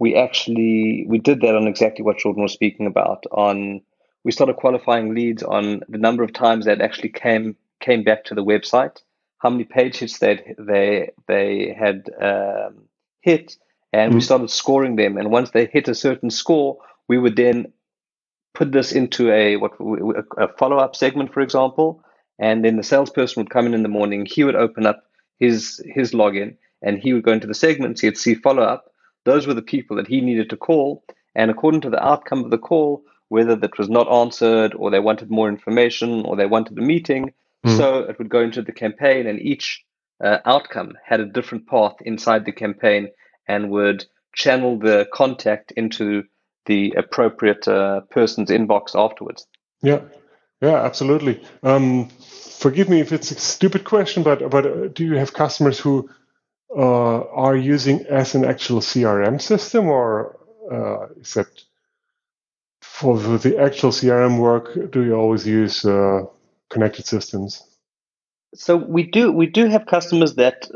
we 0.00 0.16
actually 0.16 1.06
we 1.08 1.18
did 1.18 1.40
that 1.42 1.54
on 1.54 1.68
exactly 1.68 2.04
what 2.04 2.18
Jordan 2.18 2.42
was 2.42 2.52
speaking 2.52 2.86
about. 2.86 3.24
On 3.30 3.80
we 4.24 4.32
started 4.32 4.56
qualifying 4.56 5.14
leads 5.14 5.44
on 5.44 5.82
the 5.88 5.98
number 5.98 6.24
of 6.24 6.32
times 6.32 6.64
that 6.64 6.80
actually 6.80 7.10
came 7.10 7.54
came 7.78 8.02
back 8.02 8.24
to 8.24 8.34
the 8.34 8.44
website 8.44 8.98
how 9.40 9.50
many 9.50 9.64
page 9.64 9.96
hits 9.96 10.18
they 10.18 10.54
they 10.58 11.10
they 11.26 11.74
had 11.78 12.08
um, 12.22 12.84
hit, 13.22 13.56
and 13.92 14.12
mm. 14.12 14.14
we 14.14 14.20
started 14.20 14.50
scoring 14.50 14.96
them. 14.96 15.16
And 15.16 15.30
once 15.30 15.50
they 15.50 15.66
hit 15.66 15.88
a 15.88 15.94
certain 15.94 16.30
score, 16.30 16.78
we 17.08 17.18
would 17.18 17.36
then 17.36 17.72
put 18.54 18.72
this 18.72 18.92
into 18.92 19.32
a 19.32 19.56
what 19.56 19.72
a 20.38 20.48
follow 20.58 20.76
up 20.76 20.94
segment, 20.94 21.32
for 21.32 21.40
example. 21.40 22.02
And 22.38 22.64
then 22.64 22.76
the 22.76 22.82
salesperson 22.82 23.42
would 23.42 23.50
come 23.50 23.66
in 23.66 23.74
in 23.74 23.82
the 23.82 23.88
morning. 23.88 24.26
He 24.26 24.44
would 24.44 24.56
open 24.56 24.86
up 24.86 25.04
his 25.38 25.82
his 25.86 26.12
login, 26.12 26.56
and 26.82 26.98
he 26.98 27.12
would 27.14 27.24
go 27.24 27.32
into 27.32 27.46
the 27.46 27.54
segments. 27.54 28.02
He'd 28.02 28.18
see 28.18 28.34
follow 28.34 28.62
up. 28.62 28.89
Those 29.24 29.46
were 29.46 29.54
the 29.54 29.62
people 29.62 29.96
that 29.96 30.08
he 30.08 30.20
needed 30.20 30.50
to 30.50 30.56
call. 30.56 31.04
And 31.34 31.50
according 31.50 31.82
to 31.82 31.90
the 31.90 32.04
outcome 32.04 32.44
of 32.44 32.50
the 32.50 32.58
call, 32.58 33.02
whether 33.28 33.54
that 33.56 33.78
was 33.78 33.88
not 33.88 34.10
answered, 34.10 34.74
or 34.74 34.90
they 34.90 34.98
wanted 34.98 35.30
more 35.30 35.48
information, 35.48 36.24
or 36.24 36.36
they 36.36 36.46
wanted 36.46 36.76
a 36.78 36.82
meeting, 36.82 37.32
Mm. 37.64 37.76
So 37.76 37.98
it 38.00 38.18
would 38.18 38.30
go 38.30 38.40
into 38.40 38.62
the 38.62 38.72
campaign, 38.72 39.26
and 39.26 39.40
each 39.40 39.84
uh, 40.22 40.38
outcome 40.44 40.94
had 41.04 41.20
a 41.20 41.26
different 41.26 41.66
path 41.66 41.94
inside 42.00 42.44
the 42.44 42.52
campaign 42.52 43.08
and 43.46 43.70
would 43.70 44.04
channel 44.34 44.78
the 44.78 45.08
contact 45.12 45.72
into 45.72 46.24
the 46.66 46.94
appropriate 46.96 47.66
uh, 47.66 48.00
person's 48.10 48.50
inbox 48.50 48.94
afterwards. 48.94 49.46
Yeah, 49.82 50.00
yeah, 50.60 50.76
absolutely. 50.84 51.42
Um, 51.62 52.08
forgive 52.08 52.88
me 52.88 53.00
if 53.00 53.12
it's 53.12 53.30
a 53.30 53.34
stupid 53.34 53.84
question, 53.84 54.22
but 54.22 54.48
but 54.50 54.66
uh, 54.66 54.88
do 54.88 55.04
you 55.04 55.16
have 55.16 55.32
customers 55.32 55.78
who 55.78 56.08
uh, 56.76 57.24
are 57.30 57.56
using 57.56 58.06
as 58.06 58.34
an 58.34 58.44
actual 58.44 58.80
CRM 58.80 59.40
system, 59.40 59.88
or 59.88 60.38
uh, 60.70 61.06
is 61.20 61.34
that 61.34 61.48
for 62.80 63.18
the 63.18 63.58
actual 63.58 63.90
CRM 63.90 64.38
work? 64.38 64.90
Do 64.92 65.04
you 65.04 65.14
always 65.14 65.46
use 65.46 65.84
uh, 65.84 66.22
connected 66.68 67.06
systems? 67.06 67.62
So 68.54 68.76
we 68.76 69.04
do 69.04 69.32
we 69.32 69.46
do 69.46 69.66
have 69.66 69.86
customers 69.86 70.34
that 70.34 70.68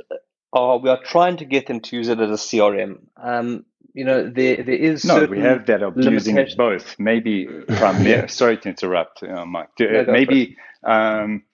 are 0.52 0.78
we 0.78 0.88
are 0.90 1.02
trying 1.02 1.36
to 1.38 1.44
get 1.44 1.66
them 1.66 1.80
to 1.80 1.96
use 1.96 2.08
it 2.08 2.20
as 2.20 2.30
a 2.30 2.34
CRM. 2.34 3.00
Um, 3.16 3.64
you 3.92 4.04
know, 4.04 4.28
there 4.28 4.62
there 4.62 4.74
is 4.74 5.04
no. 5.04 5.24
We 5.24 5.40
have 5.40 5.66
that 5.66 5.82
of 5.82 5.96
using 5.96 6.38
it 6.38 6.56
both. 6.56 6.98
Maybe 6.98 7.46
primarily. 7.46 8.28
sorry 8.40 8.58
to 8.58 8.68
interrupt, 8.68 9.22
uh, 9.22 9.46
Mike. 9.46 9.70
No, 9.78 10.04
maybe 10.08 10.56
um, 10.82 11.44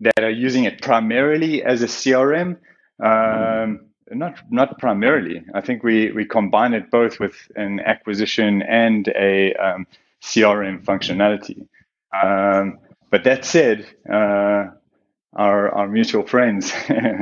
that 0.00 0.22
are 0.22 0.30
using 0.30 0.64
it 0.64 0.80
primarily 0.80 1.62
as 1.62 1.82
a 1.82 1.86
CRM. 1.86 2.56
Um, 3.02 3.89
not 4.10 4.38
not 4.50 4.78
primarily. 4.78 5.44
I 5.54 5.60
think 5.60 5.82
we 5.82 6.10
we 6.12 6.24
combine 6.24 6.74
it 6.74 6.90
both 6.90 7.20
with 7.20 7.34
an 7.56 7.80
acquisition 7.80 8.62
and 8.62 9.08
a 9.08 9.54
um, 9.54 9.86
CRM 10.22 10.84
functionality. 10.84 11.66
Um, 12.22 12.78
but 13.10 13.24
that 13.24 13.44
said, 13.44 13.86
uh, 14.08 14.66
our 15.34 15.70
our 15.70 15.88
mutual 15.88 16.26
friends 16.26 16.72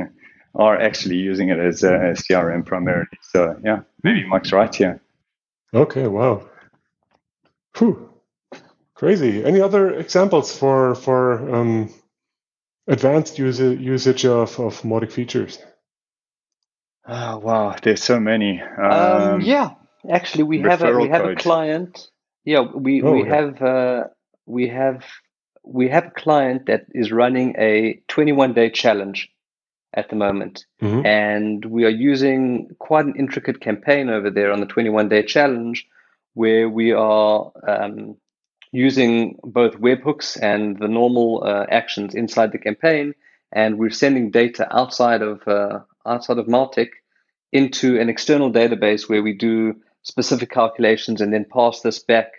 are 0.55 0.81
actually 0.81 1.17
using 1.17 1.51
it 1.51 1.59
as 1.59 1.83
a, 1.83 2.15
CRM 2.15 2.65
primarily. 2.65 3.07
So 3.23 3.59
yeah, 3.65 3.81
maybe 4.03 4.27
Mike's 4.27 4.53
right 4.53 4.75
here. 4.75 5.01
Okay. 5.75 6.07
Wow. 6.07 6.49
Whew. 7.77 8.11
Crazy. 8.95 9.45
Any 9.45 9.61
other 9.61 9.95
examples 9.95 10.57
for 10.57 10.95
for 10.95 11.55
um, 11.55 11.93
advanced 12.87 13.39
user, 13.39 13.73
usage 13.75 14.25
of 14.25 14.59
of 14.59 14.83
Mautic 14.83 15.13
features? 15.13 15.59
Oh, 17.09 17.39
wow, 17.39 17.75
there's 17.83 18.05
so 18.05 18.21
many. 18.21 18.61
Um, 18.61 18.93
um, 18.93 19.41
yeah, 19.41 19.71
actually, 20.11 20.45
we 20.45 20.61
have 20.61 20.83
a 20.83 20.95
we 20.95 21.09
have 21.09 21.25
a 21.25 21.35
client. 21.35 22.11
Yeah, 22.45 22.61
we 22.61 23.03
oh, 23.03 23.13
we 23.13 23.25
yeah. 23.25 23.35
have 23.35 23.63
uh, 23.63 24.05
we 24.45 24.69
have 24.69 25.05
we 25.65 25.89
have 25.89 26.07
a 26.07 26.11
client 26.11 26.67
that 26.67 26.85
is 26.91 27.11
running 27.11 27.55
a 27.59 28.03
21 28.09 28.53
day 28.53 28.69
challenge 28.69 29.31
at 29.95 30.11
the 30.11 30.17
moment, 30.17 30.67
mm-hmm. 30.83 31.07
and 31.07 31.65
we 31.65 31.87
are 31.87 31.91
using 32.11 32.77
quite 32.79 33.07
an 33.07 33.15
intricate 33.19 33.61
campaign 33.61 34.11
over 34.11 34.29
there 34.29 34.53
on 34.53 34.61
the 34.61 34.67
21 34.67 35.09
day 35.09 35.23
challenge, 35.23 35.87
where 36.35 36.69
we 36.69 36.93
are 36.93 37.51
um, 37.67 38.17
using 38.71 39.39
both 39.43 39.79
webhooks 39.79 40.39
and 40.43 40.79
the 40.79 40.89
normal 40.89 41.43
uh, 41.43 41.65
actions 41.71 42.15
inside 42.15 42.53
the 42.53 42.59
campaign, 42.59 43.15
and 43.51 43.79
we're 43.79 43.89
sending 43.89 44.31
data 44.31 44.69
outside 44.77 45.23
of 45.23 45.49
uh, 45.49 45.81
outside 46.09 46.39
of 46.39 46.47
Mautic 46.47 46.91
into 47.53 47.99
an 47.99 48.09
external 48.09 48.53
database 48.53 49.09
where 49.09 49.23
we 49.23 49.33
do 49.33 49.75
specific 50.03 50.51
calculations 50.51 51.21
and 51.21 51.33
then 51.33 51.45
pass 51.45 51.81
this 51.81 51.99
back 51.99 52.33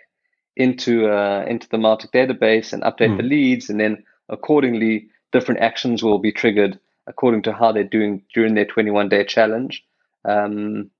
into 0.56 1.08
uh, 1.08 1.44
into 1.48 1.68
the 1.68 1.76
Mautic 1.76 2.12
database 2.12 2.72
and 2.72 2.82
update 2.82 3.10
mm. 3.10 3.16
the 3.16 3.22
hmm. 3.22 3.28
leads, 3.28 3.70
and 3.70 3.80
then 3.80 4.04
accordingly, 4.28 5.08
different 5.32 5.60
actions 5.60 6.02
will 6.02 6.18
be 6.18 6.32
triggered 6.32 6.78
according 7.06 7.42
to 7.42 7.52
how 7.52 7.72
they're 7.72 7.84
doing 7.84 8.22
during 8.34 8.54
their 8.54 8.64
21 8.64 9.08
day 9.08 9.24
challenge. 9.24 9.84
Um, 10.24 10.90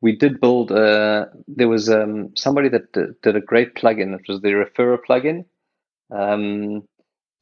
we 0.00 0.16
did 0.16 0.40
build 0.40 0.70
a, 0.70 1.30
there 1.46 1.68
was 1.68 1.90
um, 1.90 2.30
somebody 2.34 2.70
that 2.70 2.92
did, 2.92 3.20
did, 3.22 3.36
a 3.36 3.40
great 3.40 3.74
plugin. 3.74 4.14
It 4.14 4.26
was 4.26 4.40
the 4.40 4.52
Referrer 4.52 4.98
plugin. 5.06 5.44
Um, 6.10 6.84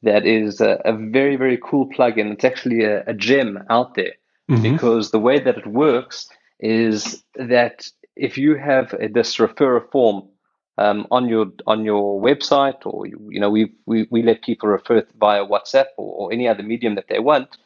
that 0.02 0.26
is 0.26 0.60
a, 0.60 0.80
a, 0.84 0.92
very, 0.92 1.36
very 1.36 1.58
cool 1.62 1.88
plugin. 1.88 2.32
It's 2.32 2.44
actually 2.44 2.82
a, 2.84 3.04
a 3.06 3.14
gem 3.14 3.64
out 3.70 3.94
there 3.94 4.14
mm-hmm. 4.48 4.62
because 4.62 5.10
the 5.10 5.18
way 5.18 5.38
that 5.38 5.58
it 5.58 5.66
works 5.66 6.28
is 6.60 7.22
that 7.36 7.86
if 8.16 8.36
you 8.36 8.56
have 8.56 8.94
a, 8.94 9.08
this 9.08 9.36
referrer 9.36 9.90
form 9.90 10.28
um, 10.76 11.06
on 11.10 11.28
your 11.28 11.46
on 11.66 11.84
your 11.84 12.20
website, 12.20 12.86
or 12.86 13.06
you 13.06 13.40
know, 13.40 13.50
we 13.50 13.72
we, 13.86 14.06
we 14.10 14.22
let 14.22 14.42
people 14.42 14.68
refer 14.68 15.04
via 15.18 15.44
WhatsApp 15.44 15.86
or, 15.96 16.14
or 16.14 16.32
any 16.32 16.46
other 16.48 16.62
medium 16.62 16.94
that 16.94 17.06
they 17.08 17.18
want. 17.18 17.56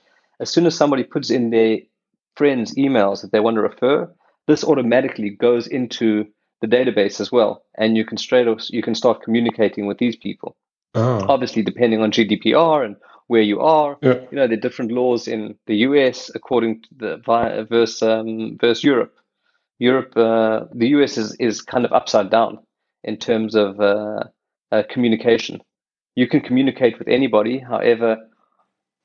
As 0.41 0.51
soon 0.51 0.67
as 0.67 0.75
somebody 0.75 1.05
puts 1.05 1.31
in 1.31 1.51
their 1.51 1.79
friends' 2.37 2.75
emails 2.75 3.21
that 3.21 3.31
they 3.31 3.41
want 3.41 3.57
to 3.57 3.61
refer, 3.61 4.11
this 4.47 4.65
automatically 4.65 5.31
goes 5.31 5.67
into 5.67 6.27
the 6.63 6.67
database 6.67 7.21
as 7.21 7.31
well, 7.31 7.65
and 7.77 7.97
you 7.97 8.05
can 8.05 8.17
straight 8.17 8.49
you 8.71 8.83
can 8.83 8.95
start 8.95 9.23
communicating 9.23 9.87
with 9.87 9.99
these 9.99 10.17
people. 10.17 10.57
Oh. 10.95 11.27
Obviously, 11.29 11.63
depending 11.63 12.01
on 12.01 12.13
GDPR 12.13 12.85
and 12.85 12.97
where 13.33 13.49
you 13.53 13.61
are. 13.61 13.97
Yeah. 14.03 14.21
You 14.31 14.37
know, 14.37 14.47
there 14.47 14.59
are 14.59 14.67
different 14.67 14.93
laws 14.93 15.27
in 15.27 15.55
the 15.67 15.77
US 15.89 16.31
according 16.35 16.83
to 16.83 16.89
the 17.03 17.67
versus 17.71 18.03
um, 18.03 18.59
versus 18.61 18.85
Europe. 18.85 19.15
Europe, 19.79 20.13
uh, 20.17 20.67
the 20.75 20.89
US 20.97 21.17
is 21.17 21.35
is 21.41 21.63
kind 21.63 21.87
of 21.87 21.93
upside 21.93 22.29
down 22.31 22.59
in 23.03 23.17
terms 23.17 23.55
of 23.55 23.81
uh, 23.81 24.25
uh, 24.71 24.83
communication. 24.91 25.63
You 26.15 26.29
can 26.29 26.41
communicate 26.41 26.99
with 26.99 27.09
anybody, 27.09 27.59
however, 27.59 28.19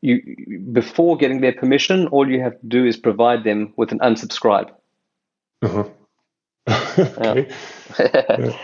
you 0.01 0.15
before 0.73 1.15
getting 1.15 1.39
their 1.41 1.53
permission, 1.53 2.07
all 2.07 2.30
you 2.30 2.41
have 2.41 2.59
to 2.59 2.67
do 2.67 2.86
is 2.86 2.97
provide 2.97 3.45
them 3.45 3.73
with 3.78 3.93
an 3.93 3.99
unsubscribe. 3.99 4.69
Uh-huh. 5.61 5.86
okay. 6.99 7.47
yeah. 7.99 8.57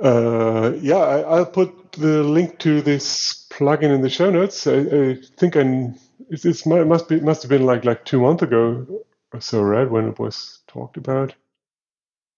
Uh, 0.00 0.72
yeah, 0.80 1.02
I, 1.34 1.38
will 1.38 1.46
put 1.46 1.87
the 1.98 2.22
link 2.22 2.58
to 2.60 2.80
this 2.80 3.46
plugin 3.50 3.94
in 3.94 4.02
the 4.02 4.10
show 4.10 4.30
notes. 4.30 4.66
I, 4.66 4.78
I 4.78 5.18
think 5.36 5.56
I 5.56 5.92
it's, 6.30 6.44
it's 6.44 6.66
must 6.66 7.08
be 7.08 7.20
must 7.20 7.42
have 7.42 7.48
been 7.48 7.66
like 7.66 7.84
like 7.84 8.04
two 8.04 8.20
months 8.20 8.42
ago 8.42 8.86
or 9.32 9.40
so, 9.40 9.62
right? 9.62 9.90
When 9.90 10.08
it 10.08 10.18
was 10.18 10.60
talked 10.66 10.96
about. 10.96 11.34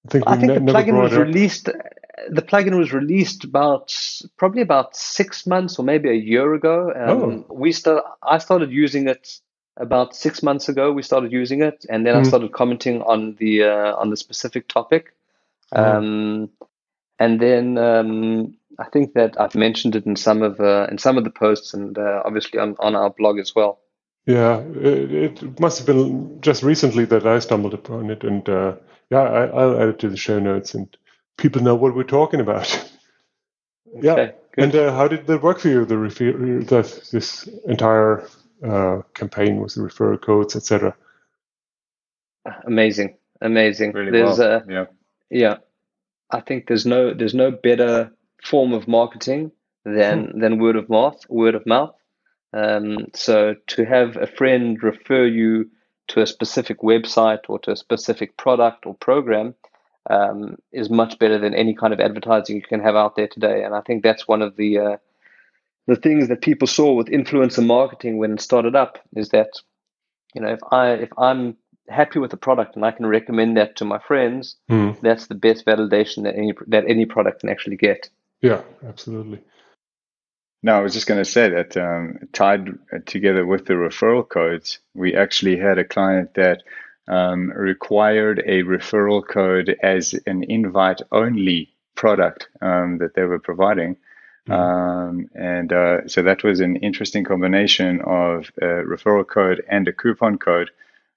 I 0.07 0.09
think, 0.11 0.25
I 0.27 0.37
think 0.37 0.53
ne- 0.53 0.59
the 0.59 0.73
plugin 0.73 1.03
was 1.03 1.15
released. 1.15 1.69
The 2.29 2.43
plugin 2.43 2.79
was 2.79 2.93
released 2.93 3.45
about 3.45 3.95
probably 4.37 4.63
about 4.63 4.97
six 4.97 5.47
months 5.47 5.79
or 5.79 5.85
maybe 5.85 6.09
a 6.09 6.15
year 6.15 6.55
ago. 6.55 6.93
Um, 6.95 7.45
oh. 7.49 7.55
We 7.55 7.73
start. 7.73 8.05
I 8.23 8.39
started 8.39 8.71
using 8.71 9.09
it 9.09 9.41
about 9.77 10.15
six 10.15 10.43
months 10.43 10.69
ago. 10.69 10.93
We 10.93 11.03
started 11.03 11.33
using 11.33 11.63
it, 11.63 11.85
and 11.89 12.07
then 12.07 12.15
mm. 12.15 12.21
I 12.21 12.23
started 12.23 12.53
commenting 12.53 13.03
on 13.03 13.37
the 13.39 13.65
uh, 13.65 13.97
on 13.97 14.11
the 14.11 14.17
specific 14.17 14.69
topic. 14.69 15.15
Hmm. 15.73 15.81
Um, 15.81 16.51
and 17.19 17.39
then 17.39 17.79
um, 17.79 18.57
I 18.79 18.85
think 18.85 19.15
that 19.15 19.41
I've 19.41 19.55
mentioned 19.55 19.97
it 19.97 20.07
in 20.07 20.17
some 20.17 20.43
of 20.43 20.61
uh, 20.61 20.87
in 20.91 20.99
some 20.99 21.19
of 21.19 21.25
the 21.25 21.31
posts, 21.31 21.75
and 21.75 21.99
uh, 21.99 22.23
obviously 22.25 22.59
on, 22.59 22.77
on 22.79 22.95
our 22.95 23.11
blog 23.11 23.39
as 23.39 23.55
well. 23.55 23.81
Yeah, 24.27 24.59
it, 24.61 25.43
it, 25.43 25.61
must 25.61 25.79
have 25.79 25.87
been 25.87 26.41
just 26.41 26.63
recently 26.63 27.05
that 27.07 27.27
I 27.27 27.39
stumbled 27.39 27.75
upon 27.75 28.11
it, 28.11 28.23
and 28.23 28.49
uh, 28.49 28.77
yeah, 29.11 29.23
I, 29.23 29.65
will 29.67 29.81
add 29.81 29.89
it 29.89 29.99
to 30.01 30.09
the 30.09 30.17
show 30.17 30.39
notes, 30.39 30.75
and 30.75 30.95
people 31.37 31.63
know 31.63 31.75
what 31.75 31.95
we're 31.95 32.05
talking 32.05 32.41
about. 32.41 32.89
Okay, 33.93 34.07
yeah, 34.07 34.15
good. 34.53 34.65
and 34.65 34.75
uh, 34.77 34.95
how 34.95 35.09
did 35.09 35.27
that 35.27 35.43
work 35.43 35.59
for 35.59 35.69
you? 35.69 35.85
The 35.85 35.99
refer- 35.99 36.31
the, 36.31 36.83
this 37.11 37.49
entire 37.67 38.25
uh, 38.63 39.03
campaign 39.15 39.61
with 39.61 39.75
the 39.75 39.81
referral 39.81 40.21
codes, 40.21 40.55
etc. 40.55 40.95
Amazing, 42.65 43.17
amazing. 43.41 43.91
Really 43.91 44.13
There's, 44.13 44.39
well. 44.39 44.59
Uh, 44.59 44.61
yeah, 44.69 44.85
yeah. 45.29 45.57
I 46.31 46.41
think 46.41 46.69
there's 46.69 46.87
no 46.87 47.13
there's 47.13 47.35
no 47.35 47.51
better 47.51 48.13
form 48.45 48.73
of 48.73 48.89
marketing 48.89 49.53
than 49.85 50.27
hmm. 50.27 50.41
than 50.41 50.59
word 50.59 50.77
of 50.77 50.89
mouth. 50.89 51.21
Word 51.29 51.55
of 51.55 51.67
mouth. 51.67 51.95
Um, 52.53 53.07
so 53.15 53.55
to 53.69 53.85
have 53.85 54.17
a 54.17 54.27
friend 54.27 54.83
refer 54.83 55.25
you 55.25 55.71
to 56.09 56.21
a 56.21 56.27
specific 56.27 56.81
website 56.81 57.49
or 57.49 57.61
to 57.61 57.71
a 57.71 57.77
specific 57.77 58.37
product 58.37 58.85
or 58.85 58.95
program 58.95 59.55
um, 60.09 60.57
is 60.73 60.91
much 60.91 61.19
better 61.19 61.39
than 61.39 61.55
any 61.55 61.75
kind 61.75 61.93
of 61.93 62.01
advertising 62.01 62.57
you 62.57 62.63
can 62.63 62.81
have 62.81 62.97
out 62.97 63.15
there 63.15 63.29
today. 63.29 63.63
And 63.63 63.75
I 63.75 63.81
think 63.83 64.03
that's 64.03 64.27
one 64.27 64.43
of 64.43 64.57
the 64.57 64.79
uh, 64.79 64.97
the 65.87 65.97
things 65.97 66.29
that 66.29 66.43
people 66.43 66.67
saw 66.67 66.93
with 66.93 67.09
influencer 67.09 67.65
marketing 67.65 68.19
when 68.19 68.33
it 68.33 68.41
started 68.41 68.75
up 68.75 68.99
is 69.17 69.31
that 69.31 69.51
you 70.35 70.41
know 70.41 70.49
if 70.49 70.61
I 70.71 70.93
if 70.93 71.11
I'm 71.19 71.57
happy 71.89 72.19
with 72.19 72.31
the 72.31 72.37
product 72.37 72.77
and 72.77 72.85
I 72.85 72.93
can 72.93 73.07
recommend 73.07 73.57
that 73.57 73.77
to 73.77 73.85
my 73.85 73.99
friends, 73.99 74.57
mm. 74.71 74.99
that's 75.01 75.27
the 75.27 75.35
best 75.35 75.67
validation 75.67 76.23
that 76.25 76.37
any 76.37 76.55
that 76.69 76.85
any 76.89 77.07
product 77.07 77.41
can 77.41 77.49
actually 77.49 77.77
get. 77.77 78.09
Yeah, 78.43 78.63
absolutely. 78.87 79.41
No, 80.63 80.75
I 80.75 80.81
was 80.81 80.93
just 80.93 81.07
going 81.07 81.21
to 81.21 81.31
say 81.31 81.49
that 81.49 81.77
um, 81.77 82.29
tied 82.33 82.69
together 83.07 83.47
with 83.47 83.67
the 83.67 83.75
referral 83.75 84.29
codes, 84.29 84.79
we 84.95 85.15
actually 85.15 85.57
had 85.57 85.79
a 85.79 85.85
client 85.85 86.35
that 86.35 86.63
um, 87.09 87.51
required 87.51 88.43
a 88.47 88.63
referral 88.63 89.27
code 89.27 89.77
as 89.83 90.15
an 90.27 90.45
invite 90.45 91.01
only 91.11 91.71
product 91.95 92.49
um, 92.61 92.99
that 92.99 93.15
they 93.15 93.23
were 93.23 93.39
providing. 93.39 93.97
Mm-hmm. 94.49 95.39
and 95.39 95.73
uh, 95.73 96.09
so 96.09 96.23
that 96.23 96.43
was 96.43 96.61
an 96.61 96.77
interesting 96.77 97.25
combination 97.25 98.01
of 98.01 98.51
a 98.61 98.83
referral 98.83 99.27
code 99.27 99.63
and 99.69 99.87
a 99.87 99.93
coupon 99.93 100.39
code 100.39 100.71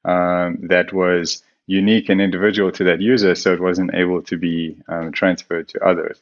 um, 0.05 0.59
that 0.63 0.93
was 0.93 1.41
unique 1.65 2.09
and 2.09 2.21
individual 2.21 2.71
to 2.73 2.83
that 2.83 3.01
user, 3.01 3.33
so 3.33 3.53
it 3.53 3.61
wasn't 3.61 3.93
able 3.93 4.21
to 4.23 4.37
be 4.37 4.77
um, 4.87 5.11
transferred 5.11 5.69
to 5.69 5.83
others, 5.83 6.21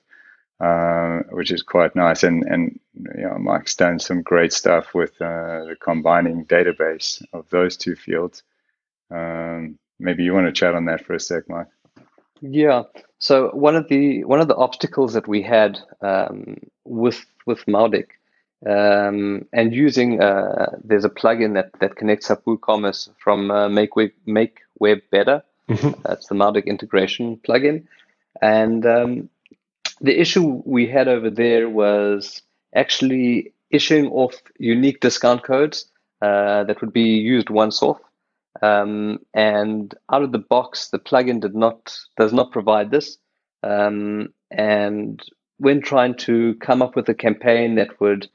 uh, 0.62 1.24
which 1.32 1.51
is 1.51 1.64
quite 1.64 1.95
nice. 1.95 2.24
And 2.24 2.43
and 2.43 2.80
you 3.16 3.24
know, 3.24 3.38
Mike's 3.39 3.76
done 3.76 3.99
some 3.99 4.22
great 4.22 4.53
stuff 4.53 4.93
with 4.93 5.12
uh, 5.22 5.66
the 5.66 5.76
combining 5.80 6.45
database 6.45 7.24
of 7.34 7.49
those 7.49 7.76
two 7.78 7.95
fields. 7.95 8.43
Um, 9.09 9.80
maybe 9.99 10.24
you 10.24 10.34
want 10.34 10.47
to 10.47 10.51
chat 10.51 10.76
on 10.76 10.86
that 10.86 11.05
for 11.05 11.14
a 11.14 11.20
sec, 11.20 11.49
Mike. 11.49 11.68
Yeah. 12.41 12.84
So 13.20 13.49
one 13.53 13.76
of 13.76 13.88
the 13.88 14.24
one 14.24 14.41
of 14.41 14.47
the 14.47 14.55
obstacles 14.55 15.14
that 15.14 15.28
we 15.28 15.41
had 15.41 15.80
um, 16.01 16.57
with 16.86 17.26
with 17.45 17.66
Mautic 17.66 18.07
um, 18.66 19.47
and 19.53 19.74
using 19.74 20.22
uh, 20.22 20.78
there's 20.84 21.05
a 21.05 21.09
plugin 21.09 21.55
that 21.55 21.72
that 21.80 21.95
connects 21.95 22.30
up 22.30 22.45
WooCommerce 22.45 23.09
from 23.18 23.49
uh, 23.49 23.70
Make 23.70 23.95
Web 23.95 24.12
Make 24.26 24.59
Web 24.80 24.99
Better. 25.12 25.43
Mm-hmm. 25.70 26.01
That's 26.03 26.28
the 26.28 26.36
Mautic 26.36 26.66
integration 26.66 27.38
plugin, 27.38 27.86
and 28.41 28.86
um, 28.86 29.30
the 30.02 30.20
issue 30.20 30.62
we 30.66 30.88
had 30.88 31.08
over 31.08 31.30
there 31.30 31.70
was 31.70 32.41
actually 32.76 33.54
issuing 33.70 34.08
off 34.08 34.36
unique 34.58 34.99
discount 34.99 35.43
codes 35.43 35.86
uh, 36.22 36.64
that 36.66 36.82
would 36.82 36.93
be 36.93 37.18
used 37.18 37.49
once 37.49 37.82
off. 37.82 37.99
Um, 38.62 39.20
and 39.34 39.93
out 40.12 40.24
of 40.24 40.32
the 40.32 40.39
box, 40.39 40.89
the 40.89 40.99
plugin 40.99 41.39
did 41.39 41.56
not 41.56 41.97
does 42.18 42.34
not 42.34 42.52
provide 42.52 42.91
this. 42.91 43.18
Um, 43.64 44.34
and 44.49 45.22
when 45.58 45.82
trying 45.82 46.16
to 46.16 46.56
come 46.56 46.82
up 46.82 46.95
with 46.95 47.08
a 47.08 47.14
campaign 47.14 47.76
that 47.76 48.02
would 48.02 48.28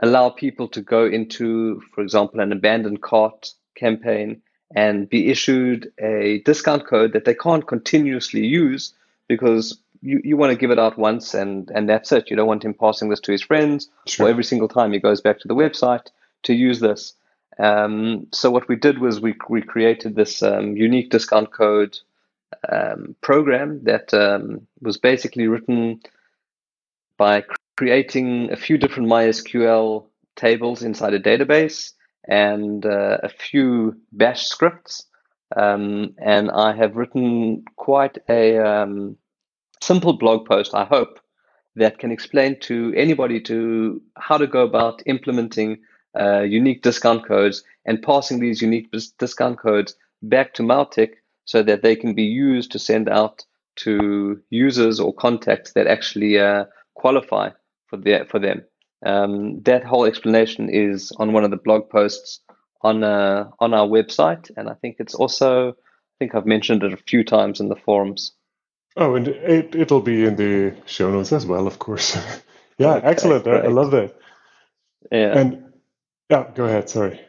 allow 0.00 0.30
people 0.30 0.68
to 0.68 0.80
go 0.80 1.04
into, 1.04 1.82
for 1.94 2.02
example, 2.02 2.40
an 2.40 2.52
abandoned 2.52 3.02
cart 3.02 3.50
campaign 3.74 4.40
and 4.74 5.08
be 5.08 5.28
issued 5.28 5.92
a 5.98 6.40
discount 6.44 6.86
code 6.86 7.12
that 7.12 7.24
they 7.24 7.34
can't 7.34 7.66
continuously 7.66 8.46
use 8.46 8.94
because 9.28 9.78
you, 10.00 10.20
you 10.24 10.36
want 10.36 10.52
to 10.52 10.58
give 10.58 10.70
it 10.70 10.78
out 10.78 10.98
once 10.98 11.34
and, 11.34 11.70
and 11.74 11.88
that's 11.88 12.12
it. 12.12 12.30
You 12.30 12.36
don't 12.36 12.46
want 12.46 12.64
him 12.64 12.74
passing 12.74 13.08
this 13.08 13.20
to 13.20 13.32
his 13.32 13.42
friends 13.42 13.88
sure. 14.06 14.26
or 14.26 14.30
every 14.30 14.44
single 14.44 14.68
time 14.68 14.92
he 14.92 14.98
goes 14.98 15.20
back 15.20 15.38
to 15.40 15.48
the 15.48 15.54
website 15.54 16.06
to 16.44 16.54
use 16.54 16.80
this. 16.80 17.14
Um, 17.58 18.28
so 18.32 18.50
what 18.50 18.68
we 18.68 18.76
did 18.76 18.98
was 18.98 19.20
we, 19.20 19.34
we 19.48 19.62
created 19.62 20.14
this 20.14 20.42
um, 20.42 20.76
unique 20.76 21.10
discount 21.10 21.52
code 21.52 21.98
um, 22.70 23.16
program 23.20 23.82
that 23.84 24.14
um, 24.14 24.66
was 24.80 24.96
basically 24.96 25.48
written 25.48 26.00
by 27.16 27.44
creating 27.76 28.52
a 28.52 28.56
few 28.56 28.78
different 28.78 29.08
MySQL 29.08 30.06
tables 30.36 30.82
inside 30.82 31.14
a 31.14 31.20
database 31.20 31.92
and 32.26 32.84
uh, 32.86 33.18
a 33.22 33.28
few 33.28 33.96
bash 34.12 34.46
scripts. 34.46 35.06
Um, 35.56 36.14
and 36.18 36.50
I 36.50 36.76
have 36.76 36.96
written 36.96 37.64
quite 37.76 38.18
a 38.28 38.58
um, 38.58 39.16
simple 39.80 40.12
blog 40.12 40.46
post, 40.46 40.74
I 40.74 40.84
hope, 40.84 41.20
that 41.76 41.98
can 41.98 42.10
explain 42.10 42.58
to 42.60 42.92
anybody 42.96 43.40
to 43.42 44.02
how 44.16 44.38
to 44.38 44.46
go 44.46 44.62
about 44.62 45.02
implementing 45.06 45.78
uh, 46.18 46.40
unique 46.40 46.82
discount 46.82 47.26
codes 47.26 47.62
and 47.86 48.02
passing 48.02 48.40
these 48.40 48.60
unique 48.62 48.90
discount 49.18 49.58
codes 49.58 49.94
back 50.22 50.54
to 50.54 50.62
Mautic 50.62 51.14
so 51.44 51.62
that 51.62 51.82
they 51.82 51.94
can 51.94 52.14
be 52.14 52.24
used 52.24 52.72
to 52.72 52.78
send 52.78 53.08
out 53.08 53.44
to 53.76 54.40
users 54.50 54.98
or 54.98 55.14
contacts 55.14 55.72
that 55.72 55.86
actually 55.86 56.38
uh, 56.38 56.64
qualify 56.94 57.50
for 57.86 57.96
the, 57.96 58.26
for 58.28 58.38
them. 58.38 58.64
Um, 59.06 59.62
that 59.62 59.84
whole 59.84 60.04
explanation 60.04 60.68
is 60.68 61.12
on 61.18 61.32
one 61.32 61.44
of 61.44 61.50
the 61.50 61.56
blog 61.56 61.88
posts 61.88 62.40
on 62.82 63.04
uh, 63.04 63.50
on 63.60 63.74
our 63.74 63.86
website, 63.86 64.50
and 64.56 64.68
I 64.68 64.74
think 64.74 64.96
it's 64.98 65.14
also 65.14 65.70
I 65.70 65.74
think 66.18 66.34
I've 66.34 66.46
mentioned 66.46 66.82
it 66.82 66.92
a 66.92 66.96
few 66.96 67.24
times 67.24 67.60
in 67.60 67.68
the 67.68 67.76
forums. 67.76 68.32
Oh, 68.98 69.14
and 69.14 69.28
it 69.28 69.76
it'll 69.76 70.00
be 70.00 70.24
in 70.24 70.34
the 70.34 70.74
show 70.86 71.10
notes 71.10 71.32
as 71.32 71.46
well, 71.46 71.68
of 71.68 71.78
course. 71.78 72.16
yeah, 72.78 72.94
okay, 72.94 73.06
excellent. 73.06 73.46
I, 73.46 73.58
I, 73.58 73.66
love 73.68 73.92
that. 73.92 74.16
Yeah. 75.12 75.38
And 75.38 75.72
yeah, 76.28 76.50
go 76.52 76.64
ahead. 76.64 76.90
Sorry. 76.90 77.20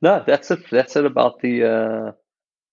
No, 0.00 0.24
that's 0.26 0.50
it. 0.50 0.60
That's 0.70 0.96
it 0.96 1.04
about 1.04 1.40
the 1.40 1.64
uh, 1.64 2.12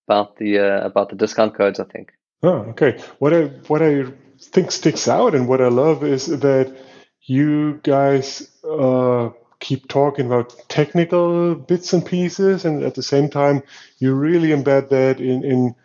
about 0.08 0.38
the 0.38 0.60
uh, 0.60 0.86
about 0.86 1.10
the 1.10 1.18
discount 1.18 1.56
codes. 1.56 1.82
I 1.82 1.84
think. 1.84 2.14
Oh, 2.42 2.72
okay. 2.72 3.02
What 3.20 3.34
I 3.34 3.48
what 3.68 3.82
I 3.82 4.06
think 4.40 4.72
sticks 4.72 5.10
out 5.10 5.36
and 5.36 5.50
what 5.50 5.62
I 5.62 5.68
love 5.68 6.06
is 6.06 6.28
that 6.28 6.74
you 7.22 7.82
guys 7.84 8.50
uh, 8.64 9.30
keep 9.60 9.90
talking 9.90 10.26
about 10.26 10.56
technical 10.70 11.56
bits 11.56 11.92
and 11.92 12.06
pieces, 12.06 12.64
and 12.64 12.82
at 12.82 12.96
the 12.96 13.04
same 13.04 13.30
time, 13.30 13.62
you 13.98 14.14
really 14.14 14.50
embed 14.50 14.88
that 14.90 15.20
in 15.20 15.44
in 15.44 15.76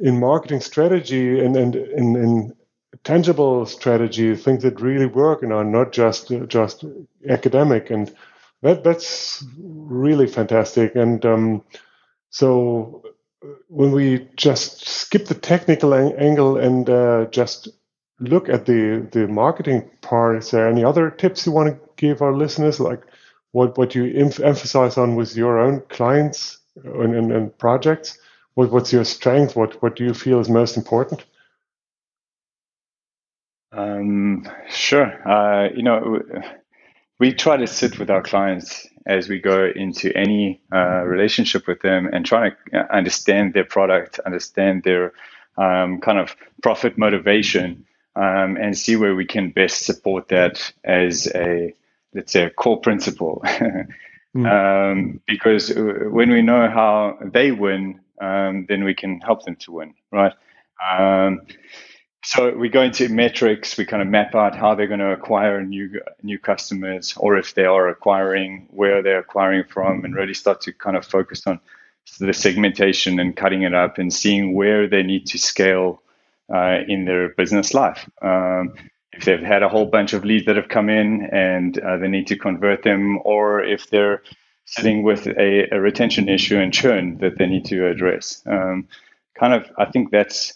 in 0.00 0.20
marketing 0.20 0.60
strategy 0.60 1.40
and 1.40 1.56
and 1.56 1.76
in, 1.76 2.16
in 2.16 2.54
tangible 3.04 3.66
strategy, 3.66 4.34
things 4.36 4.62
that 4.62 4.80
really 4.80 5.06
work 5.06 5.42
and 5.42 5.52
are 5.52 5.64
not 5.64 5.92
just 5.92 6.32
just 6.48 6.84
academic 7.28 7.90
and 7.90 8.14
that 8.62 8.84
that's 8.84 9.44
really 9.58 10.26
fantastic. 10.26 10.94
And 10.94 11.24
um, 11.24 11.62
so 12.30 13.02
when 13.68 13.92
we 13.92 14.28
just 14.36 14.86
skip 14.88 15.26
the 15.26 15.34
technical 15.34 15.94
angle 15.94 16.56
and 16.56 16.88
uh, 16.88 17.26
just 17.30 17.68
look 18.20 18.48
at 18.48 18.66
the 18.66 19.06
the 19.12 19.28
marketing 19.28 19.90
part, 20.00 20.38
is 20.38 20.50
there 20.50 20.68
any 20.68 20.84
other 20.84 21.10
tips 21.10 21.46
you 21.46 21.52
want 21.52 21.68
to 21.68 21.80
give 21.96 22.22
our 22.22 22.34
listeners, 22.34 22.80
like 22.80 23.02
what 23.52 23.76
what 23.78 23.94
you 23.94 24.04
em- 24.06 24.44
emphasize 24.44 24.96
on 24.98 25.16
with 25.16 25.36
your 25.36 25.58
own 25.58 25.82
clients 25.88 26.58
and, 26.84 27.14
and, 27.14 27.32
and 27.32 27.58
projects? 27.58 28.18
What, 28.56 28.72
what's 28.72 28.90
your 28.90 29.04
strength? 29.04 29.54
What 29.54 29.82
what 29.82 29.96
do 29.96 30.04
you 30.04 30.14
feel 30.14 30.40
is 30.40 30.48
most 30.48 30.78
important? 30.78 31.24
Um, 33.70 34.48
sure. 34.70 35.28
Uh, 35.28 35.68
you 35.74 35.82
know, 35.82 36.22
we 37.20 37.34
try 37.34 37.58
to 37.58 37.66
sit 37.66 37.98
with 37.98 38.10
our 38.10 38.22
clients 38.22 38.86
as 39.04 39.28
we 39.28 39.40
go 39.40 39.70
into 39.76 40.10
any 40.16 40.62
uh, 40.74 41.02
relationship 41.04 41.66
with 41.66 41.82
them 41.82 42.08
and 42.10 42.24
try 42.24 42.50
to 42.50 42.94
understand 42.94 43.52
their 43.52 43.64
product, 43.66 44.20
understand 44.20 44.84
their 44.84 45.12
um, 45.58 46.00
kind 46.00 46.18
of 46.18 46.34
profit 46.62 46.96
motivation, 46.96 47.84
um, 48.14 48.56
and 48.56 48.76
see 48.76 48.96
where 48.96 49.14
we 49.14 49.26
can 49.26 49.50
best 49.50 49.84
support 49.84 50.28
that 50.28 50.72
as 50.82 51.26
a, 51.34 51.74
let's 52.14 52.32
say, 52.32 52.44
a 52.44 52.50
core 52.50 52.80
principle. 52.80 53.42
mm. 54.34 54.46
um, 54.50 55.20
because 55.26 55.70
when 55.74 56.30
we 56.30 56.40
know 56.40 56.70
how 56.70 57.18
they 57.22 57.52
win, 57.52 58.00
um, 58.20 58.66
then 58.68 58.84
we 58.84 58.94
can 58.94 59.20
help 59.20 59.44
them 59.44 59.56
to 59.56 59.72
win, 59.72 59.94
right? 60.12 60.32
Um, 60.90 61.42
so 62.24 62.50
we 62.56 62.68
go 62.68 62.82
into 62.82 63.08
metrics. 63.08 63.78
We 63.78 63.84
kind 63.84 64.02
of 64.02 64.08
map 64.08 64.34
out 64.34 64.56
how 64.56 64.74
they're 64.74 64.88
going 64.88 65.00
to 65.00 65.12
acquire 65.12 65.62
new 65.62 66.00
new 66.22 66.38
customers, 66.38 67.14
or 67.16 67.38
if 67.38 67.54
they 67.54 67.64
are 67.64 67.88
acquiring, 67.88 68.66
where 68.70 69.02
they're 69.02 69.20
acquiring 69.20 69.64
from, 69.68 70.04
and 70.04 70.14
really 70.14 70.34
start 70.34 70.60
to 70.62 70.72
kind 70.72 70.96
of 70.96 71.06
focus 71.06 71.46
on 71.46 71.60
the 72.18 72.32
segmentation 72.32 73.20
and 73.20 73.36
cutting 73.36 73.62
it 73.62 73.74
up 73.74 73.98
and 73.98 74.12
seeing 74.12 74.54
where 74.54 74.88
they 74.88 75.02
need 75.02 75.26
to 75.26 75.38
scale 75.38 76.02
uh, 76.52 76.78
in 76.88 77.04
their 77.04 77.28
business 77.30 77.74
life. 77.74 78.08
Um, 78.22 78.74
if 79.12 79.24
they've 79.24 79.40
had 79.40 79.62
a 79.62 79.68
whole 79.68 79.86
bunch 79.86 80.12
of 80.12 80.24
leads 80.24 80.46
that 80.46 80.56
have 80.56 80.68
come 80.68 80.90
in 80.90 81.28
and 81.32 81.78
uh, 81.78 81.96
they 81.96 82.08
need 82.08 82.26
to 82.26 82.36
convert 82.36 82.82
them, 82.82 83.18
or 83.24 83.62
if 83.62 83.88
they're 83.88 84.22
sitting 84.66 85.02
with 85.04 85.26
a, 85.26 85.68
a, 85.72 85.80
retention 85.80 86.28
issue 86.28 86.58
and 86.58 86.72
churn 86.72 87.18
that 87.18 87.38
they 87.38 87.46
need 87.46 87.64
to 87.64 87.86
address. 87.86 88.42
Um, 88.46 88.88
kind 89.34 89.54
of, 89.54 89.70
I 89.78 89.86
think 89.86 90.10
that's 90.10 90.54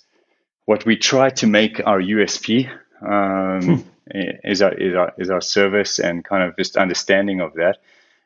what 0.66 0.84
we 0.84 0.96
try 0.96 1.30
to 1.30 1.46
make 1.46 1.80
our 1.86 2.00
USP 2.00 2.68
um, 3.00 3.62
hmm. 3.62 4.20
is, 4.44 4.62
our, 4.62 4.74
is, 4.74 4.94
our, 4.94 5.12
is 5.16 5.30
our 5.30 5.40
service 5.40 6.00
and 6.00 6.24
kind 6.24 6.42
of 6.42 6.56
just 6.56 6.76
understanding 6.76 7.40
of 7.40 7.54
that. 7.54 7.78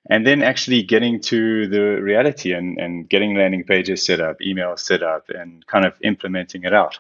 And 0.09 0.27
then 0.27 0.43
actually 0.43 0.83
getting 0.83 1.21
to 1.23 1.67
the 1.69 2.03
reality 2.03 2.53
and, 2.53 2.79
and 2.79 3.09
getting 3.09 3.37
landing 3.37 3.65
pages 3.65 4.05
set 4.05 4.21
up, 4.21 4.41
emails 4.41 4.81
set 4.81 5.03
up, 5.03 5.31
and 5.31 5.67
kind 5.67 5.87
of 5.87 5.95
implementing 6.03 6.65
it 6.65 6.75
out. 6.75 6.99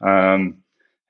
Um, 0.00 0.58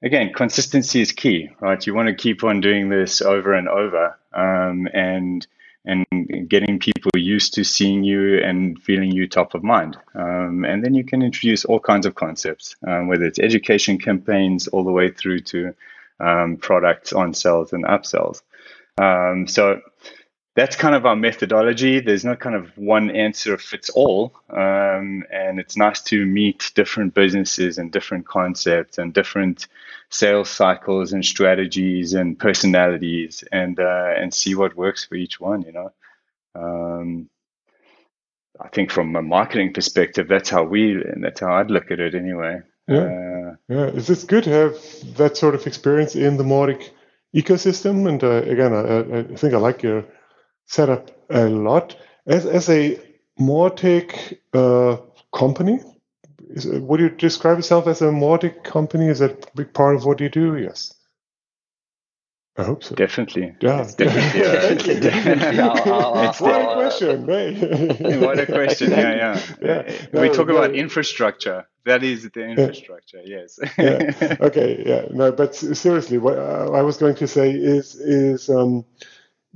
again, 0.03 0.33
consistency 0.33 1.01
is 1.01 1.13
key, 1.13 1.51
right? 1.61 1.85
You 1.85 1.95
want 1.95 2.09
to 2.09 2.15
keep 2.15 2.45
on 2.45 2.61
doing 2.61 2.89
this 2.89 3.23
over 3.23 3.55
and 3.55 3.69
over. 3.69 4.17
Um, 4.33 4.89
and 4.93 5.47
and 5.87 6.05
getting 6.49 6.79
people 6.79 7.11
used 7.15 7.55
to 7.55 7.65
seeing 7.65 8.03
you 8.05 8.39
and 8.39 8.83
feeling 8.83 9.13
you 9.13 9.29
top 9.29 9.55
of 9.55 9.63
mind. 9.63 9.97
Um, 10.15 10.65
and 10.65 10.85
then 10.85 10.95
you 10.95 11.05
can 11.05 11.23
introduce 11.23 11.65
all 11.65 11.79
kinds 11.79 12.07
of 12.07 12.15
concepts, 12.15 12.77
um, 12.87 13.07
whether 13.07 13.25
it's 13.25 13.39
education 13.39 13.99
campaigns 13.99 14.67
all 14.69 14.85
the 14.85 14.91
way 14.91 15.11
through 15.11 15.41
to 15.41 15.75
um, 16.19 16.57
products 16.57 17.13
on 17.13 17.35
sales 17.35 17.73
and 17.73 17.85
upsells. 17.85 18.43
Um, 18.99 19.47
so 19.47 19.81
that's 20.57 20.75
kind 20.75 20.95
of 20.95 21.05
our 21.05 21.15
methodology. 21.15 22.01
There's 22.01 22.25
no 22.25 22.35
kind 22.35 22.57
of 22.57 22.77
one 22.79 23.11
answer 23.11 23.59
fits 23.59 23.91
all. 23.91 24.33
Um, 24.49 25.23
and 25.31 25.61
it's 25.61 25.77
nice 25.77 26.01
to 26.05 26.25
meet 26.25 26.73
different 26.75 27.13
businesses 27.13 27.77
and 27.77 27.93
different 27.93 28.27
concepts 28.27 28.97
and 28.97 29.13
different 29.13 29.69
sales 30.09 30.49
cycles 30.49 31.13
and 31.13 31.23
strategies 31.25 32.15
and 32.15 32.39
personalities 32.39 33.45
and 33.53 33.79
uh, 33.79 34.13
and 34.17 34.33
see 34.33 34.55
what 34.55 34.75
works 34.75 35.05
for 35.05 35.15
each 35.15 35.39
one. 35.39 35.61
You 35.61 35.73
know, 35.73 35.93
um, 36.55 37.29
I 38.59 38.69
think 38.69 38.91
from 38.91 39.15
a 39.15 39.23
marketing 39.23 39.75
perspective, 39.75 40.27
that's 40.27 40.49
how 40.49 40.65
we 40.65 40.93
and 40.93 41.23
that's 41.23 41.41
how 41.41 41.53
I'd 41.53 41.71
look 41.71 41.91
at 41.91 42.01
it 42.01 42.15
anyway. 42.15 42.63
Yeah, 42.89 42.99
uh, 42.99 43.57
yeah. 43.69 43.87
It's, 43.89 44.09
it's 44.09 44.25
good 44.25 44.45
to 44.45 44.51
have 44.51 45.17
that 45.17 45.37
sort 45.37 45.55
of 45.55 45.67
experience 45.67 46.17
in 46.17 46.39
the 46.39 46.45
Mautic 46.45 46.89
ecosystem. 47.35 48.09
And 48.09 48.25
uh, 48.25 48.43
again, 48.51 48.73
I, 48.73 49.19
I, 49.19 49.37
think 49.37 49.53
I 49.53 49.59
like 49.59 49.83
your 49.83 50.05
setup 50.67 51.11
a 51.31 51.49
lot. 51.49 51.97
As 52.27 52.47
as 52.47 52.69
a 52.69 52.99
Mautic 53.41 54.39
uh, 54.55 54.97
company? 55.37 55.79
Is, 56.51 56.67
would 56.67 57.01
you 57.01 57.11
describe 57.11 57.59
yourself 57.59 57.87
as 57.87 58.03
a 58.03 58.07
Mautic 58.07 58.63
company? 58.65 59.09
Is 59.09 59.19
that 59.19 59.33
a 59.33 59.57
big 59.57 59.73
part 59.75 59.97
of 59.97 60.05
what 60.05 60.21
you 60.21 60.29
do? 60.29 60.57
Yes. 60.57 60.93
I 62.59 62.63
hope 62.65 62.83
so. 62.85 62.95
Definitely. 62.95 63.55
Yeah. 63.61 63.87
Definitely. 63.99 64.43
Uh, 64.43 65.01
Definitely. 65.01 65.61
I'll- 65.61 65.93
I'll- 66.17 66.31
It's 66.31 66.41
what 66.47 66.55
a 66.55 66.65
I'll- 66.65 66.75
question, 66.75 67.27
right? 67.35 68.21
what 68.21 68.39
a 68.41 68.47
question. 68.47 68.91
Yeah, 68.93 69.15
yeah. 69.15 69.41
Yeah. 69.61 70.21
we 70.23 70.29
talk 70.31 70.49
no. 70.49 70.57
about 70.57 70.75
infrastructure. 70.75 71.67
That 71.85 72.03
is 72.03 72.29
the 72.31 72.45
infrastructure. 72.45 73.21
Yes. 73.25 73.59
yeah. 73.79 74.37
Okay. 74.41 74.83
Yeah. 74.87 75.07
No, 75.11 75.33
but 75.33 75.55
seriously, 75.55 76.17
what 76.19 76.39
uh, 76.39 76.71
I 76.73 76.81
was 76.83 76.97
going 76.97 77.17
to 77.17 77.29
say 77.29 77.51
is 77.51 77.95
is 77.95 78.49
um, 78.49 78.85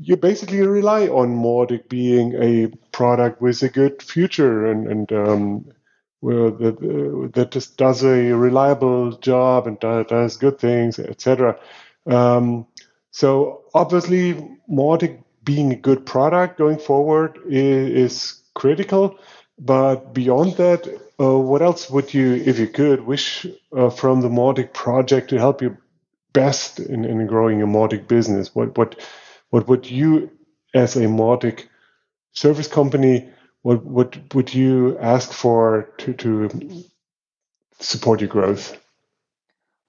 you 0.01 0.17
basically 0.17 0.61
rely 0.63 1.09
on 1.09 1.37
Mautic 1.37 1.89
being 1.89 2.35
a 2.35 2.69
product 2.93 3.41
with 3.43 3.63
a 3.63 3.69
good 3.69 4.03
future 4.03 4.67
and 4.67 4.87
and 4.87 5.13
um, 5.13 5.65
well, 6.23 6.51
that 6.51 7.33
that 7.35 7.51
just 7.51 7.77
does 7.77 8.03
a 8.05 8.33
reliable 8.33 9.17
job 9.19 9.67
and 9.67 9.79
does 9.81 10.37
good 10.37 10.59
things, 10.59 10.99
etc. 10.99 11.59
Um, 12.07 12.67
so 13.11 13.65
obviously, 13.75 14.35
Mautic 14.71 15.23
being 15.45 15.73
a 15.73 15.77
good 15.77 16.05
product 16.07 16.59
going 16.59 16.79
forward 16.79 17.39
is, 17.49 18.13
is 18.13 18.43
critical. 18.55 19.19
But 19.59 20.15
beyond 20.15 20.57
that, 20.57 20.87
uh, 21.19 21.39
what 21.39 21.63
else 21.63 21.91
would 21.91 22.15
you, 22.15 22.35
if 22.35 22.59
you 22.59 22.67
could, 22.67 23.07
wish 23.07 23.47
uh, 23.77 23.91
from 23.91 24.21
the 24.21 24.29
Mautic 24.29 24.73
project 24.73 25.31
to 25.31 25.39
help 25.39 25.61
you 25.61 25.77
best 26.33 26.81
in, 26.81 27.05
in 27.05 27.27
growing 27.27 27.63
a 27.63 27.67
Mautic 27.67 28.09
business? 28.09 28.55
What 28.55 28.77
what 28.77 28.99
what 29.51 29.69
would 29.69 29.91
you, 29.91 30.31
as 30.75 30.97
a 30.97 31.01
Mautic 31.01 31.67
service 32.33 32.69
company, 32.69 33.29
what 33.63 33.85
what 33.85 34.35
would 34.35 34.55
you 34.55 34.99
ask 34.99 35.33
for 35.33 35.91
to 35.99 36.15
to 36.15 36.85
support 37.79 38.21
your 38.21 38.29
growth? 38.29 38.77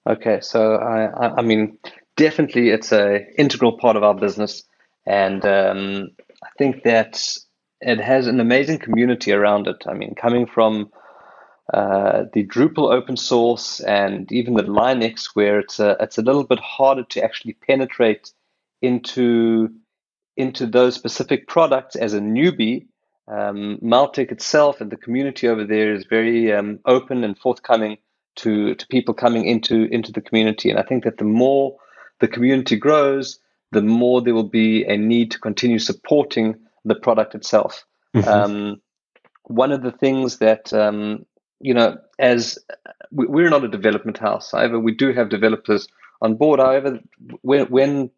Okay, 0.06 0.40
so 0.40 0.74
I, 0.76 1.38
I, 1.38 1.42
mean, 1.42 1.78
definitely 2.16 2.70
it's 2.70 2.90
a 2.90 3.24
integral 3.38 3.78
part 3.78 3.96
of 3.96 4.02
our 4.02 4.14
business, 4.14 4.64
and 5.06 5.44
um, 5.44 6.10
I 6.42 6.48
think 6.58 6.82
that 6.82 7.24
it 7.80 8.00
has 8.00 8.26
an 8.26 8.40
amazing 8.40 8.78
community 8.78 9.32
around 9.32 9.68
it. 9.68 9.84
I 9.86 9.94
mean, 9.94 10.14
coming 10.16 10.46
from 10.46 10.90
uh, 11.72 12.24
the 12.32 12.44
Drupal 12.44 12.92
open 12.92 13.16
source 13.16 13.78
and 13.80 14.30
even 14.32 14.54
the 14.54 14.64
Linux, 14.64 15.30
where 15.34 15.60
it's 15.60 15.78
a, 15.78 15.96
it's 16.00 16.18
a 16.18 16.22
little 16.22 16.44
bit 16.44 16.58
harder 16.58 17.04
to 17.04 17.22
actually 17.22 17.54
penetrate 17.54 18.32
into 18.82 19.70
into 20.36 20.66
those 20.66 20.94
specific 20.94 21.46
products 21.48 21.96
as 21.96 22.14
a 22.14 22.20
newbie. 22.20 22.86
Um, 23.28 23.78
Mautic 23.82 24.32
itself 24.32 24.80
and 24.80 24.90
the 24.90 24.96
community 24.96 25.46
over 25.48 25.64
there 25.64 25.92
is 25.94 26.06
very 26.06 26.52
um, 26.52 26.80
open 26.86 27.22
and 27.24 27.38
forthcoming 27.38 27.98
to 28.36 28.74
to 28.74 28.86
people 28.88 29.14
coming 29.14 29.44
into 29.46 29.84
into 29.84 30.10
the 30.12 30.20
community. 30.20 30.70
And 30.70 30.78
I 30.78 30.82
think 30.82 31.04
that 31.04 31.18
the 31.18 31.24
more 31.24 31.76
the 32.20 32.28
community 32.28 32.76
grows, 32.76 33.38
the 33.70 33.82
more 33.82 34.20
there 34.22 34.34
will 34.34 34.48
be 34.48 34.84
a 34.84 34.96
need 34.96 35.30
to 35.32 35.38
continue 35.38 35.78
supporting 35.78 36.56
the 36.84 36.94
product 36.94 37.34
itself. 37.34 37.84
Um, 38.26 38.80
one 39.44 39.72
of 39.72 39.82
the 39.82 39.92
things 39.92 40.38
that 40.38 40.72
um, 40.72 41.24
you 41.60 41.74
know, 41.74 41.96
as 42.18 42.58
we- 43.12 43.26
we're 43.26 43.50
not 43.50 43.64
a 43.64 43.68
development 43.68 44.18
house, 44.18 44.50
however, 44.50 44.80
we 44.80 44.94
do 44.94 45.12
have 45.12 45.28
developers 45.28 45.86
on 46.20 46.34
board. 46.34 46.58
However, 46.60 46.98
when 47.42 47.66
when 47.66 48.10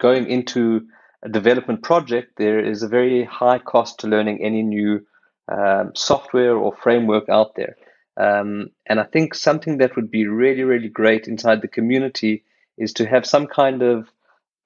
going 0.00 0.28
into 0.28 0.86
a 1.22 1.28
development 1.28 1.82
project, 1.82 2.32
there 2.36 2.58
is 2.58 2.82
a 2.82 2.88
very 2.88 3.24
high 3.24 3.58
cost 3.58 4.00
to 4.00 4.06
learning 4.06 4.42
any 4.42 4.62
new 4.62 5.06
um, 5.50 5.92
software 5.94 6.56
or 6.56 6.74
framework 6.82 7.28
out 7.28 7.54
there. 7.54 7.76
Um, 8.16 8.68
and 8.86 9.00
I 9.00 9.04
think 9.04 9.34
something 9.34 9.78
that 9.78 9.96
would 9.96 10.10
be 10.10 10.26
really, 10.26 10.62
really 10.62 10.88
great 10.88 11.26
inside 11.26 11.62
the 11.62 11.68
community 11.68 12.44
is 12.78 12.92
to 12.94 13.06
have 13.06 13.26
some 13.26 13.46
kind 13.46 13.82
of 13.82 14.08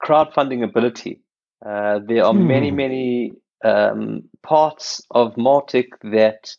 crowdfunding 0.04 0.62
ability. 0.62 1.20
Uh, 1.64 2.00
there 2.06 2.24
are 2.24 2.34
many, 2.34 2.70
Hmm. 2.70 2.76
many 2.76 3.32
um, 3.64 4.28
parts 4.42 5.02
of 5.10 5.34
Mautic 5.36 5.88
that 6.02 6.56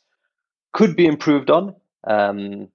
could 0.74 0.96
be 0.96 1.06
improved 1.06 1.50
on, 1.50 1.76
um, 2.06 2.68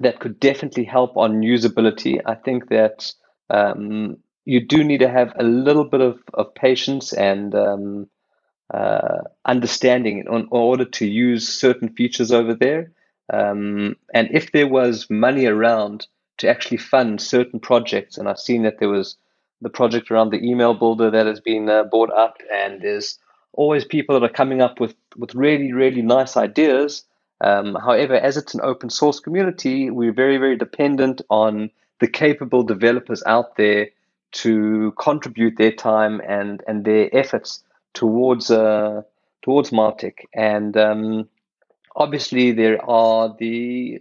that 0.00 0.18
could 0.20 0.40
definitely 0.40 0.84
help 0.84 1.16
on 1.16 1.40
usability. 1.40 2.20
I 2.26 2.34
think 2.34 2.68
that 2.68 3.12
um, 3.50 4.18
you 4.44 4.60
do 4.60 4.84
need 4.84 4.98
to 4.98 5.08
have 5.08 5.32
a 5.38 5.42
little 5.42 5.84
bit 5.84 6.00
of, 6.00 6.22
of 6.34 6.54
patience 6.54 7.12
and 7.12 7.54
um, 7.54 8.08
uh, 8.72 9.18
understanding 9.44 10.24
in, 10.30 10.48
order 10.50 10.84
to 10.84 11.06
use 11.06 11.48
certain 11.48 11.88
features 11.88 12.30
over 12.32 12.54
there. 12.54 12.92
Um, 13.32 13.96
and 14.12 14.28
if 14.32 14.52
there 14.52 14.68
was 14.68 15.08
money 15.08 15.46
around 15.46 16.06
to 16.38 16.48
actually 16.48 16.76
fund 16.76 17.20
certain 17.20 17.60
projects, 17.60 18.18
and 18.18 18.28
I've 18.28 18.38
seen 18.38 18.62
that 18.64 18.78
there 18.78 18.88
was 18.88 19.16
the 19.62 19.70
project 19.70 20.10
around 20.10 20.30
the 20.30 20.44
email 20.44 20.74
builder 20.74 21.10
that 21.10 21.26
has 21.26 21.40
been 21.40 21.68
uh, 21.70 21.84
bought 21.84 22.12
up, 22.12 22.36
and 22.52 22.82
there's 22.82 23.18
always 23.52 23.84
people 23.84 24.18
that 24.18 24.26
are 24.26 24.32
coming 24.32 24.60
up 24.60 24.80
with, 24.80 24.94
with 25.16 25.34
really, 25.34 25.72
really 25.72 26.02
nice 26.02 26.36
ideas. 26.36 27.04
Um, 27.40 27.76
however, 27.76 28.14
as 28.14 28.36
it's 28.36 28.54
an 28.54 28.60
open 28.62 28.90
source 28.90 29.20
community, 29.20 29.90
we're 29.90 30.12
very, 30.12 30.36
very 30.36 30.56
dependent 30.56 31.22
on 31.30 31.70
the 32.00 32.08
capable 32.08 32.62
developers 32.62 33.22
out 33.26 33.56
there 33.56 33.88
to 34.34 34.92
contribute 34.98 35.56
their 35.56 35.72
time 35.72 36.20
and, 36.26 36.62
and 36.66 36.84
their 36.84 37.08
efforts 37.16 37.62
towards 37.94 38.50
uh, 38.50 39.02
towards 39.42 39.70
Mautic. 39.70 40.24
And 40.34 40.76
um, 40.76 41.28
obviously, 41.94 42.52
there 42.52 42.84
are 42.88 43.34
the 43.38 44.00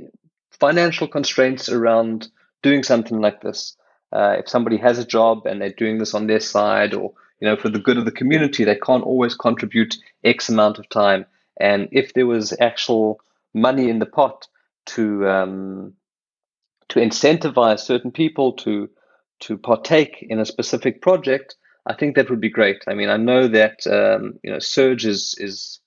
financial 0.51 1.07
constraints 1.07 1.69
around 1.69 2.29
doing 2.61 2.84
something 2.84 3.19
like 3.19 3.41
this. 3.41 3.75
Uh, 4.11 4.38
if 4.39 4.49
somebody 4.49 4.77
has 4.77 4.99
a 4.99 5.05
job 5.05 5.45
and 5.45 5.61
they're 5.61 5.73
doing 5.73 5.97
this 5.97 6.13
on 6.13 6.27
their 6.27 6.39
side, 6.39 6.93
or 6.93 7.13
you 7.39 7.47
know, 7.47 7.55
for 7.55 7.69
the 7.69 7.79
good 7.79 7.97
of 7.97 8.05
the 8.05 8.11
community, 8.11 8.63
they 8.63 8.75
can't 8.75 9.03
always 9.03 9.36
contribute 9.36 9.95
X 10.23 10.49
amount 10.49 10.79
of 10.79 10.89
time. 10.89 11.25
And 11.59 11.89
if 11.91 12.13
there 12.13 12.25
was 12.25 12.55
actual 12.59 13.19
money 13.53 13.89
in 13.89 13.99
the 13.99 14.05
pot 14.05 14.47
to 14.86 15.27
um, 15.27 15.93
to 16.89 16.99
incentivize 16.99 17.79
certain 17.79 18.11
people 18.11 18.53
to 18.53 18.89
to 19.48 19.58
partake 19.58 20.26
in 20.30 20.39
a 20.39 20.46
specific 20.46 21.02
project, 21.02 21.56
I 21.86 21.94
think 21.94 22.16
that 22.16 22.30
would 22.30 22.41
be 22.41 22.50
great. 22.50 22.84
I 22.88 22.94
mean, 22.94 23.10
I 23.10 23.18
know 23.18 23.48
that 23.48 23.86
um, 23.88 24.39
you 24.44 24.52
know 24.52 24.60
Surge 24.60 25.06
is 25.06 25.36
is 25.38 25.80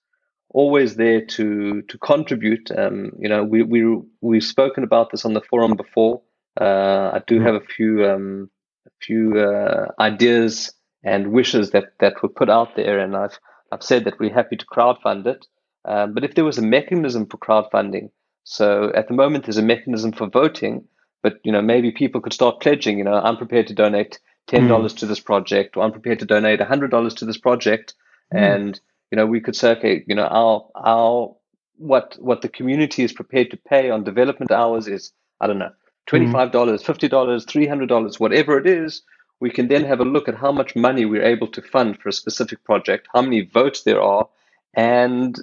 always 0.51 0.97
there 0.97 1.25
to 1.25 1.83
to 1.83 1.99
contribute. 1.99 2.71
Um, 2.71 3.13
you 3.19 3.29
know, 3.29 3.45
we 3.45 3.63
we 3.63 4.01
we've 4.21 4.45
spoken 4.45 4.85
about 4.85 5.11
this 5.11 5.25
on 5.25 5.35
the 5.35 5.41
forum 5.41 5.75
before. 5.77 6.23
Uh, 6.61 7.11
I 7.15 7.23
do 7.27 7.41
have 7.41 7.55
a 7.55 7.61
few 7.61 8.05
um, 8.07 8.51
a 8.87 8.91
few 9.01 9.39
uh, 9.39 9.93
ideas 9.99 10.73
and 11.03 11.33
wishes 11.33 11.71
that 11.71 11.93
that 12.01 12.23
were 12.23 12.29
put 12.29 12.51
out 12.51 12.77
there, 12.77 12.99
and 12.99 13.17
I've 13.17 13.39
I've 13.73 13.83
said 13.83 14.05
that 14.05 14.19
we're 14.19 14.35
happy 14.35 14.57
to 14.57 14.67
crowdfund 14.67 15.27
it. 15.27 15.47
Um, 15.85 16.15
but 16.15 16.25
if 16.25 16.35
there 16.35 16.45
was 16.45 16.59
a 16.59 16.63
mechanism 16.63 17.27
for 17.27 17.39
crowdfunding, 17.39 18.11
so 18.45 18.93
at 18.95 19.09
the 19.09 19.15
moment 19.15 19.45
there's 19.45 19.57
a 19.57 19.63
mechanism 19.63 20.13
for 20.13 20.29
voting, 20.29 20.89
but 21.23 21.41
you 21.45 21.53
know 21.53 21.62
maybe 21.62 21.91
people 21.91 22.21
could 22.21 22.33
start 22.33 22.61
pledging. 22.61 22.99
You 22.99 23.05
know, 23.05 23.14
I'm 23.14 23.37
prepared 23.37 23.67
to 23.69 23.75
donate 23.75 24.19
ten 24.47 24.62
hmm. 24.62 24.69
dollars 24.69 24.95
to 24.95 25.07
this 25.07 25.21
project, 25.21 25.77
or 25.77 25.85
I'm 25.85 25.93
prepared 25.93 26.19
to 26.21 26.27
donate 26.27 26.61
hundred 26.61 26.91
dollars 26.91 27.14
to 27.14 27.25
this 27.25 27.39
project, 27.39 27.95
hmm. 28.33 28.39
and 28.39 28.81
you 29.11 29.17
know 29.17 29.27
we 29.27 29.41
could 29.41 29.57
say, 29.57 29.73
okay, 29.73 30.05
you 30.07 30.14
know 30.14 30.27
our 30.27 30.69
our 30.75 31.35
what 31.79 32.17
what 32.21 32.43
the 32.43 32.49
community 32.49 33.05
is 33.05 33.12
prepared 33.12 33.51
to 33.51 33.57
pay 33.57 33.91
on 33.91 34.05
development 34.05 34.51
hours 34.51 34.89
is 34.89 35.12
I 35.41 35.47
don't 35.47 35.59
know 35.59 35.67
hmm. 35.69 35.75
twenty 36.07 36.31
five 36.31 36.53
dollars, 36.53 36.83
fifty 36.83 37.09
dollars, 37.09 37.45
three 37.45 37.67
hundred 37.67 37.89
dollars, 37.89 38.21
whatever 38.21 38.59
it 38.59 38.67
is. 38.67 39.03
We 39.39 39.51
can 39.51 39.69
then 39.69 39.85
have 39.85 40.01
a 40.01 40.05
look 40.05 40.29
at 40.29 40.35
how 40.35 40.51
much 40.51 40.75
money 40.75 41.05
we're 41.05 41.23
able 41.23 41.49
to 41.49 41.61
fund 41.61 41.99
for 41.99 42.09
a 42.09 42.12
specific 42.12 42.64
project, 42.64 43.07
how 43.12 43.21
many 43.21 43.43
votes 43.43 43.83
there 43.83 44.01
are, 44.01 44.27
and 44.73 45.39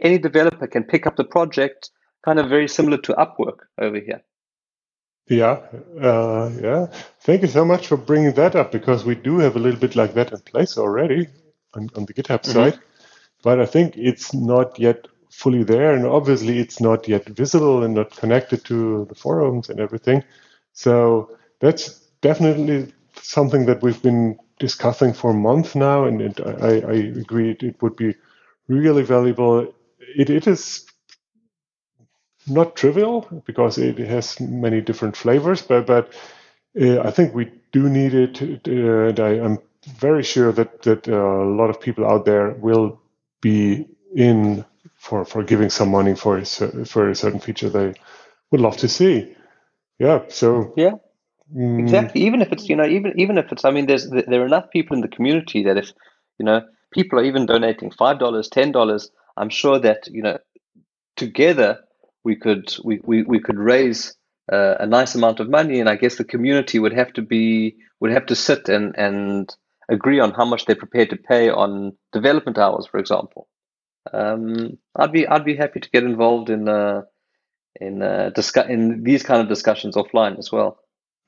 any 0.00 0.18
developer 0.18 0.66
can 0.66 0.84
pick 0.84 1.06
up 1.06 1.16
the 1.16 1.24
project, 1.24 1.90
kind 2.24 2.38
of 2.38 2.48
very 2.48 2.68
similar 2.68 2.98
to 2.98 3.12
Upwork 3.14 3.60
over 3.78 4.00
here. 4.00 4.22
Yeah, 5.28 5.60
uh, 6.00 6.50
yeah. 6.60 6.86
Thank 7.20 7.42
you 7.42 7.48
so 7.48 7.64
much 7.64 7.86
for 7.86 7.96
bringing 7.98 8.32
that 8.34 8.56
up 8.56 8.72
because 8.72 9.04
we 9.04 9.14
do 9.14 9.38
have 9.38 9.56
a 9.56 9.58
little 9.58 9.78
bit 9.80 9.94
like 9.94 10.14
that 10.14 10.32
in 10.32 10.40
place 10.40 10.78
already 10.78 11.28
on, 11.74 11.90
on 11.96 12.06
the 12.06 12.14
GitHub 12.14 12.46
side, 12.46 12.78
but 13.42 13.60
I 13.60 13.66
think 13.66 13.96
it's 13.96 14.34
not 14.34 14.78
yet 14.78 15.08
fully 15.30 15.64
there, 15.64 15.94
and 15.94 16.06
obviously 16.06 16.58
it's 16.60 16.80
not 16.80 17.08
yet 17.08 17.28
visible 17.28 17.84
and 17.84 17.94
not 17.94 18.16
connected 18.16 18.64
to 18.66 19.06
the 19.06 19.14
forums 19.14 19.68
and 19.68 19.80
everything. 19.80 20.24
So 20.72 21.36
that's 21.60 22.00
definitely 22.22 22.92
something 23.20 23.66
that 23.66 23.82
we've 23.82 24.02
been 24.02 24.38
discussing 24.58 25.12
for 25.14 25.32
a 25.32 25.34
month 25.34 25.76
now, 25.76 26.04
and 26.06 26.22
it, 26.22 26.40
I, 26.40 26.80
I 26.80 26.94
agree 27.20 27.52
it, 27.52 27.62
it 27.62 27.82
would 27.82 27.96
be 27.96 28.14
really 28.68 29.02
valuable. 29.04 29.74
It, 30.16 30.30
it 30.30 30.46
is 30.48 30.87
not 32.48 32.76
trivial 32.76 33.42
because 33.46 33.78
it 33.78 33.98
has 33.98 34.40
many 34.40 34.80
different 34.80 35.16
flavors, 35.16 35.62
but 35.62 35.86
but 35.86 36.12
uh, 36.80 37.00
I 37.00 37.10
think 37.10 37.34
we 37.34 37.50
do 37.72 37.88
need 37.88 38.14
it, 38.14 38.42
uh, 38.42 39.08
and 39.08 39.20
I, 39.20 39.30
am 39.34 39.58
very 39.98 40.22
sure 40.22 40.52
that 40.52 40.82
that 40.82 41.08
uh, 41.08 41.12
a 41.12 41.54
lot 41.54 41.70
of 41.70 41.80
people 41.80 42.06
out 42.06 42.24
there 42.24 42.50
will 42.50 43.00
be 43.40 43.86
in 44.14 44.64
for 44.96 45.24
for 45.24 45.42
giving 45.42 45.70
some 45.70 45.90
money 45.90 46.14
for 46.14 46.38
a, 46.38 46.44
for 46.44 47.10
a 47.10 47.14
certain 47.14 47.40
feature 47.40 47.68
they 47.68 47.94
would 48.50 48.60
love 48.60 48.76
to 48.78 48.88
see. 48.88 49.34
Yeah. 49.98 50.24
So 50.28 50.72
yeah. 50.76 50.94
Mm. 51.54 51.80
Exactly. 51.80 52.22
Even 52.22 52.42
if 52.42 52.52
it's 52.52 52.68
you 52.68 52.76
know 52.76 52.86
even 52.86 53.18
even 53.18 53.38
if 53.38 53.50
it's 53.52 53.64
I 53.64 53.70
mean 53.70 53.86
there's 53.86 54.08
there 54.10 54.42
are 54.42 54.46
enough 54.46 54.70
people 54.70 54.96
in 54.96 55.00
the 55.00 55.08
community 55.08 55.64
that 55.64 55.76
if 55.76 55.92
you 56.38 56.44
know 56.44 56.62
people 56.92 57.18
are 57.18 57.24
even 57.24 57.46
donating 57.46 57.90
five 57.90 58.18
dollars, 58.18 58.48
ten 58.48 58.72
dollars, 58.72 59.10
I'm 59.36 59.48
sure 59.50 59.78
that 59.78 60.08
you 60.08 60.22
know 60.22 60.38
together 61.16 61.80
we 62.28 62.36
could 62.36 62.66
we, 62.84 63.00
we, 63.10 63.22
we 63.22 63.40
could 63.40 63.58
raise 63.58 64.14
uh, 64.52 64.74
a 64.80 64.86
nice 64.86 65.14
amount 65.14 65.40
of 65.40 65.48
money, 65.48 65.80
and 65.80 65.88
I 65.88 65.96
guess 65.96 66.16
the 66.16 66.32
community 66.34 66.78
would 66.78 66.92
have 66.92 67.12
to 67.14 67.22
be 67.22 67.76
would 68.00 68.12
have 68.12 68.26
to 68.26 68.36
sit 68.36 68.68
and 68.68 68.94
and 68.98 69.56
agree 69.88 70.20
on 70.20 70.32
how 70.32 70.44
much 70.44 70.66
they're 70.66 70.84
prepared 70.84 71.10
to 71.10 71.16
pay 71.16 71.48
on 71.48 71.96
development 72.12 72.58
hours, 72.58 72.86
for 72.86 72.98
example. 72.98 73.48
Um, 74.12 74.76
I'd 74.94 75.12
be 75.12 75.26
I'd 75.26 75.44
be 75.52 75.56
happy 75.56 75.80
to 75.80 75.90
get 75.90 76.04
involved 76.04 76.50
in 76.50 76.68
uh, 76.68 77.02
in 77.80 78.02
uh, 78.02 78.30
discuss 78.34 78.68
in 78.68 79.02
these 79.04 79.22
kind 79.22 79.40
of 79.40 79.48
discussions 79.48 79.96
offline 79.96 80.38
as 80.38 80.52
well. 80.52 80.78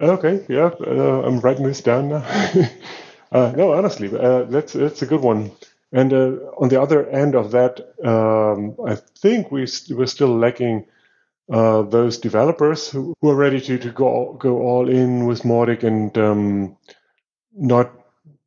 Okay, 0.00 0.44
yeah, 0.48 0.70
uh, 0.86 1.22
I'm 1.26 1.40
writing 1.40 1.66
this 1.66 1.82
down 1.82 2.10
now. 2.10 2.24
uh, 3.32 3.52
no, 3.56 3.72
honestly, 3.72 4.08
uh, 4.14 4.44
that's 4.44 4.74
that's 4.74 5.02
a 5.02 5.06
good 5.06 5.22
one. 5.22 5.50
And 5.92 6.12
uh, 6.12 6.32
on 6.58 6.68
the 6.68 6.80
other 6.80 7.08
end 7.08 7.34
of 7.34 7.50
that, 7.50 7.80
um, 8.04 8.76
I 8.86 8.94
think 8.94 9.50
we 9.50 9.66
st- 9.66 9.98
we're 9.98 10.06
still 10.06 10.36
lacking 10.36 10.86
uh, 11.50 11.82
those 11.82 12.18
developers 12.18 12.88
who, 12.88 13.14
who, 13.20 13.30
are 13.30 13.34
ready 13.36 13.60
to, 13.60 13.78
to 13.78 13.90
go 13.90 14.34
go 14.34 14.60
all 14.62 14.88
in 14.88 15.26
with 15.26 15.42
Mautic 15.42 15.82
and 15.82 16.16
um, 16.16 16.76
not 17.56 17.90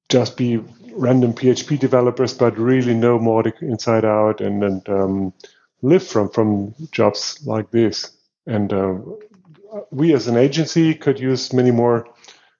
just 0.07 0.37
be 0.37 0.63
random 0.93 1.33
PHP 1.33 1.79
developers, 1.79 2.33
but 2.33 2.57
really 2.57 2.93
know 2.93 3.19
Mautic 3.19 3.61
inside 3.61 4.05
out 4.05 4.39
and 4.39 4.63
and 4.63 4.89
um, 4.89 5.33
live 5.81 6.07
from 6.07 6.29
from 6.29 6.73
jobs 6.91 7.45
like 7.45 7.71
this. 7.71 8.11
And 8.47 8.71
uh, 8.71 8.95
we 9.91 10.13
as 10.13 10.27
an 10.27 10.37
agency 10.37 10.93
could 10.93 11.19
use 11.19 11.51
many 11.51 11.71
more 11.71 12.07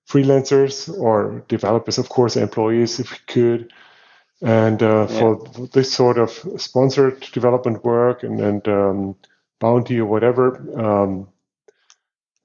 freelancers 0.10 0.90
or 1.00 1.44
developers, 1.48 1.98
of 1.98 2.10
course, 2.10 2.36
employees 2.36 3.00
if 3.00 3.12
we 3.12 3.18
could. 3.28 3.72
And 4.42 4.82
uh, 4.84 5.08
yeah. 5.10 5.20
for 5.20 5.68
this 5.74 5.94
sort 5.94 6.18
of 6.18 6.32
sponsored 6.58 7.22
development 7.32 7.84
work 7.86 8.24
and, 8.24 8.42
and 8.42 8.68
um, 8.68 9.16
bounty 9.60 10.00
or 10.00 10.06
whatever, 10.06 10.58
um, 10.78 11.30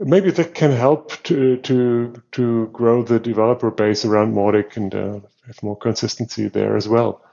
maybe 0.00 0.30
that 0.30 0.54
can 0.54 0.70
help 0.70 1.22
to 1.24 1.56
to 1.58 2.22
to 2.32 2.68
grow 2.68 3.02
the 3.02 3.18
developer 3.18 3.70
base 3.70 4.04
around 4.04 4.34
Mautic 4.34 4.76
and 4.76 4.94
uh, 4.94 5.20
have 5.46 5.62
more 5.62 5.76
consistency 5.76 6.48
there 6.48 6.76
as 6.76 6.88
well. 6.88 7.24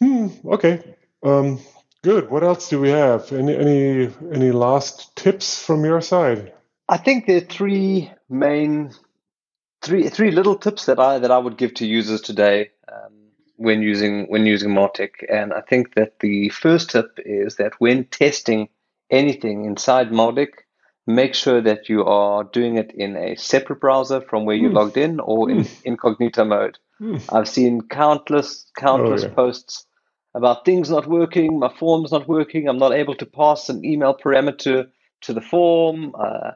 Hmm, 0.00 0.28
okay, 0.44 0.96
um, 1.22 1.60
good. 2.02 2.30
What 2.30 2.42
else 2.42 2.68
do 2.68 2.80
we 2.80 2.90
have? 2.90 3.32
Any 3.32 3.56
any 3.56 4.10
any 4.32 4.50
last 4.50 5.14
tips 5.16 5.62
from 5.62 5.84
your 5.84 6.00
side? 6.00 6.52
I 6.88 6.98
think 6.98 7.26
there 7.26 7.38
are 7.38 7.40
three 7.40 8.12
main 8.28 8.92
three 9.82 10.08
three 10.08 10.30
little 10.30 10.56
tips 10.56 10.86
that 10.86 10.98
I 10.98 11.18
that 11.18 11.30
I 11.30 11.38
would 11.38 11.56
give 11.56 11.74
to 11.74 11.86
users 11.86 12.20
today. 12.20 12.70
Um, 12.92 13.25
when 13.56 13.82
using 13.82 14.26
when 14.26 14.46
using 14.46 14.70
Mautic. 14.70 15.24
And 15.28 15.52
I 15.52 15.60
think 15.60 15.94
that 15.94 16.20
the 16.20 16.48
first 16.50 16.90
tip 16.90 17.18
is 17.24 17.56
that 17.56 17.72
when 17.78 18.04
testing 18.04 18.68
anything 19.10 19.64
inside 19.64 20.10
Mautic, 20.10 20.48
make 21.06 21.34
sure 21.34 21.60
that 21.60 21.88
you 21.88 22.04
are 22.04 22.44
doing 22.44 22.76
it 22.76 22.92
in 22.94 23.16
a 23.16 23.36
separate 23.36 23.80
browser 23.80 24.20
from 24.20 24.44
where 24.44 24.56
you 24.56 24.70
mm. 24.70 24.74
logged 24.74 24.96
in 24.96 25.20
or 25.20 25.50
in 25.50 25.58
mm. 25.58 25.82
incognito 25.84 26.44
mode. 26.44 26.78
Mm. 27.00 27.22
I've 27.32 27.48
seen 27.48 27.82
countless 27.82 28.66
countless 28.76 29.24
oh, 29.24 29.28
yeah. 29.28 29.34
posts 29.34 29.86
about 30.34 30.66
things 30.66 30.90
not 30.90 31.06
working, 31.06 31.58
my 31.58 31.72
form's 31.72 32.12
not 32.12 32.28
working, 32.28 32.68
I'm 32.68 32.78
not 32.78 32.92
able 32.92 33.14
to 33.16 33.26
pass 33.26 33.70
an 33.70 33.84
email 33.84 34.14
parameter 34.14 34.88
to 35.22 35.32
the 35.32 35.40
form. 35.40 36.14
Uh, 36.18 36.50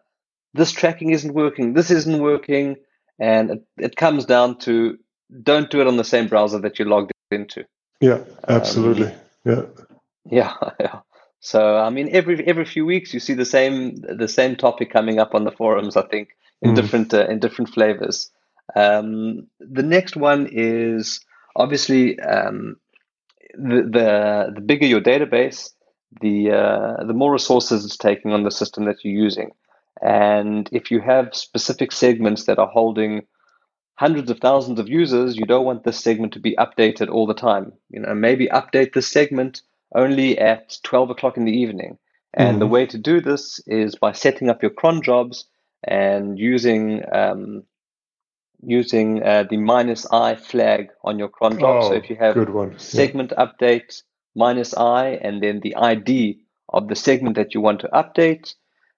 this 0.53 0.71
tracking 0.71 1.11
isn't 1.11 1.33
working, 1.33 1.73
this 1.73 1.91
isn't 1.91 2.21
working, 2.21 2.77
and 3.19 3.51
it, 3.51 3.63
it 3.79 3.97
comes 3.97 4.27
down 4.27 4.59
to 4.59 4.99
don't 5.43 5.71
do 5.71 5.81
it 5.81 5.87
on 5.87 5.97
the 5.97 6.05
same 6.05 6.29
browser 6.29 6.59
that 6.61 6.79
you 6.79 6.85
logged 6.85 7.13
into. 7.31 7.65
Yeah, 8.01 8.25
absolutely. 8.49 9.09
Um, 9.09 9.15
yeah. 9.45 9.63
Yeah, 10.31 10.55
yeah. 10.81 11.01
So 11.41 11.77
I 11.77 11.91
mean, 11.91 12.09
every 12.13 12.47
every 12.47 12.65
few 12.65 12.85
weeks 12.85 13.15
you 13.15 13.21
see 13.21 13.35
the 13.35 13.45
same 13.45 13.97
the 13.97 14.29
same 14.29 14.57
topic 14.57 14.93
coming 14.93 15.19
up 15.19 15.35
on 15.35 15.45
the 15.45 15.53
forums. 15.53 15.97
I 15.97 16.03
think 16.03 16.31
in 16.63 16.73
mm. 16.73 16.77
different 16.77 17.15
uh, 17.15 17.27
in 17.27 17.39
different 17.39 17.71
flavors. 17.71 18.31
Um, 18.77 19.49
the 19.59 19.83
next 19.83 20.17
one 20.17 20.49
is 20.51 21.21
obviously 21.57 22.21
um, 22.21 22.77
the, 23.55 23.83
the 23.91 24.53
the 24.55 24.61
bigger 24.61 24.87
your 24.87 25.01
database, 25.01 25.71
the 26.21 26.51
uh, 26.51 27.05
the 27.05 27.15
more 27.15 27.33
resources 27.33 27.85
it's 27.85 27.97
taking 27.97 28.33
on 28.33 28.45
the 28.45 28.51
system 28.51 28.85
that 28.85 29.03
you're 29.03 29.15
using. 29.15 29.51
And 30.03 30.69
if 30.73 30.91
you 30.91 31.01
have 31.01 31.35
specific 31.35 31.93
segments 31.93 32.45
that 32.45 32.59
are 32.59 32.69
holding 32.69 33.23
hundreds 34.01 34.31
of 34.31 34.41
thousands 34.41 34.81
of 34.81 34.89
users, 34.89 35.37
you 35.37 35.45
don't 35.45 35.67
want 35.67 35.85
this 35.85 36.01
segment 36.01 36.33
to 36.33 36.41
be 36.41 36.57
updated 36.57 37.11
all 37.11 37.27
the 37.27 37.35
time. 37.35 37.71
You 37.91 38.01
know, 38.01 38.15
maybe 38.15 38.47
update 38.47 38.95
this 38.95 39.07
segment 39.07 39.61
only 39.95 40.39
at 40.39 40.79
12 40.85 41.11
o'clock 41.11 41.37
in 41.37 41.45
the 41.45 41.53
evening. 41.53 41.99
And 42.33 42.53
mm-hmm. 42.53 42.59
the 42.61 42.67
way 42.67 42.87
to 42.87 42.97
do 42.97 43.21
this 43.21 43.61
is 43.67 43.97
by 43.97 44.13
setting 44.13 44.49
up 44.49 44.63
your 44.63 44.71
cron 44.71 45.03
jobs 45.03 45.45
and 45.85 46.39
using 46.39 47.03
um, 47.13 47.65
using 48.63 49.23
uh, 49.23 49.45
the 49.51 49.57
minus 49.59 50.07
i 50.11 50.35
flag 50.35 50.89
on 51.05 51.19
your 51.19 51.29
cron 51.29 51.59
job. 51.59 51.83
Oh, 51.83 51.89
so 51.89 51.95
if 51.95 52.09
you 52.09 52.17
have 52.17 52.35
segment 52.79 53.33
yeah. 53.37 53.45
update 53.45 54.03
minus 54.35 54.73
i 54.75 55.09
and 55.27 55.43
then 55.43 55.61
the 55.61 55.77
ID 55.77 56.41
of 56.71 56.89
the 56.89 56.97
segment 56.97 57.37
that 57.37 57.53
you 57.53 57.61
want 57.61 57.81
to 57.81 57.89
update, 57.89 58.55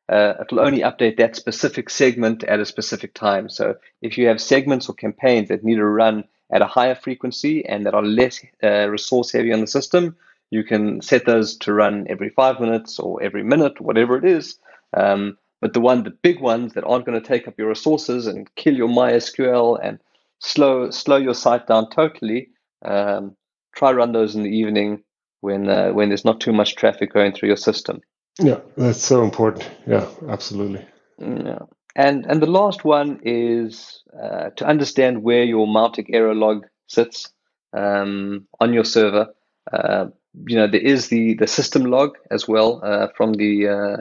uh, 0.09 0.35
it'll 0.41 0.61
only 0.61 0.81
update 0.81 1.17
that 1.17 1.37
specific 1.37 1.89
segment 1.89 2.45
at 2.45 2.61
a 2.61 2.67
specific 2.67 3.15
time. 3.15 3.49
So 3.49 3.77
if 4.01 4.19
you 4.19 4.27
have 4.29 4.41
segments 4.41 4.89
or 4.89 4.95
campaigns 4.95 5.49
that 5.49 5.65
need 5.65 5.77
to 5.77 5.85
run 5.85 6.25
at 6.53 6.63
a 6.63 6.67
higher 6.67 6.95
frequency 6.95 7.65
and 7.65 7.87
that 7.87 7.95
are 7.95 8.03
less 8.03 8.45
uh, 8.63 8.89
resource 8.89 9.33
heavy 9.33 9.53
on 9.53 9.61
the 9.61 9.67
system, 9.67 10.17
you 10.51 10.65
can 10.65 11.01
set 11.01 11.25
those 11.25 11.57
to 11.59 11.73
run 11.73 12.07
every 12.11 12.29
five 12.29 12.61
minutes 12.61 12.99
or 12.99 13.23
every 13.23 13.43
minute, 13.43 13.81
whatever 13.81 14.19
it 14.19 14.25
is. 14.25 14.59
Um, 14.95 15.39
but 15.63 15.73
the 15.73 15.81
one, 15.81 16.03
the 16.03 16.11
big 16.11 16.41
ones 16.41 16.75
that 16.75 16.85
aren't 16.85 17.07
going 17.07 17.21
to 17.21 17.27
take 17.27 17.49
up 17.49 17.55
your 17.57 17.69
resources 17.69 18.27
and 18.27 18.53
kill 18.57 18.75
your 18.75 18.89
MySQL 18.89 19.79
and 19.83 19.99
slow 20.41 20.91
slow 20.91 21.17
your 21.17 21.35
site 21.35 21.69
down 21.69 21.89
totally, 21.89 22.51
um, 22.85 23.37
try 23.75 23.93
run 23.93 24.13
those 24.13 24.35
in 24.35 24.43
the 24.43 24.51
evening 24.51 25.05
when 25.41 25.69
uh, 25.69 25.91
when 25.93 26.09
there's 26.09 26.25
not 26.25 26.41
too 26.41 26.53
much 26.53 26.75
traffic 26.75 27.15
going 27.15 27.33
through 27.33 27.49
your 27.49 27.57
system. 27.57 28.03
Yeah, 28.39 28.61
that's 28.77 29.03
so 29.03 29.23
important. 29.23 29.71
Yeah, 29.87 30.09
absolutely. 30.29 30.85
Yeah. 31.19 31.61
And 31.95 32.25
and 32.27 32.41
the 32.41 32.47
last 32.47 32.85
one 32.85 33.21
is 33.23 34.03
uh, 34.19 34.51
to 34.57 34.67
understand 34.67 35.23
where 35.23 35.45
your 35.45 35.67
Mautic 35.67 36.07
error 36.09 36.35
log 36.35 36.67
sits 36.87 37.31
um, 37.75 38.47
on 38.61 38.73
your 38.73 38.85
server. 38.85 39.29
Uh, 39.71 40.07
you 40.47 40.57
know 40.57 40.67
there 40.67 40.81
is 40.81 41.09
the 41.09 41.35
the 41.35 41.47
system 41.47 41.85
log 41.85 42.17
as 42.31 42.49
well 42.49 42.81
uh, 42.83 43.09
from 43.17 43.35
the 43.35 43.69
uh, 43.69 43.97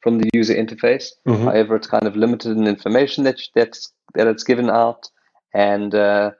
from 0.00 0.18
the 0.18 0.30
user 0.32 0.54
interface. 0.54 1.08
Mm-hmm. 1.26 1.44
However, 1.44 1.76
it's 1.76 1.86
kind 1.86 2.06
of 2.06 2.16
limited 2.16 2.56
in 2.56 2.66
information 2.66 3.24
that 3.24 3.40
that's 3.54 3.92
that 4.14 4.26
it's 4.26 4.44
given 4.44 4.70
out. 4.70 5.08
And 5.52 5.94
uh, 5.94 6.32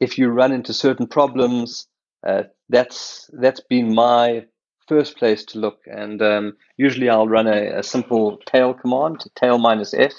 if 0.00 0.18
you 0.18 0.28
run 0.28 0.52
into 0.52 0.72
certain 0.72 1.06
problems, 1.06 1.86
uh, 2.26 2.44
that's 2.68 3.28
that's 3.32 3.60
been 3.60 3.94
my 3.94 4.46
first 4.88 5.16
place 5.16 5.44
to 5.46 5.58
look. 5.58 5.80
And 5.86 6.20
um, 6.22 6.56
usually 6.76 7.08
I'll 7.08 7.28
run 7.28 7.46
a, 7.46 7.78
a, 7.78 7.82
simple 7.82 8.38
tail 8.46 8.74
command, 8.74 9.24
tail 9.34 9.58
minus 9.58 9.94
f. 9.94 10.12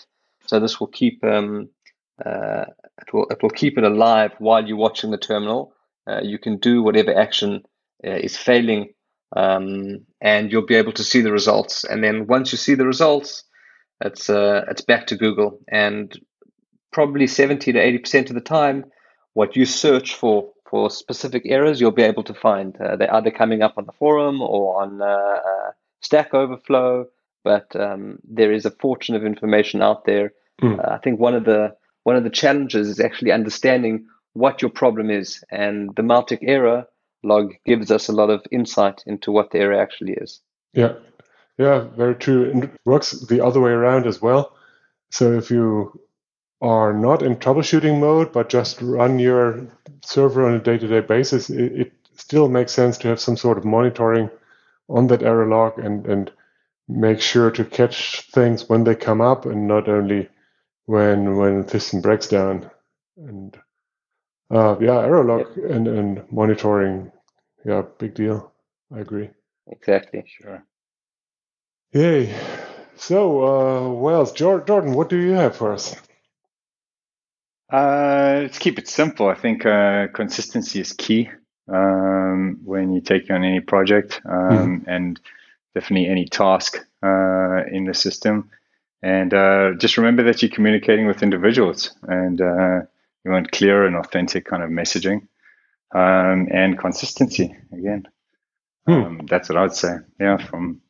So 0.48 0.60
this 0.60 0.80
will 0.80 0.88
keep 0.88 1.24
um, 1.24 1.70
uh, 2.24 2.66
it 3.02 3.14
will 3.14 3.28
it 3.30 3.42
will 3.42 3.50
keep 3.50 3.78
it 3.78 3.84
alive 3.84 4.32
while 4.40 4.66
you're 4.66 4.78
watching 4.78 5.12
the 5.12 5.18
terminal. 5.18 5.74
Uh, 6.08 6.22
you 6.22 6.38
can 6.38 6.58
do 6.58 6.84
whatever 6.84 7.18
action 7.18 7.64
uh, 8.06 8.12
is 8.12 8.38
failing, 8.38 8.94
um, 9.36 10.06
and 10.22 10.52
you'll 10.52 10.66
be 10.66 10.76
able 10.76 10.92
to 10.92 11.04
see 11.04 11.22
the 11.22 11.32
results. 11.32 11.84
And 11.86 12.04
then 12.04 12.28
once 12.28 12.52
you 12.52 12.58
see 12.58 12.76
the 12.76 12.86
results, 12.86 13.44
it's 14.02 14.30
uh, 14.30 14.66
it's 14.70 14.82
back 14.82 15.08
to 15.08 15.18
Google. 15.18 15.60
And 15.70 16.14
probably 16.92 17.28
seventy 17.28 17.72
to 17.72 17.80
eighty 17.80 17.98
percent 17.98 18.30
of 18.30 18.36
the 18.36 18.42
time, 18.42 18.86
what 19.34 19.56
you 19.56 19.66
search 19.66 20.16
for 20.16 20.52
for 20.74 20.90
specific 20.90 21.44
errors 21.46 21.80
you'll 21.80 21.92
be 21.92 22.02
able 22.02 22.24
to 22.24 22.34
find. 22.34 22.76
Uh, 22.78 22.96
they're 22.96 23.14
either 23.14 23.30
coming 23.30 23.62
up 23.62 23.76
on 23.78 23.86
the 23.86 23.92
forum 23.92 24.42
or 24.42 24.82
on 24.82 25.04
uh, 25.04 25.06
uh, 25.06 25.72
Stack 26.02 26.34
Overflow, 26.34 27.06
but 27.44 27.76
um, 27.76 28.18
there 28.24 28.52
is 28.52 28.66
a 28.66 28.72
fortune 28.72 29.14
of 29.16 29.24
information 29.24 29.84
out 29.84 30.06
there. 30.06 30.34
Mm. 30.64 30.84
I 30.92 30.98
think 30.98 31.20
one 31.20 31.36
of 31.36 31.46
the 31.46 31.76
one 32.06 32.16
of 32.16 32.24
the 32.24 32.32
challenges 32.32 32.90
is 32.90 33.00
actually 33.00 33.32
understanding 33.32 34.08
what 34.34 34.64
your 34.64 34.72
problem 34.72 35.12
is, 35.12 35.44
and 35.52 35.96
the 35.96 36.02
Mautic 36.02 36.40
error 36.42 36.88
log 37.22 37.54
gives 37.68 37.92
us 37.92 38.10
a 38.10 38.12
lot 38.12 38.32
of 38.32 38.42
insight 38.50 39.04
into 39.06 39.32
what 39.32 39.52
the 39.52 39.60
error 39.60 39.80
actually 39.80 40.14
is. 40.14 40.42
Yeah, 40.74 40.94
yeah, 41.60 41.82
very 41.96 42.16
true. 42.16 42.50
And 42.50 42.64
it 42.64 42.72
works 42.84 43.12
the 43.12 43.46
other 43.46 43.62
way 43.62 43.70
around 43.70 44.08
as 44.08 44.24
well. 44.24 44.56
So 45.12 45.34
if 45.34 45.52
you 45.52 46.02
are 46.64 46.94
not 46.94 47.22
in 47.22 47.36
troubleshooting 47.36 48.00
mode, 48.00 48.32
but 48.32 48.48
just 48.48 48.82
run 48.82 49.20
your 49.20 49.68
server 50.02 50.48
on 50.48 50.56
a 50.56 50.60
day 50.60 50.78
to 50.78 50.88
day 50.88 51.02
basis, 51.02 51.50
it, 51.50 51.74
it, 51.74 51.94
still 52.16 52.48
makes 52.48 52.72
sense 52.72 53.00
to 53.00 53.08
have 53.08 53.20
some 53.20 53.36
sort 53.36 53.58
of 53.58 53.66
monitoring 53.66 54.30
on 54.88 55.08
that 55.08 55.24
error 55.24 55.48
log 55.48 55.80
and, 55.80 56.06
and 56.06 56.32
make 56.88 57.20
sure 57.20 57.50
to 57.50 57.66
catch 57.66 58.30
things 58.30 58.70
when 58.70 58.84
they 58.84 58.94
come 58.94 59.20
up 59.20 59.48
and 59.48 59.68
not 59.68 59.90
only 59.90 60.30
when 60.86 61.36
when 61.38 61.64
the 61.64 61.70
system 61.72 62.02
breaks 62.02 62.28
down. 62.28 62.70
And 63.18 63.58
uh, 64.52 64.76
yeah, 64.80 65.00
error 65.00 65.24
log 65.24 65.48
yep. 65.58 65.72
and, 65.72 65.88
and 65.88 66.32
monitoring, 66.32 67.12
yeah, 67.66 67.82
big 67.98 68.14
deal. 68.14 68.54
I 68.96 69.00
agree. 69.00 69.32
Exactly. 69.66 70.24
Sure. 70.28 70.64
Yay. 71.94 72.32
So, 72.96 73.44
uh, 73.44 73.90
well, 73.90 74.32
Jordan, 74.32 74.94
what 74.94 75.10
do 75.10 75.18
you 75.18 75.32
have 75.32 75.56
for 75.56 75.74
us? 75.74 75.96
Uh, 77.72 78.42
let's 78.44 78.60
keep 78.60 78.78
it 78.78 78.88
simple. 78.88 79.28
I 79.28 79.36
think 79.36 79.66
uh, 79.66 80.08
consistency 80.08 80.80
is 80.80 80.94
key 80.94 81.30
um, 81.68 82.60
when 82.64 82.94
you 82.94 83.02
take 83.02 83.30
on 83.32 83.44
any 83.44 83.60
project 83.62 84.22
um, 84.26 84.82
mm-hmm. 84.82 84.90
and 84.90 85.20
definitely 85.74 86.08
any 86.08 86.26
task 86.26 86.78
uh, 87.02 87.64
in 87.72 87.86
the 87.86 87.94
system. 87.94 88.50
And 89.02 89.34
uh, 89.34 89.74
just 89.78 89.98
remember 89.98 90.24
that 90.24 90.42
you're 90.42 90.52
communicating 90.52 91.08
with 91.08 91.24
individuals 91.24 91.94
and 92.04 92.40
uh, 92.40 92.82
you 93.26 93.32
want 93.32 93.52
clear 93.52 93.86
and 93.86 93.96
authentic 93.96 94.46
kind 94.46 94.64
of 94.64 94.70
messaging 94.70 95.28
um, 95.94 96.48
and 96.52 96.78
consistency 96.78 97.56
again. 97.72 98.08
Hmm. 98.88 98.92
Um, 98.92 99.26
that's 99.30 99.50
what 99.50 99.58
I 99.58 99.62
would 99.64 99.76
say. 99.76 99.96
Yeah, 100.20 100.38
from 100.38 100.82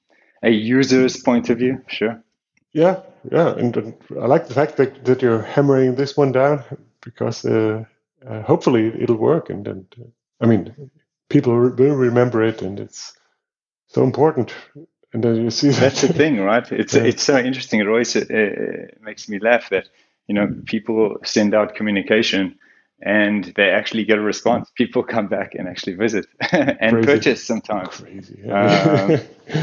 a 0.41 0.49
user's 0.49 1.17
point 1.17 1.49
of 1.49 1.59
view, 1.59 1.84
sure. 1.88 2.22
Yeah, 2.74 3.01
yeah, 3.32 3.55
and, 3.55 3.76
and 3.78 3.93
I 4.19 4.26
like 4.26 4.47
the 4.47 4.53
fact 4.53 4.78
that, 4.78 5.05
that 5.05 5.21
you're 5.21 5.43
hammering 5.43 5.95
this 5.95 6.17
one 6.17 6.32
down 6.32 6.63
because 7.01 7.45
uh, 7.45 7.86
uh, 8.28 8.41
hopefully 8.41 8.91
it'll 8.99 9.17
work. 9.17 9.49
And, 9.49 9.67
and 9.67 9.95
uh, 9.99 10.05
I 10.41 10.47
mean, 10.47 10.91
people 11.30 11.53
will 11.53 11.95
remember 11.95 12.43
it, 12.43 12.61
and 12.61 12.80
it's 12.80 13.13
so 13.88 14.03
important. 14.03 14.53
And 15.13 15.24
then 15.24 15.36
you 15.36 15.51
see 15.51 15.69
that. 15.69 15.80
that's 15.80 16.01
the 16.01 16.13
thing, 16.13 16.39
right? 16.39 16.69
It's 16.71 16.95
yeah. 16.95 17.03
it's 17.03 17.24
so 17.24 17.38
interesting. 17.38 17.80
It 17.80 17.88
always 17.88 18.15
uh, 18.15 18.88
makes 19.01 19.30
me 19.30 19.39
laugh 19.39 19.69
that 19.69 19.89
you 20.28 20.34
know 20.34 20.47
people 20.65 21.17
send 21.24 21.53
out 21.53 21.76
communication 21.76 22.57
and 23.03 23.53
they 23.55 23.69
actually 23.69 24.05
get 24.05 24.17
a 24.17 24.21
response. 24.21 24.71
People 24.76 25.03
come 25.03 25.28
back 25.28 25.53
and 25.53 25.67
actually 25.67 25.93
visit 25.93 26.26
and 26.51 26.93
Crazy. 26.93 27.05
purchase 27.05 27.43
sometimes. 27.43 27.89
Crazy. 27.89 28.39
Yeah. 28.43 29.19
um, 29.53 29.61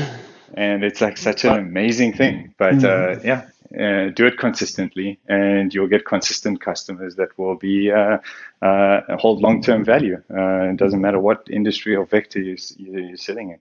and 0.54 0.84
it's 0.84 1.00
like 1.00 1.16
such 1.16 1.44
an 1.44 1.58
amazing 1.58 2.12
thing. 2.12 2.54
But 2.58 2.74
mm-hmm. 2.74 3.20
uh, 3.20 3.22
yeah, 3.22 3.46
uh, 3.78 4.10
do 4.10 4.26
it 4.26 4.38
consistently, 4.38 5.18
and 5.28 5.72
you'll 5.72 5.88
get 5.88 6.04
consistent 6.04 6.60
customers 6.60 7.16
that 7.16 7.36
will 7.38 7.54
be 7.54 7.90
uh, 7.90 8.18
uh 8.62 9.16
hold 9.16 9.40
long 9.40 9.62
term 9.62 9.84
value. 9.84 10.22
Uh, 10.30 10.70
it 10.70 10.76
doesn't 10.76 11.00
matter 11.00 11.20
what 11.20 11.46
industry 11.50 11.94
or 11.94 12.04
vector 12.04 12.40
you're, 12.40 12.56
you're 12.78 13.16
sitting 13.16 13.50
in. 13.50 13.58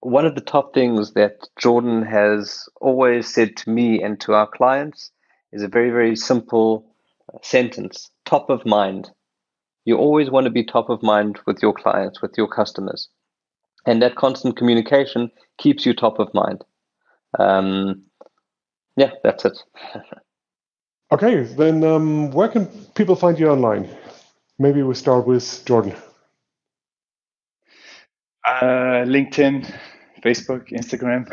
One 0.00 0.26
of 0.26 0.34
the 0.34 0.42
top 0.42 0.74
things 0.74 1.14
that 1.14 1.48
Jordan 1.58 2.02
has 2.02 2.68
always 2.80 3.32
said 3.32 3.56
to 3.58 3.70
me 3.70 4.02
and 4.02 4.20
to 4.20 4.34
our 4.34 4.46
clients 4.46 5.10
is 5.52 5.62
a 5.62 5.68
very 5.68 5.90
very 5.90 6.16
simple 6.16 6.84
sentence: 7.42 8.10
top 8.24 8.50
of 8.50 8.66
mind. 8.66 9.10
You 9.86 9.96
always 9.96 10.30
want 10.30 10.44
to 10.44 10.50
be 10.50 10.64
top 10.64 10.90
of 10.90 11.02
mind 11.02 11.38
with 11.46 11.62
your 11.62 11.72
clients, 11.72 12.20
with 12.20 12.34
your 12.36 12.48
customers. 12.48 13.08
And 13.86 14.02
that 14.02 14.16
constant 14.16 14.56
communication 14.56 15.30
keeps 15.58 15.86
you 15.86 15.94
top 15.94 16.18
of 16.18 16.34
mind. 16.34 16.64
Um, 17.38 18.02
yeah, 18.96 19.10
that's 19.22 19.44
it. 19.44 19.58
okay, 21.12 21.42
then 21.42 21.84
um, 21.84 22.30
where 22.32 22.48
can 22.48 22.66
people 22.94 23.14
find 23.14 23.38
you 23.38 23.48
online? 23.48 23.88
Maybe 24.58 24.82
we 24.82 24.94
start 24.94 25.26
with 25.26 25.64
Jordan. 25.66 25.94
Uh, 28.44 29.04
LinkedIn, 29.06 29.72
Facebook, 30.22 30.68
Instagram, 30.70 31.26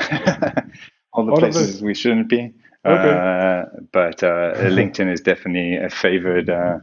all 1.14 1.26
the 1.26 1.32
all 1.32 1.38
places 1.38 1.82
we 1.82 1.94
shouldn't 1.94 2.28
be. 2.28 2.54
Okay. 2.86 3.10
Uh, 3.10 3.66
but 3.92 4.24
uh, 4.24 4.56
LinkedIn 4.56 5.12
is 5.12 5.22
definitely 5.22 5.78
a 5.78 5.90
favored 5.90 6.50
uh, 6.50 6.80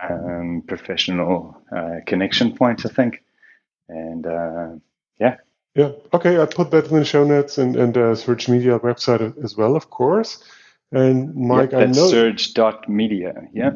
um, 0.00 0.62
professional 0.68 1.56
uh, 1.74 1.96
connection 2.06 2.54
point, 2.54 2.86
I 2.86 2.90
think. 2.90 3.22
And 3.88 4.26
uh, 4.26 4.68
yeah. 5.22 5.36
Yeah. 5.74 5.92
Okay. 6.12 6.40
I 6.40 6.46
put 6.46 6.70
that 6.72 6.90
in 6.90 6.96
the 6.96 7.04
show 7.04 7.24
notes 7.24 7.58
and, 7.58 7.76
and 7.76 7.96
uh, 7.96 8.14
Surge 8.14 8.48
Media 8.48 8.78
website 8.78 9.42
as 9.42 9.56
well, 9.56 9.76
of 9.76 9.88
course. 9.90 10.42
And 10.90 11.34
Mike, 11.34 11.72
yeah, 11.72 11.78
I 11.78 11.86
know 11.86 12.08
surge.media. 12.08 13.48
Yeah. 13.54 13.72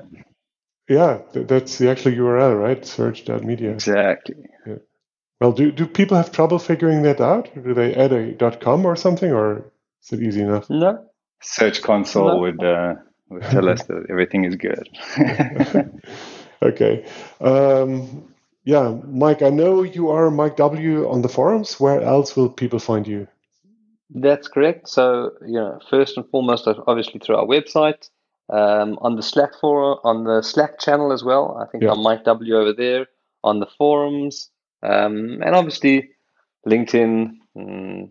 Yeah, 0.89 1.23
that's 1.33 1.79
the 1.79 1.91
actual 1.91 2.13
URL, 2.13 2.61
right? 2.61 2.85
Surge.media. 2.85 3.73
Exactly. 3.73 4.37
Yeah. 4.67 4.77
Well, 5.41 5.53
do, 5.53 5.73
do 5.73 5.87
people 5.87 6.17
have 6.17 6.31
trouble 6.31 6.59
figuring 6.59 7.03
that 7.03 7.21
out? 7.21 7.49
Do 7.55 7.75
they 7.75 7.95
add 7.95 8.13
a 8.13 8.51
.com 8.61 8.87
or 8.87 8.97
something, 8.97 9.33
or 9.33 9.71
is 10.03 10.13
it 10.13 10.23
easy 10.23 10.43
enough? 10.43 10.71
No. 10.71 11.05
Search 11.43 11.83
console 11.83 12.29
no. 12.29 12.39
would 12.39 12.65
uh, 12.65 12.95
would 13.29 13.43
tell 13.43 13.69
us 13.69 13.83
that 13.85 14.07
everything 14.09 14.45
is 14.45 14.57
good. 14.57 14.89
okay. 16.63 17.05
Um, 17.41 18.33
yeah, 18.67 18.97
Mike, 19.07 19.43
I 19.43 19.51
know 19.51 19.85
you 19.85 20.11
are 20.11 20.29
Mike 20.29 20.57
W 20.57 21.09
on 21.09 21.23
the 21.23 21.29
forums. 21.29 21.79
Where 21.79 22.03
else 22.03 22.37
will 22.37 22.51
people 22.51 22.81
find 22.81 23.07
you? 23.07 23.29
That's 24.11 24.49
correct. 24.49 24.89
So, 24.89 25.31
you 25.47 25.55
know, 25.55 25.79
first 25.89 26.17
and 26.17 26.29
foremost, 26.31 26.67
obviously 26.67 27.21
through 27.21 27.37
our 27.37 27.47
website, 27.47 28.11
um, 28.51 28.99
on 29.01 29.15
the 29.15 29.23
Slack 29.23 29.53
forum, 29.61 30.01
on 30.03 30.25
the 30.25 30.43
Slack 30.43 30.81
channel 30.81 31.13
as 31.13 31.23
well. 31.23 31.57
I 31.61 31.71
think 31.71 31.85
yeah. 31.85 31.93
I'm 31.93 32.03
Mike 32.03 32.25
W 32.25 32.57
over 32.57 32.73
there 32.73 33.07
on 33.45 33.61
the 33.61 33.69
forums, 33.79 34.51
um, 34.83 35.41
and 35.45 35.55
obviously 35.55 36.11
LinkedIn. 36.67 37.35
Mm, 37.57 38.11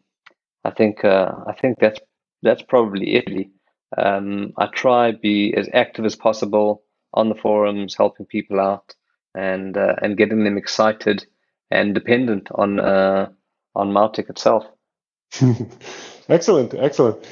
I 0.64 0.72
think 0.72 1.04
uh, 1.04 1.32
I 1.48 1.54
think 1.54 1.80
that's 1.80 2.00
that's 2.44 2.62
probably 2.62 3.16
it. 3.16 3.48
Um, 3.98 4.54
I 4.58 4.68
try 4.68 5.12
be 5.12 5.54
as 5.54 5.70
active 5.74 6.06
as 6.06 6.16
possible 6.16 6.84
on 7.14 7.28
the 7.28 7.36
forums, 7.36 7.96
helping 7.96 8.26
people 8.26 8.60
out 8.60 8.96
and 9.36 9.78
uh, 9.78 9.96
and 10.02 10.18
getting 10.18 10.44
them 10.44 10.58
excited 10.58 11.26
and 11.72 11.94
dependent 11.94 12.50
on 12.56 12.80
uh, 12.80 13.30
on 13.76 13.92
Mautic 13.92 14.30
itself. 14.30 14.66
excellent, 16.30 16.74
excellent. 16.74 17.26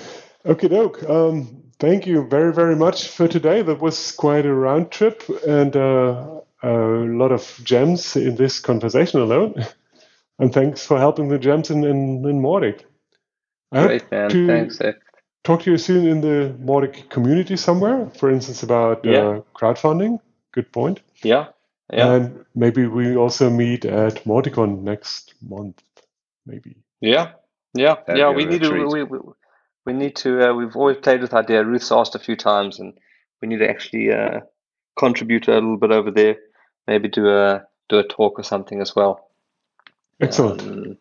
Okay, 0.45 0.67
doke. 0.67 1.07
Um, 1.09 1.63
thank 1.79 2.05
you 2.05 2.27
very, 2.27 2.53
very 2.53 2.75
much 2.75 3.07
for 3.07 3.27
today. 3.27 3.61
That 3.61 3.79
was 3.79 4.11
quite 4.11 4.45
a 4.45 4.53
round 4.53 4.91
trip 4.91 5.23
and 5.47 5.75
uh, 5.75 6.41
a 6.61 6.69
lot 6.69 7.31
of 7.31 7.59
gems 7.63 8.15
in 8.15 8.35
this 8.35 8.59
conversation 8.59 9.21
alone. 9.21 9.65
and 10.39 10.53
thanks 10.53 10.85
for 10.85 10.97
helping 10.97 11.29
the 11.29 11.39
gems 11.39 11.69
in, 11.69 11.83
in, 11.83 12.25
in 12.25 12.41
Mautic. 12.41 12.81
Great, 13.71 14.11
man. 14.11 14.29
Thanks, 14.29 14.81
Ed. 14.81 14.97
Talk 15.43 15.63
to 15.63 15.71
you 15.71 15.77
soon 15.77 16.07
in 16.07 16.21
the 16.21 16.55
Mautic 16.61 17.09
community 17.09 17.57
somewhere, 17.57 18.09
for 18.17 18.29
instance, 18.29 18.63
about 18.63 19.03
yeah. 19.03 19.19
uh, 19.19 19.41
crowdfunding. 19.55 20.19
Good 20.51 20.71
point. 20.71 21.01
Yeah, 21.23 21.47
yeah. 21.91 22.13
And 22.13 22.45
maybe 22.55 22.88
we 22.88 23.15
also 23.15 23.49
meet 23.49 23.86
at 23.86 24.23
MautiCon 24.25 24.81
next 24.81 25.34
month, 25.41 25.81
maybe. 26.45 26.77
Yeah, 27.01 27.34
yeah, 27.73 27.95
That'd 28.07 28.19
yeah. 28.19 28.29
We 28.29 28.45
need 28.45 28.61
to. 28.63 28.71
We, 28.71 29.03
we, 29.03 29.19
we 29.86 29.93
need 29.93 30.15
to. 30.17 30.49
Uh, 30.49 30.53
we've 30.53 30.75
always 30.75 30.97
played 30.97 31.21
with 31.21 31.31
the 31.31 31.38
idea. 31.38 31.63
Ruth's 31.63 31.91
asked 31.91 32.15
a 32.15 32.19
few 32.19 32.36
times, 32.36 32.79
and 32.79 32.93
we 33.41 33.47
need 33.47 33.59
to 33.59 33.69
actually 33.69 34.11
uh, 34.11 34.41
contribute 34.97 35.47
a 35.47 35.55
little 35.55 35.77
bit 35.77 35.91
over 35.91 36.11
there. 36.11 36.38
Maybe 36.88 37.09
do 37.09 37.29
a 37.29 37.63
do 37.89 37.99
a 37.99 38.03
talk 38.03 38.39
or 38.39 38.43
something 38.43 38.81
as 38.81 38.95
well. 38.95 39.29
Excellent. 40.21 40.61
Um, 40.61 40.97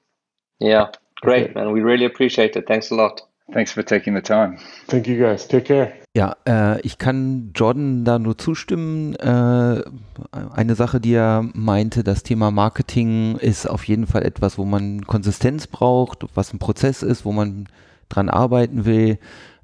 yeah, 0.58 0.88
great, 1.20 1.50
okay. 1.50 1.54
man. 1.54 1.72
We 1.72 1.80
really 1.80 2.04
appreciate 2.04 2.56
it. 2.56 2.66
Thanks 2.66 2.90
a 2.90 2.94
lot. 2.94 3.20
Thanks 3.52 3.72
for 3.72 3.82
taking 3.82 4.14
the 4.14 4.22
time. 4.22 4.58
Thank 4.86 5.06
you 5.06 5.20
guys. 5.20 5.46
Take 5.46 5.66
care. 5.66 6.01
Ja, 6.14 6.36
äh, 6.46 6.80
ich 6.82 6.98
kann 6.98 7.52
Jordan 7.54 8.04
da 8.04 8.18
nur 8.18 8.36
zustimmen. 8.36 9.14
Äh, 9.14 9.82
eine 10.30 10.74
Sache, 10.74 11.00
die 11.00 11.14
er 11.14 11.48
meinte, 11.54 12.04
das 12.04 12.22
Thema 12.22 12.50
Marketing 12.50 13.36
ist 13.36 13.66
auf 13.66 13.84
jeden 13.84 14.06
Fall 14.06 14.22
etwas, 14.22 14.58
wo 14.58 14.66
man 14.66 15.06
Konsistenz 15.06 15.66
braucht, 15.66 16.26
was 16.34 16.52
ein 16.52 16.58
Prozess 16.58 17.02
ist, 17.02 17.24
wo 17.24 17.32
man 17.32 17.66
dran 18.10 18.28
arbeiten 18.28 18.84
will. 18.84 19.18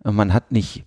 Äh, 0.04 0.10
man 0.10 0.32
hat 0.32 0.50
nicht 0.50 0.86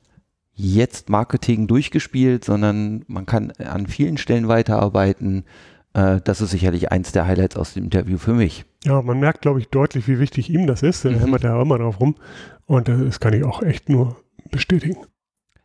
jetzt 0.56 1.10
Marketing 1.10 1.68
durchgespielt, 1.68 2.44
sondern 2.44 3.06
man 3.08 3.28
kann 3.28 3.52
an 3.52 3.86
vielen 3.86 4.18
Stellen 4.18 4.48
weiterarbeiten. 4.48 5.46
Äh, 5.94 6.22
das 6.24 6.42
ist 6.42 6.50
sicherlich 6.50 6.92
eins 6.92 7.12
der 7.12 7.28
Highlights 7.28 7.56
aus 7.56 7.76
dem 7.76 7.84
Interview 7.84 8.18
für 8.18 8.34
mich. 8.34 8.66
Ja, 8.84 9.04
man 9.04 9.20
merkt, 9.20 9.42
glaube 9.42 9.60
ich, 9.60 9.70
deutlich, 9.70 10.08
wie 10.08 10.18
wichtig 10.18 10.50
ihm 10.50 10.66
das 10.66 10.82
ist. 10.82 11.06
Er 11.06 11.12
mhm. 11.12 11.20
hämmert 11.20 11.44
ja 11.44 11.62
immer 11.62 11.78
drauf 11.78 12.00
rum. 12.00 12.16
Und 12.66 12.88
das 12.88 13.20
kann 13.20 13.34
ich 13.34 13.44
auch 13.44 13.62
echt 13.62 13.90
nur 13.90 14.18
bestätigen. 14.50 14.98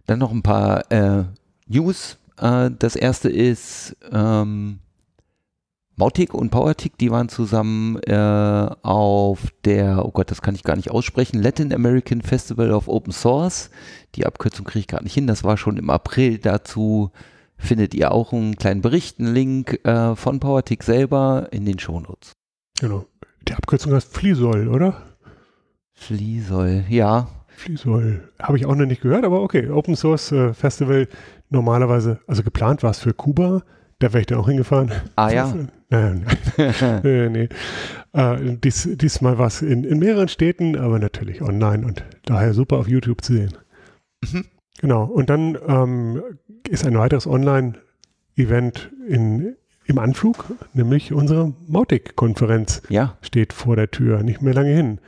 Dann 0.07 0.19
noch 0.19 0.33
ein 0.33 0.43
paar 0.43 0.91
äh, 0.91 1.25
News. 1.67 2.19
Äh, 2.39 2.71
das 2.79 2.97
erste 2.97 3.29
ist 3.29 3.97
ähm, 4.13 4.79
Mautic 5.97 6.35
und 6.35 6.51
Powertic, 6.51 6.99
die 6.99 7.11
waren 7.11 7.31
zusammen 7.31 7.97
äh, 8.03 8.69
auf 8.83 9.49
der, 9.65 10.05
oh 10.05 10.11
Gott, 10.11 10.31
das 10.31 10.43
kann 10.43 10.55
ich 10.55 10.63
gar 10.63 10.77
nicht 10.77 10.91
aussprechen, 10.91 11.43
Latin 11.43 11.73
American 11.73 12.21
Festival 12.21 12.71
of 12.71 12.87
Open 12.87 13.13
Source. 13.13 13.71
Die 14.15 14.27
Abkürzung 14.27 14.67
kriege 14.67 14.81
ich 14.81 14.87
gerade 14.89 15.05
nicht 15.05 15.15
hin, 15.15 15.27
das 15.27 15.43
war 15.43 15.57
schon 15.57 15.79
im 15.79 15.89
April. 15.89 16.39
Dazu 16.39 17.11
findet 17.57 17.95
ihr 17.95 18.13
auch 18.13 18.35
einen 18.35 18.57
kleinen 18.57 18.83
Bericht, 18.83 19.19
einen 19.19 19.33
Link 19.33 19.81
äh, 19.87 20.15
von 20.15 20.39
Powertic 20.39 20.83
selber 20.83 21.49
in 21.51 21.65
den 21.65 21.79
Shownotes. 21.79 22.33
Genau. 22.79 23.07
die 23.49 23.55
Abkürzung 23.55 23.95
heißt 23.95 24.13
Fliesol, 24.15 24.69
oder? 24.69 25.17
Fliesol, 25.95 26.85
ja. 26.91 27.29
Fliesol. 27.57 28.29
Habe 28.41 28.57
ich 28.59 28.67
auch 28.67 28.75
noch 28.75 28.87
nicht 28.87 29.03
gehört, 29.03 29.25
aber 29.25 29.43
okay. 29.43 29.69
Open 29.71 29.97
Source 29.97 30.33
äh, 30.33 30.55
Festival 30.55 31.09
normalerweise, 31.51 32.21
also 32.27 32.43
geplant 32.43 32.83
war 32.83 32.91
es 32.91 32.99
für 32.99 33.15
Kuba. 33.15 33.63
Da 33.99 34.13
wäre 34.13 34.21
ich 34.21 34.27
dann 34.27 34.39
auch 34.39 34.49
hingefahren. 34.49 34.93
Ah 35.17 35.31
ja. 35.31 35.55
Nein, 35.89 36.27
nein. 36.57 37.01
nee, 37.05 37.29
nee. 37.29 37.49
Äh, 38.13 38.57
dies, 38.57 38.89
diesmal 38.95 39.39
war 39.39 39.47
es 39.47 39.63
in, 39.63 39.85
in 39.85 40.01
mehreren 40.01 40.27
Städten, 40.27 40.77
aber 40.77 40.99
natürlich 40.99 41.43
online 41.43 41.87
und 41.87 42.05
daher 42.25 42.55
super 42.55 42.79
auf 42.79 42.89
YouTube 42.89 43.23
zu 43.23 43.35
sehen. 43.35 43.57
Mhm. 44.21 44.47
Genau. 44.81 45.05
Und 45.05 45.31
dann 45.31 45.57
ähm, 45.69 46.23
ist 46.69 46.85
ein 46.85 46.99
weiteres 46.99 47.29
Online-Event 47.29 48.91
in, 49.09 49.55
im 49.85 49.99
Anflug, 49.99 50.45
nämlich 50.75 51.13
unsere 51.13 51.55
Mautic-Konferenz. 51.69 52.83
Ja. 52.89 53.17
Steht 53.23 53.53
vor 53.53 53.77
der 53.77 53.91
Tür, 53.91 54.25
nicht 54.25 54.43
mehr 54.43 54.55
lange 54.55 54.75
hin. 54.75 54.99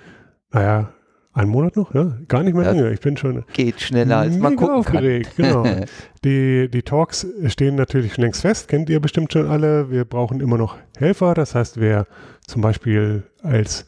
Naja, 0.53 0.92
ein 1.39 1.49
Monat 1.49 1.76
noch, 1.76 1.95
ja? 1.95 2.16
Gar 2.26 2.43
nicht 2.43 2.55
mehr 2.55 2.64
das 2.64 2.76
lange. 2.76 2.93
Ich 2.93 3.01
bin 3.01 3.16
schon. 3.16 3.45
Geht 3.53 3.80
schneller 3.80 4.18
als 4.18 4.36
man 4.36 4.57
gucken 4.57 4.74
aufgeregt. 4.74 5.36
Kann. 5.36 5.47
Genau. 5.47 5.84
die, 6.24 6.68
die 6.68 6.82
Talks 6.82 7.26
stehen 7.47 7.76
natürlich 7.76 8.14
schon 8.14 8.24
längst 8.24 8.43
fest, 8.43 8.68
kennt 8.68 8.91
ihr 8.91 9.01
bestimmt 9.01 9.32
schon 9.32 9.47
alle. 9.47 9.91
Wir 9.91 10.05
brauchen 10.05 10.41
immer 10.41 10.59
noch 10.59 10.76
Helfer. 10.99 11.34
Das 11.34 11.55
heißt, 11.55 11.80
wer 11.80 12.07
zum 12.47 12.62
Beispiel 12.62 13.22
als 13.43 13.86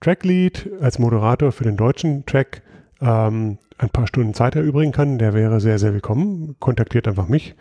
Tracklead, 0.00 0.70
als 0.80 0.98
Moderator 0.98 1.52
für 1.52 1.64
den 1.64 1.76
deutschen 1.76 2.26
Track 2.26 2.62
ähm, 3.00 3.58
ein 3.78 3.88
paar 3.88 4.06
Stunden 4.06 4.34
Zeit 4.34 4.54
erübrigen 4.54 4.92
kann, 4.92 5.18
der 5.18 5.32
wäre 5.32 5.60
sehr, 5.60 5.78
sehr 5.78 5.94
willkommen. 5.94 6.56
Kontaktiert 6.60 7.08
einfach 7.08 7.28
mich. 7.28 7.54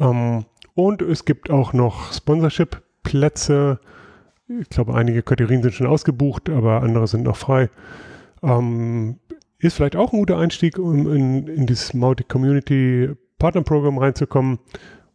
Ähm, 0.00 0.44
und 0.74 1.02
es 1.02 1.24
gibt 1.24 1.50
auch 1.50 1.72
noch 1.72 2.12
Sponsorship-Plätze. 2.12 3.78
Ich 4.60 4.68
glaube, 4.70 4.94
einige 4.94 5.22
Kategorien 5.22 5.62
sind 5.62 5.74
schon 5.74 5.86
ausgebucht, 5.86 6.50
aber 6.50 6.82
andere 6.82 7.06
sind 7.06 7.22
noch 7.22 7.36
frei. 7.36 7.68
Ähm, 8.46 9.18
ist 9.58 9.76
vielleicht 9.76 9.96
auch 9.96 10.12
ein 10.12 10.20
guter 10.20 10.38
Einstieg, 10.38 10.78
um 10.78 11.12
in, 11.12 11.46
in 11.48 11.66
dieses 11.66 11.94
Mautic 11.94 12.28
Community 12.28 13.10
Partnerprogramm 13.38 13.98
reinzukommen. 13.98 14.58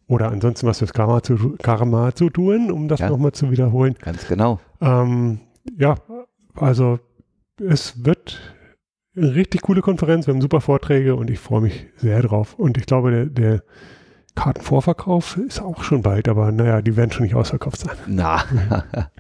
Oder 0.08 0.30
ansonsten 0.30 0.68
was 0.68 0.80
fürs 0.80 0.94
Karma 0.94 1.24
zu, 1.24 1.56
Karma 1.62 2.14
zu 2.14 2.30
tun, 2.30 2.70
um 2.70 2.90
das 2.90 3.00
ja, 3.00 3.10
nochmal 3.10 3.32
zu 3.32 3.50
wiederholen. 3.50 3.96
Ganz 4.02 4.28
genau. 4.28 4.60
Ähm, 4.82 5.40
ja, 5.78 5.96
also 6.56 7.00
es 7.58 8.04
wird 8.04 8.40
eine 9.16 9.34
richtig 9.36 9.62
coole 9.62 9.82
Konferenz. 9.82 10.28
Wir 10.28 10.34
haben 10.34 10.42
super 10.42 10.60
Vorträge 10.60 11.16
und 11.16 11.30
ich 11.30 11.40
freue 11.40 11.62
mich 11.62 11.88
sehr 11.96 12.22
drauf. 12.22 12.56
Und 12.56 12.78
ich 12.78 12.86
glaube, 12.86 13.12
der, 13.12 13.26
der 13.28 13.64
Kartenvorverkauf 14.36 15.38
ist 15.38 15.62
auch 15.62 15.84
schon 15.84 16.02
bald, 16.02 16.28
aber 16.28 16.52
naja, 16.52 16.82
die 16.82 16.98
werden 16.98 17.12
schon 17.12 17.24
nicht 17.24 17.36
ausverkauft 17.36 17.80
sein. 17.80 17.96
Na. 18.08 18.44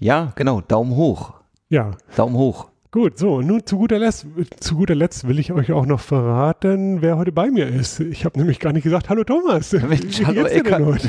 ja, 0.00 0.32
genau. 0.34 0.60
Daumen 0.60 0.96
hoch. 0.96 1.34
Ja. 1.68 1.92
Daumen 2.16 2.36
hoch. 2.36 2.68
Gut, 2.96 3.18
so, 3.18 3.42
nun 3.42 3.66
zu 3.66 3.76
guter, 3.76 3.98
Letzt, 3.98 4.26
zu 4.58 4.76
guter 4.76 4.94
Letzt 4.94 5.28
will 5.28 5.38
ich 5.38 5.52
euch 5.52 5.70
auch 5.70 5.84
noch 5.84 6.00
verraten, 6.00 7.02
wer 7.02 7.18
heute 7.18 7.30
bei 7.30 7.50
mir 7.50 7.66
ist. 7.66 8.00
Ich 8.00 8.24
habe 8.24 8.38
nämlich 8.38 8.58
gar 8.58 8.72
nicht 8.72 8.84
gesagt, 8.84 9.10
hallo 9.10 9.22
Thomas. 9.22 9.72
Mensch, 9.72 10.24
hallo 10.24 10.46
Eckart. 10.46 11.02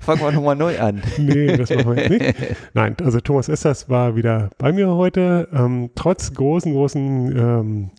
Fangen 0.00 0.20
wir 0.20 0.30
nochmal 0.30 0.54
neu 0.54 0.78
an. 0.78 1.02
Nee, 1.18 1.56
das 1.56 1.70
machen 1.70 1.96
wir 1.96 2.00
jetzt 2.00 2.10
nicht. 2.10 2.56
Nein, 2.74 2.94
also 3.02 3.18
Thomas 3.18 3.48
Essers 3.48 3.90
war 3.90 4.14
wieder 4.14 4.50
bei 4.56 4.72
mir 4.72 4.90
heute. 4.90 5.48
Ähm, 5.52 5.90
trotz 5.96 6.32
großen, 6.32 6.72
großen 6.72 7.36
ähm, 7.36 7.90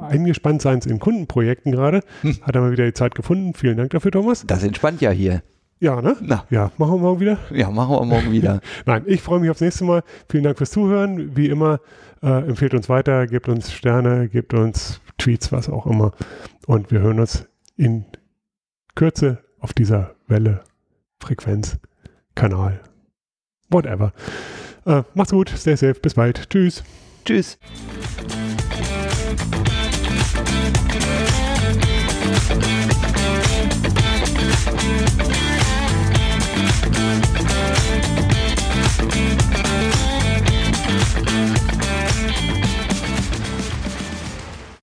Eingespanntseins 0.00 0.84
in 0.86 0.98
Kundenprojekten 0.98 1.70
gerade, 1.70 2.00
hm. 2.22 2.38
hat 2.42 2.56
er 2.56 2.60
mal 2.60 2.72
wieder 2.72 2.86
die 2.86 2.94
Zeit 2.94 3.14
gefunden. 3.14 3.54
Vielen 3.54 3.76
Dank 3.76 3.90
dafür, 3.90 4.10
Thomas. 4.10 4.44
Das 4.48 4.64
entspannt 4.64 5.00
ja 5.00 5.10
hier. 5.10 5.44
Ja, 5.82 6.02
ne? 6.02 6.14
Na. 6.20 6.44
Ja, 6.50 6.70
machen 6.76 6.94
wir 6.94 6.98
morgen 6.98 7.20
wieder? 7.20 7.38
Ja, 7.54 7.70
machen 7.70 7.96
wir 7.96 8.04
morgen 8.04 8.32
wieder. 8.32 8.60
Nein, 8.84 9.04
ich 9.06 9.22
freue 9.22 9.40
mich 9.40 9.48
aufs 9.48 9.62
nächste 9.62 9.84
Mal. 9.84 10.02
Vielen 10.28 10.44
Dank 10.44 10.58
fürs 10.58 10.72
Zuhören. 10.72 11.34
Wie 11.36 11.46
immer, 11.46 11.80
äh, 12.22 12.48
empfehlt 12.48 12.74
uns 12.74 12.88
weiter, 12.88 13.26
gebt 13.26 13.48
uns 13.48 13.72
Sterne, 13.72 14.28
gebt 14.28 14.54
uns 14.54 15.00
Tweets, 15.18 15.52
was 15.52 15.68
auch 15.68 15.86
immer. 15.86 16.12
Und 16.66 16.90
wir 16.90 17.00
hören 17.00 17.20
uns 17.20 17.46
in 17.76 18.04
Kürze 18.94 19.38
auf 19.58 19.72
dieser 19.72 20.14
Welle, 20.26 20.62
Frequenz, 21.20 21.78
Kanal, 22.34 22.80
whatever. 23.70 24.12
Äh, 24.86 25.02
macht's 25.14 25.32
gut, 25.32 25.50
stay 25.50 25.76
safe, 25.76 26.00
bis 26.00 26.14
bald. 26.14 26.48
Tschüss. 26.50 26.82
Tschüss. 27.24 27.58